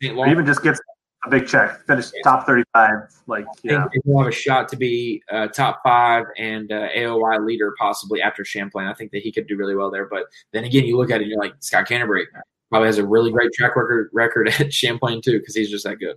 [0.00, 0.14] St.
[0.14, 0.32] Lawrence.
[0.32, 0.80] even just gets
[1.24, 3.08] a big check, finish top 35.
[3.26, 3.86] Like, yeah.
[4.04, 8.44] he'll have a shot to be uh, top five and uh, AOY leader possibly after
[8.44, 8.86] Champlain.
[8.86, 10.06] I think that he could do really well there.
[10.06, 12.26] But then again, you look at it and you're like, Scott Canterbury
[12.70, 15.96] probably has a really great track record, record at Champlain too because he's just that
[15.96, 16.16] good.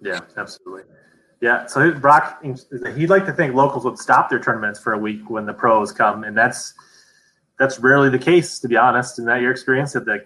[0.00, 0.82] Yeah, absolutely.
[1.40, 2.40] Yeah, so Brock,
[2.96, 5.90] he'd like to think locals would stop their tournaments for a week when the pros
[5.90, 6.74] come, and that's–
[7.62, 9.20] that's rarely the case, to be honest.
[9.20, 9.92] Is that your experience?
[9.92, 10.24] That the,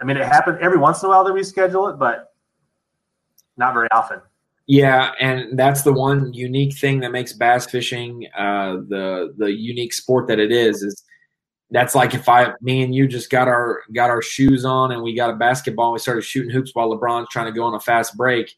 [0.00, 2.32] I mean, it happens every once in a while that we schedule it, but
[3.58, 4.20] not very often.
[4.66, 9.92] Yeah, and that's the one unique thing that makes bass fishing uh, the the unique
[9.92, 10.82] sport that it is.
[10.82, 11.04] Is
[11.70, 15.02] that's like if I, me and you just got our got our shoes on and
[15.02, 17.74] we got a basketball and we started shooting hoops while LeBron's trying to go on
[17.74, 18.56] a fast break.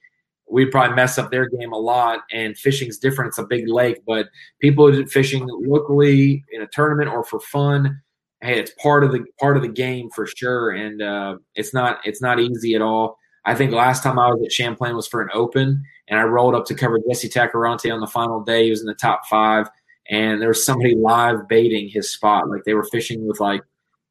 [0.49, 2.20] We'd probably mess up their game a lot.
[2.31, 4.28] And fishing's different; it's a big lake, but
[4.61, 8.01] people fishing locally in a tournament or for fun
[8.43, 12.01] hey, it's part of the part of the game for sure, and uh, it's not
[12.05, 13.19] it's not easy at all.
[13.44, 16.55] I think last time I was at Champlain was for an open, and I rolled
[16.55, 18.64] up to cover Jesse Tacoronte on the final day.
[18.64, 19.69] He was in the top five,
[20.10, 22.48] and there was somebody live baiting his spot.
[22.48, 23.62] Like they were fishing with like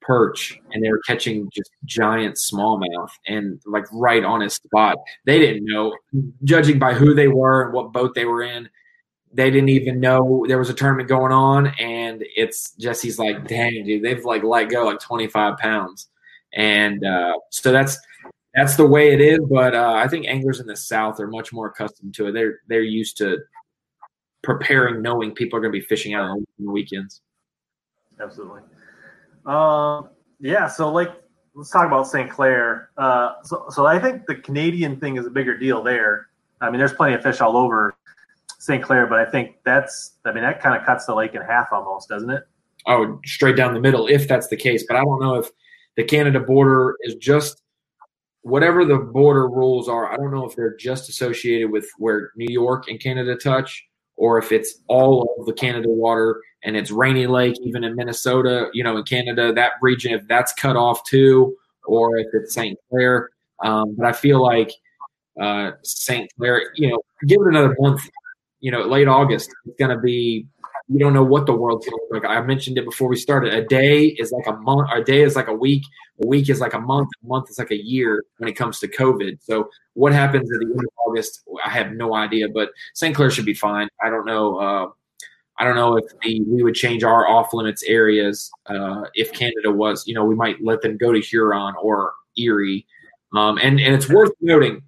[0.01, 4.97] perch, and they were catching just giant smallmouth, and like right on his spot.
[5.25, 5.95] They didn't know,
[6.43, 8.69] judging by who they were and what boat they were in
[9.33, 13.83] they didn't even know there was a tournament going on, and it's Jesse's like, dang,
[13.85, 16.09] dude, they've like let go like 25 pounds,
[16.53, 17.97] and uh, so that's
[18.53, 19.39] that's the way it is.
[19.49, 22.33] But uh, I think anglers in the South are much more accustomed to it.
[22.33, 23.37] They're they're used to
[24.43, 27.21] preparing, knowing people are going to be fishing out on the weekends.
[28.19, 28.61] Absolutely.
[29.45, 30.09] Um,
[30.39, 30.67] yeah.
[30.67, 31.11] So like,
[31.55, 32.29] let's talk about St.
[32.29, 32.89] Clair.
[32.97, 36.27] Uh, so so I think the Canadian thing is a bigger deal there.
[36.59, 37.95] I mean, there's plenty of fish all over
[38.61, 38.83] St.
[38.83, 41.69] Clair, but I think that's I mean that kind of cuts the lake in half
[41.71, 42.43] almost, doesn't it?
[42.85, 44.85] Oh, straight down the middle if that's the case.
[44.88, 45.49] But I don't know if
[45.97, 47.63] the Canada border is just
[48.43, 50.13] whatever the border rules are.
[50.13, 53.83] I don't know if they're just associated with where New York and Canada touch,
[54.15, 58.69] or if it's all of the Canada water and it's Rainy Lake, even in Minnesota,
[58.73, 61.55] you know, in Canada, that region, if that's cut off too,
[61.85, 62.77] or if it's St.
[62.91, 63.31] Clair.
[63.63, 64.71] Um, but I feel like
[65.41, 66.31] uh, St.
[66.38, 68.07] Clair, you know, give it another month
[68.61, 69.51] you know, late August.
[69.65, 70.47] It's going to be,
[70.88, 72.31] you don't know what the world's going to look like.
[72.31, 73.53] I mentioned it before we started.
[73.53, 75.83] A day is like a month, a day is like a week,
[76.23, 78.79] a week is like a month, a month is like a year when it comes
[78.79, 79.39] to COVID.
[79.41, 83.15] So, what happens at the end of August, I have no idea, but St.
[83.15, 83.89] Clair should be fine.
[84.01, 84.57] I don't know.
[84.57, 84.88] Uh,
[85.57, 89.71] I don't know if the we would change our off limits areas uh, if Canada
[89.71, 90.07] was.
[90.07, 92.85] You know, we might let them go to Huron or Erie.
[93.35, 94.81] Um, and and it's worth noting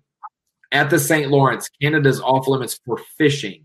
[0.74, 1.30] at the St.
[1.30, 3.64] Lawrence, Canada's off limits for fishing,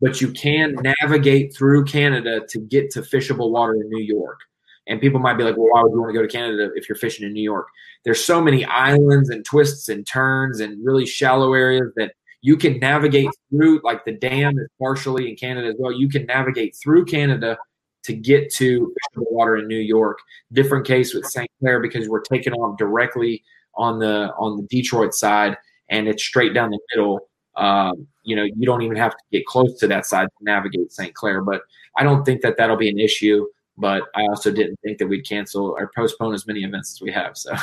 [0.00, 4.38] but you can navigate through Canada to get to fishable water in New York.
[4.86, 6.88] And people might be like, well, why would you want to go to Canada if
[6.88, 7.66] you're fishing in New York?
[8.04, 12.12] There's so many islands and twists and turns and really shallow areas that
[12.42, 15.90] you can navigate through, like the dam is partially in Canada as well.
[15.90, 17.56] You can navigate through Canada
[18.02, 20.18] to get to fishable water in New York.
[20.52, 21.48] Different case with St.
[21.60, 23.42] Clair because we're taking off directly
[23.76, 25.56] on the on the Detroit side
[25.88, 27.28] and it's straight down the middle.
[27.56, 30.92] Um, you know, you don't even have to get close to that side to navigate
[30.92, 31.14] St.
[31.14, 31.42] Clair.
[31.42, 31.62] But
[31.96, 33.46] I don't think that that'll be an issue.
[33.76, 37.10] But I also didn't think that we'd cancel or postpone as many events as we
[37.12, 37.36] have.
[37.36, 37.54] So,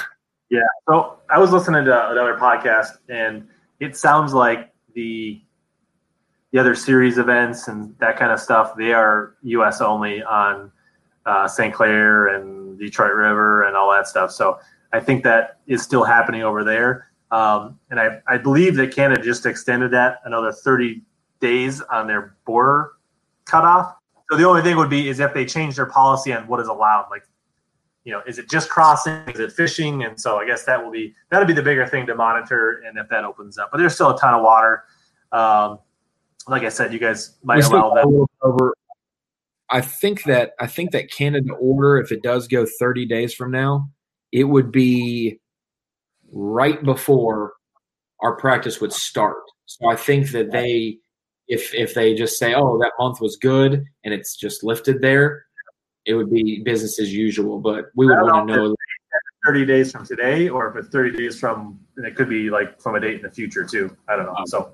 [0.50, 0.60] yeah.
[0.90, 3.48] So I was listening to another podcast, and
[3.80, 5.42] it sounds like the
[6.52, 9.80] the other series events and that kind of stuff they are U.S.
[9.80, 10.70] only on
[11.26, 11.74] uh, St.
[11.74, 14.32] Clair and Detroit River and all that stuff.
[14.32, 14.60] So
[14.92, 17.11] I think that is still happening over there.
[17.32, 21.02] Um, and I, I believe that Canada just extended that another 30
[21.40, 22.92] days on their border
[23.46, 23.96] cutoff.
[24.30, 26.68] So the only thing would be is if they change their policy on what is
[26.68, 27.08] allowed.
[27.10, 27.24] Like,
[28.04, 29.22] you know, is it just crossing?
[29.28, 30.04] Is it fishing?
[30.04, 32.84] And so I guess that will be that'll be the bigger thing to monitor.
[32.86, 34.84] And if that opens up, but there's still a ton of water.
[35.32, 35.80] Um,
[36.48, 38.74] like I said, you guys might allow that over.
[39.70, 43.52] I think that I think that Canada order, if it does go 30 days from
[43.52, 43.90] now,
[44.32, 45.40] it would be
[46.32, 47.54] right before
[48.22, 49.38] our practice would start.
[49.66, 50.98] So I think that they,
[51.48, 55.46] if if they just say, "Oh, that month was good," and it's just lifted there,
[56.06, 57.60] it would be business as usual.
[57.60, 58.76] But we would want to know.
[59.46, 62.80] 30 days from today, or if it's 30 days from, and it could be like
[62.80, 63.96] from a date in the future too.
[64.08, 64.36] I don't know.
[64.46, 64.72] So,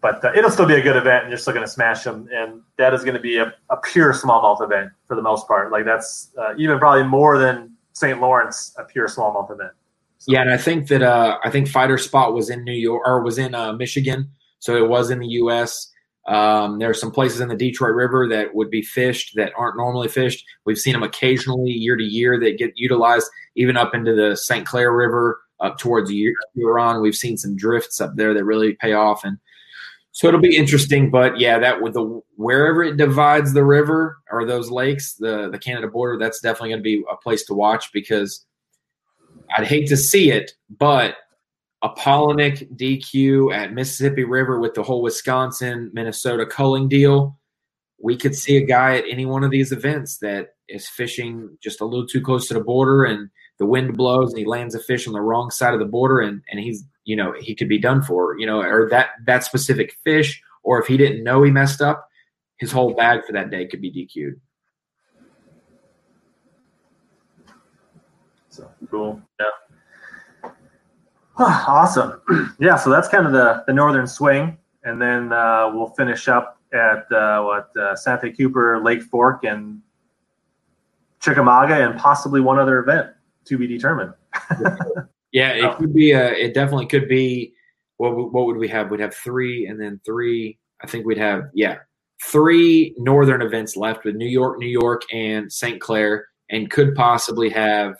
[0.00, 2.28] but uh, it'll still be a good event, and you're still going to smash them.
[2.32, 5.70] And that is going to be a, a pure smallmouth event for the most part.
[5.70, 8.20] Like that's uh, even probably more than St.
[8.20, 9.72] Lawrence, a pure smallmouth event.
[10.26, 13.22] Yeah, and I think that uh, I think Feider Spot was in New York or
[13.22, 15.92] was in uh, Michigan, so it was in the U.S.
[16.26, 19.76] Um, there are some places in the Detroit River that would be fished that aren't
[19.76, 20.44] normally fished.
[20.64, 24.66] We've seen them occasionally year to year that get utilized, even up into the St.
[24.66, 27.00] Clair River up towards Huron.
[27.00, 29.38] We've seen some drifts up there that really pay off, and
[30.10, 31.08] so it'll be interesting.
[31.08, 35.58] But yeah, that with the wherever it divides the river or those lakes, the the
[35.58, 38.44] Canada border, that's definitely going to be a place to watch because
[39.56, 41.16] I'd hate to see it, but
[41.82, 47.38] a Palaniuk DQ at Mississippi River with the whole Wisconsin Minnesota culling deal,
[48.02, 51.80] we could see a guy at any one of these events that is fishing just
[51.80, 54.80] a little too close to the border and the wind blows and he lands a
[54.80, 57.68] fish on the wrong side of the border and, and he's you know he could
[57.68, 61.42] be done for you know or that that specific fish or if he didn't know
[61.42, 62.08] he messed up
[62.58, 64.40] his whole bag for that day could be DQ'd.
[68.56, 69.20] So cool.
[69.38, 70.52] Yeah.
[71.38, 72.22] awesome.
[72.58, 72.76] yeah.
[72.76, 74.56] So that's kind of the, the northern swing.
[74.84, 79.82] And then uh, we'll finish up at uh, what uh, Santee Cooper, Lake Fork, and
[81.20, 83.10] Chickamauga, and possibly one other event
[83.44, 84.14] to be determined.
[85.32, 86.12] yeah, it could be.
[86.12, 87.52] A, it definitely could be.
[87.98, 88.90] What what would we have?
[88.90, 90.58] We'd have three, and then three.
[90.82, 91.78] I think we'd have yeah
[92.22, 95.80] three northern events left with New York, New York, and St.
[95.80, 97.96] Clair, and could possibly have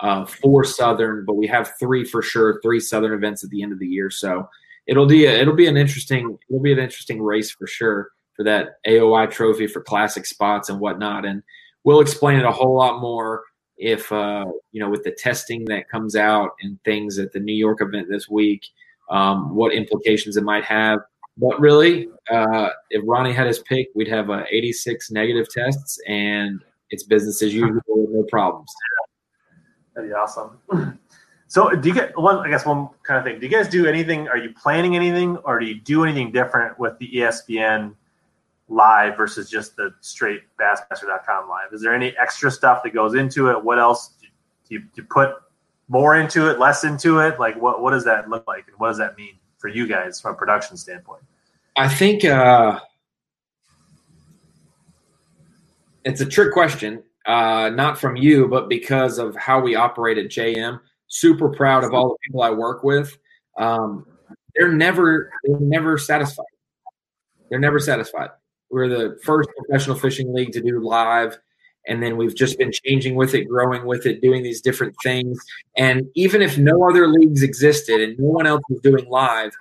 [0.00, 3.72] uh, four Southern, but we have three for sure, three Southern events at the end
[3.72, 4.10] of the year.
[4.10, 4.48] So
[4.86, 8.44] it'll be a, it'll be an interesting it'll be an interesting race for sure for
[8.44, 11.24] that AOY trophy for classic spots and whatnot.
[11.24, 11.42] And
[11.84, 13.42] we'll explain it a whole lot more
[13.76, 17.54] if uh, you know with the testing that comes out and things at the New
[17.54, 18.62] York event this week,
[19.10, 21.00] um, what implications it might have.
[21.36, 26.60] But really, uh, if Ronnie had his pick, we'd have uh, 86 negative tests, and
[26.90, 28.68] it's business as usual, no problems.
[29.98, 30.58] That'd be awesome.
[31.50, 32.36] So, do you get one?
[32.40, 33.40] I guess one kind of thing.
[33.40, 34.28] Do you guys do anything?
[34.28, 37.94] Are you planning anything, or do you do anything different with the ESPN
[38.68, 41.72] live versus just the straight Bassmaster.com live?
[41.72, 43.64] Is there any extra stuff that goes into it?
[43.64, 45.36] What else do you, do you put
[45.88, 47.40] more into it, less into it?
[47.40, 50.20] Like, what what does that look like, and what does that mean for you guys
[50.20, 51.22] from a production standpoint?
[51.78, 52.78] I think uh,
[56.04, 60.26] it's a trick question uh, not from you, but because of how we operate at
[60.26, 60.80] JM.
[61.06, 63.16] Super proud of all the people I work with.
[63.58, 64.06] Um,
[64.54, 66.46] they're never they're never satisfied.
[67.48, 68.30] They're never satisfied.
[68.70, 71.38] We're the first professional fishing league to do live,
[71.86, 75.38] and then we've just been changing with it, growing with it, doing these different things.
[75.76, 79.52] And even if no other leagues existed and no one else was doing live,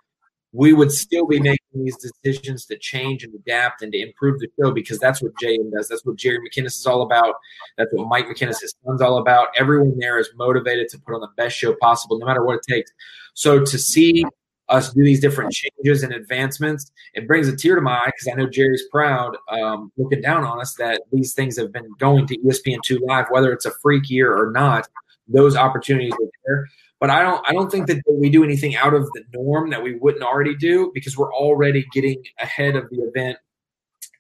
[0.54, 4.48] we would still be making these decisions to change and adapt and to improve the
[4.60, 5.88] show because that's what JM does.
[5.88, 7.36] That's what Jerry McKinnis is all about.
[7.78, 9.48] That's what Mike McKinnis, his son's all about.
[9.58, 12.66] Everyone there is motivated to put on the best show possible, no matter what it
[12.68, 12.92] takes.
[13.34, 14.26] So to see
[14.70, 18.28] us do these different changes and advancements, it brings a tear to my eye because
[18.28, 22.28] I know Jerry's proud, um, looking down on us that these things have been going
[22.28, 24.88] to ESPN2 Live, whether it's a freak year or not.
[25.28, 26.68] Those opportunities are there.
[27.00, 29.84] But I don't I don't think that we do anything out of the norm that
[29.84, 33.38] we wouldn't already do because we're already getting ahead of the event.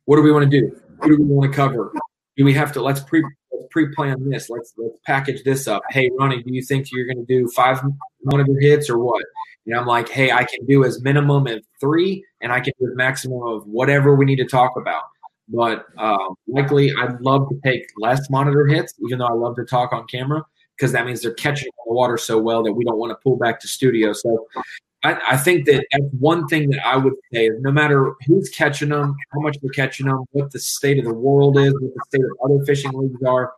[0.05, 0.79] What do we want to do?
[1.01, 1.91] Who do we want to cover?
[2.35, 4.49] Do we have to let's pre let's pre-plan this.
[4.49, 5.81] Let's let's package this up.
[5.89, 7.81] Hey Ronnie, do you think you're gonna do five
[8.23, 9.25] monitor hits or what?
[9.65, 12.93] And I'm like, hey, I can do as minimum of three and I can do
[12.95, 15.03] maximum of whatever we need to talk about.
[15.49, 19.65] But um, likely I'd love to take less monitor hits, even though I love to
[19.65, 20.45] talk on camera
[20.77, 23.35] because that means they're catching the water so well that we don't want to pull
[23.35, 24.13] back to studio.
[24.13, 24.47] So
[25.03, 28.49] I, I, think that that's one thing that I would say is no matter who's
[28.49, 31.93] catching them, how much they're catching them, what the state of the world is, what
[31.93, 33.53] the state of other fishing leagues are,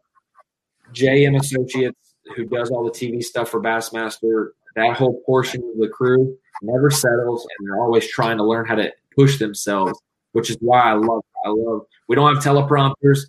[0.93, 5.87] JM Associates, who does all the TV stuff for Bassmaster, that whole portion of the
[5.89, 9.99] crew never settles and they're always trying to learn how to push themselves,
[10.33, 13.19] which is why I love I love we don't have teleprompters.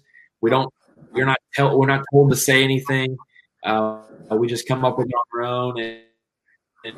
[0.41, 0.73] We don't
[1.15, 3.17] you're not tell we're not told to say anything.
[3.65, 4.01] Uh,
[4.31, 6.01] we just come up with our own, and,
[6.85, 6.97] and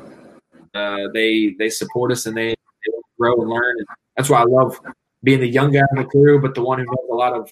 [0.73, 3.75] uh, they they support us and they, they grow and learn.
[3.77, 4.79] And that's why I love
[5.23, 7.51] being the young guy in the crew, but the one who knows a lot of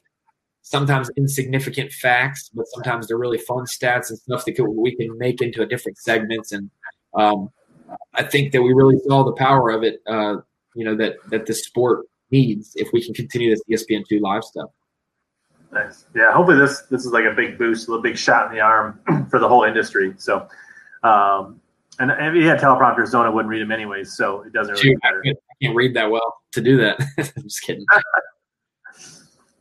[0.62, 5.42] sometimes insignificant facts, but sometimes they're really fun stats and stuff that we can make
[5.42, 6.52] into different segments.
[6.52, 6.70] And
[7.14, 7.50] um,
[8.14, 10.02] I think that we really saw the power of it.
[10.08, 10.38] Uh,
[10.76, 14.44] you know that that the sport needs if we can continue this ESPN two live
[14.44, 14.70] stuff.
[15.72, 16.06] Nice.
[16.15, 16.34] Yeah.
[16.34, 18.99] Hopefully this this is like a big boost, a little big shot in the arm
[19.30, 20.14] for the whole industry.
[20.18, 20.48] So,
[21.03, 21.61] um,
[21.99, 25.22] and if you had teleprompters, Zona wouldn't read them anyways, so it doesn't really matter.
[25.26, 26.99] I can't read that well to do that.
[27.18, 27.85] I'm just kidding.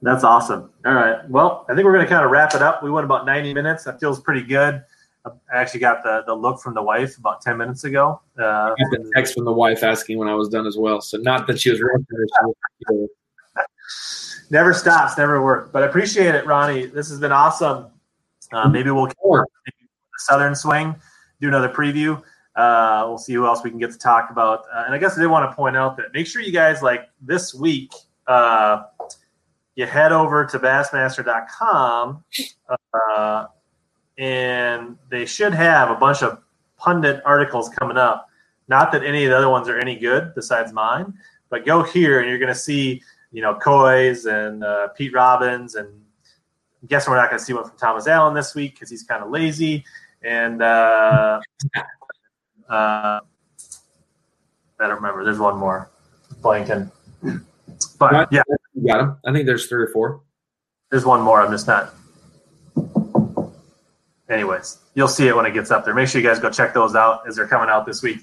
[0.03, 0.71] That's awesome.
[0.87, 1.29] All right.
[1.29, 2.83] Well, I think we're going to kind of wrap it up.
[2.83, 3.85] We went about 90 minutes.
[3.85, 4.83] That feels pretty good.
[5.27, 8.23] I actually got the, the look from the wife about 10 minutes ago.
[8.39, 11.03] Uh, I got the text from the wife asking when I was done as well.
[11.03, 11.81] So not that she was
[14.51, 15.71] never stops, never works.
[15.73, 16.87] But I appreciate it, Ronnie.
[16.87, 17.87] This has been awesome.
[18.53, 19.47] Uh, maybe we'll the
[20.19, 20.95] Southern Swing,
[21.41, 22.21] do another preview.
[22.57, 24.65] Uh, we'll see who else we can get to talk about.
[24.75, 26.83] Uh, and I guess I did want to point out that make sure you guys
[26.83, 27.93] like this week.
[28.27, 28.83] Uh,
[29.77, 32.25] you head over to bassmaster.com
[32.69, 33.47] uh,
[34.19, 36.43] and they should have a bunch of
[36.77, 38.29] pundit articles coming up.
[38.69, 41.15] Not that any of the other ones are any good besides mine,
[41.49, 45.75] but go here and you're going to see you know, Coys and uh, Pete Robbins,
[45.75, 48.91] and I'm guessing we're not going to see one from Thomas Allen this week because
[48.91, 49.85] he's kind of lazy.
[50.23, 51.41] And uh,
[51.77, 51.83] uh,
[52.69, 53.21] I
[54.79, 55.25] don't remember.
[55.25, 55.91] There's one more,
[56.41, 56.91] blanking.
[57.99, 58.43] But yeah,
[58.75, 59.17] you got him.
[59.25, 60.23] I think there's three or four.
[60.91, 61.41] There's one more.
[61.41, 61.95] I'm just not.
[64.29, 65.93] Anyways, you'll see it when it gets up there.
[65.93, 68.19] Make sure you guys go check those out as they're coming out this week.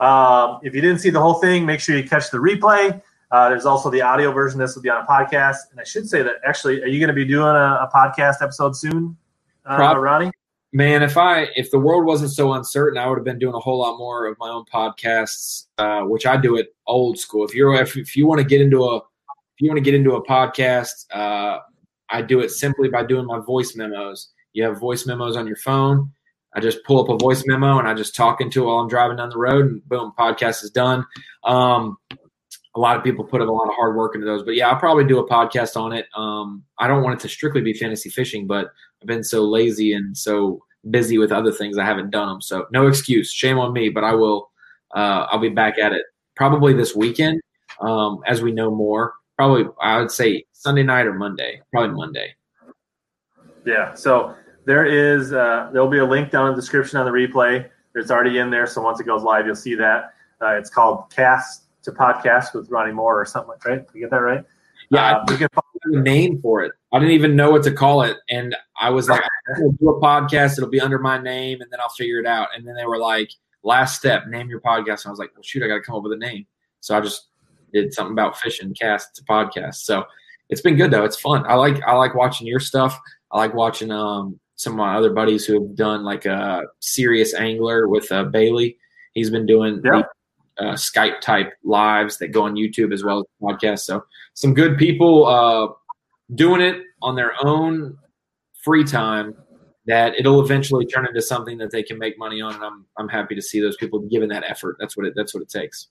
[0.00, 3.00] Um, if you didn't see the whole thing, make sure you catch the replay.
[3.30, 4.58] Uh, there's also the audio version.
[4.58, 5.56] This will be on a podcast.
[5.70, 8.42] And I should say that actually, are you going to be doing a, a podcast
[8.42, 9.16] episode soon,
[9.64, 10.32] uh, Ronnie?
[10.72, 13.58] Man, if I if the world wasn't so uncertain, I would have been doing a
[13.58, 17.44] whole lot more of my own podcasts, uh, which I do it old school.
[17.44, 19.02] If you're if, if you want to get into a if
[19.58, 21.58] you want to get into a podcast, uh,
[22.08, 24.30] I do it simply by doing my voice memos.
[24.52, 26.12] You have voice memos on your phone.
[26.54, 28.88] I just pull up a voice memo and I just talk into it while I'm
[28.88, 31.04] driving down the road, and boom, podcast is done.
[31.44, 31.96] Um,
[32.76, 34.42] a lot of people put a lot of hard work into those.
[34.42, 36.06] But yeah, I'll probably do a podcast on it.
[36.14, 38.70] Um, I don't want it to strictly be fantasy fishing, but
[39.00, 42.40] I've been so lazy and so busy with other things, I haven't done them.
[42.40, 43.88] So no excuse, shame on me.
[43.88, 44.50] But I will.
[44.92, 46.02] Uh, I'll be back at it
[46.34, 47.40] probably this weekend
[47.80, 49.14] um, as we know more.
[49.36, 51.60] Probably I would say Sunday night or Monday.
[51.72, 52.34] Probably Monday.
[53.64, 53.94] Yeah.
[53.94, 54.34] So
[54.64, 57.68] there is uh, there'll be a link down in the description on the replay.
[57.94, 60.14] It's already in there, so once it goes live, you'll see that.
[60.40, 63.84] Uh, it's called Cast to podcast with Ronnie Moore or something like right.
[63.94, 64.44] You get that right?
[64.90, 65.50] Yeah, uh, I get
[65.84, 66.72] a name for it.
[66.92, 69.22] I didn't even know what to call it, and I was like,
[69.56, 70.58] "I'm do a podcast.
[70.58, 72.98] It'll be under my name, and then I'll figure it out." And then they were
[72.98, 73.30] like,
[73.62, 75.94] "Last step, name your podcast." And I was like, "Well, shoot, I got to come
[75.94, 76.46] up with a name."
[76.80, 77.28] So I just
[77.72, 79.76] did something about fishing, cast to podcast.
[79.76, 80.04] So
[80.48, 81.04] it's been good though.
[81.04, 81.44] It's fun.
[81.46, 82.98] I like I like watching your stuff.
[83.30, 87.32] I like watching um, some of my other buddies who have done like a serious
[87.34, 88.76] angler with uh, Bailey.
[89.14, 90.02] He's been doing yeah
[90.60, 93.80] uh, Skype type lives that go on YouTube as well as podcasts.
[93.80, 94.04] So
[94.34, 95.68] some good people uh,
[96.34, 97.96] doing it on their own
[98.62, 99.34] free time
[99.86, 102.54] that it'll eventually turn into something that they can make money on.
[102.54, 104.76] And I'm I'm happy to see those people giving that effort.
[104.78, 105.88] That's what it that's what it takes.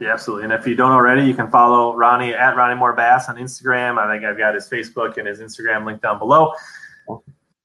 [0.00, 0.44] Yeah, absolutely.
[0.44, 3.96] And if you don't already, you can follow Ronnie at Ronnie Moore Bass on Instagram.
[3.96, 6.52] I think I've got his Facebook and his Instagram link down below.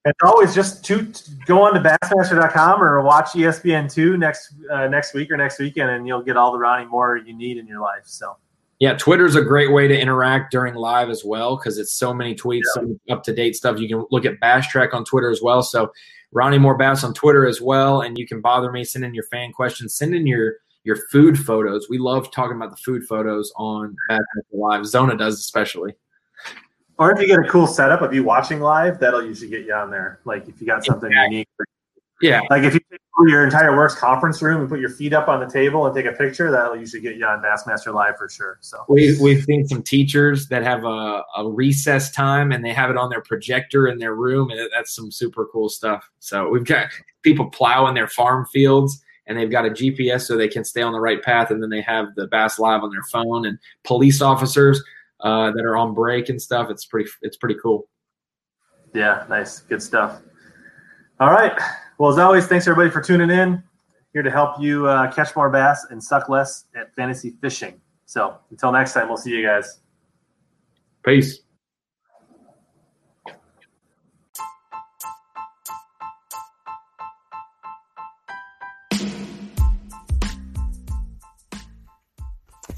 [0.04, 1.12] And always just to
[1.44, 6.06] go on to bassmaster.com or watch ESPN2 next uh, next week or next weekend, and
[6.06, 8.04] you'll get all the Ronnie Moore you need in your life.
[8.04, 8.36] So,
[8.78, 12.34] yeah, Twitter's a great way to interact during live as well because it's so many
[12.34, 12.82] tweets, yeah.
[12.82, 13.78] so up to date stuff.
[13.78, 15.62] You can look at Bass Track on Twitter as well.
[15.62, 15.92] So,
[16.32, 19.24] Ronnie Moore Bass on Twitter as well, and you can bother me, send in your
[19.24, 20.54] fan questions, send in your
[20.84, 21.88] your food photos.
[21.90, 24.20] We love talking about the food photos on Bass
[24.50, 24.86] Live.
[24.86, 25.94] Zona does especially.
[27.00, 29.72] Or if you get a cool setup of you watching live, that'll usually get you
[29.72, 30.20] on there.
[30.26, 31.36] Like if you got something exactly.
[31.36, 31.48] unique.
[32.20, 32.42] Yeah.
[32.50, 35.40] Like if you take your entire works conference room and put your feet up on
[35.40, 38.58] the table and take a picture, that'll usually get you on Bassmaster Live for sure.
[38.60, 42.90] So we we've seen some teachers that have a, a recess time and they have
[42.90, 46.06] it on their projector in their room, and that's some super cool stuff.
[46.18, 46.88] So we've got
[47.22, 50.92] people plowing their farm fields and they've got a GPS so they can stay on
[50.92, 54.20] the right path, and then they have the Bass Live on their phone and police
[54.20, 54.82] officers
[55.22, 56.70] uh, that are on break and stuff.
[56.70, 57.88] It's pretty it's pretty cool.
[58.94, 60.20] Yeah, nice, good stuff.
[61.20, 61.52] All right.
[61.98, 63.62] Well, as always, thanks everybody for tuning in.
[64.12, 67.80] Here to help you uh, catch more bass and suck less at fantasy fishing.
[68.06, 69.80] So until next time, we'll see you guys.
[71.04, 71.40] Peace.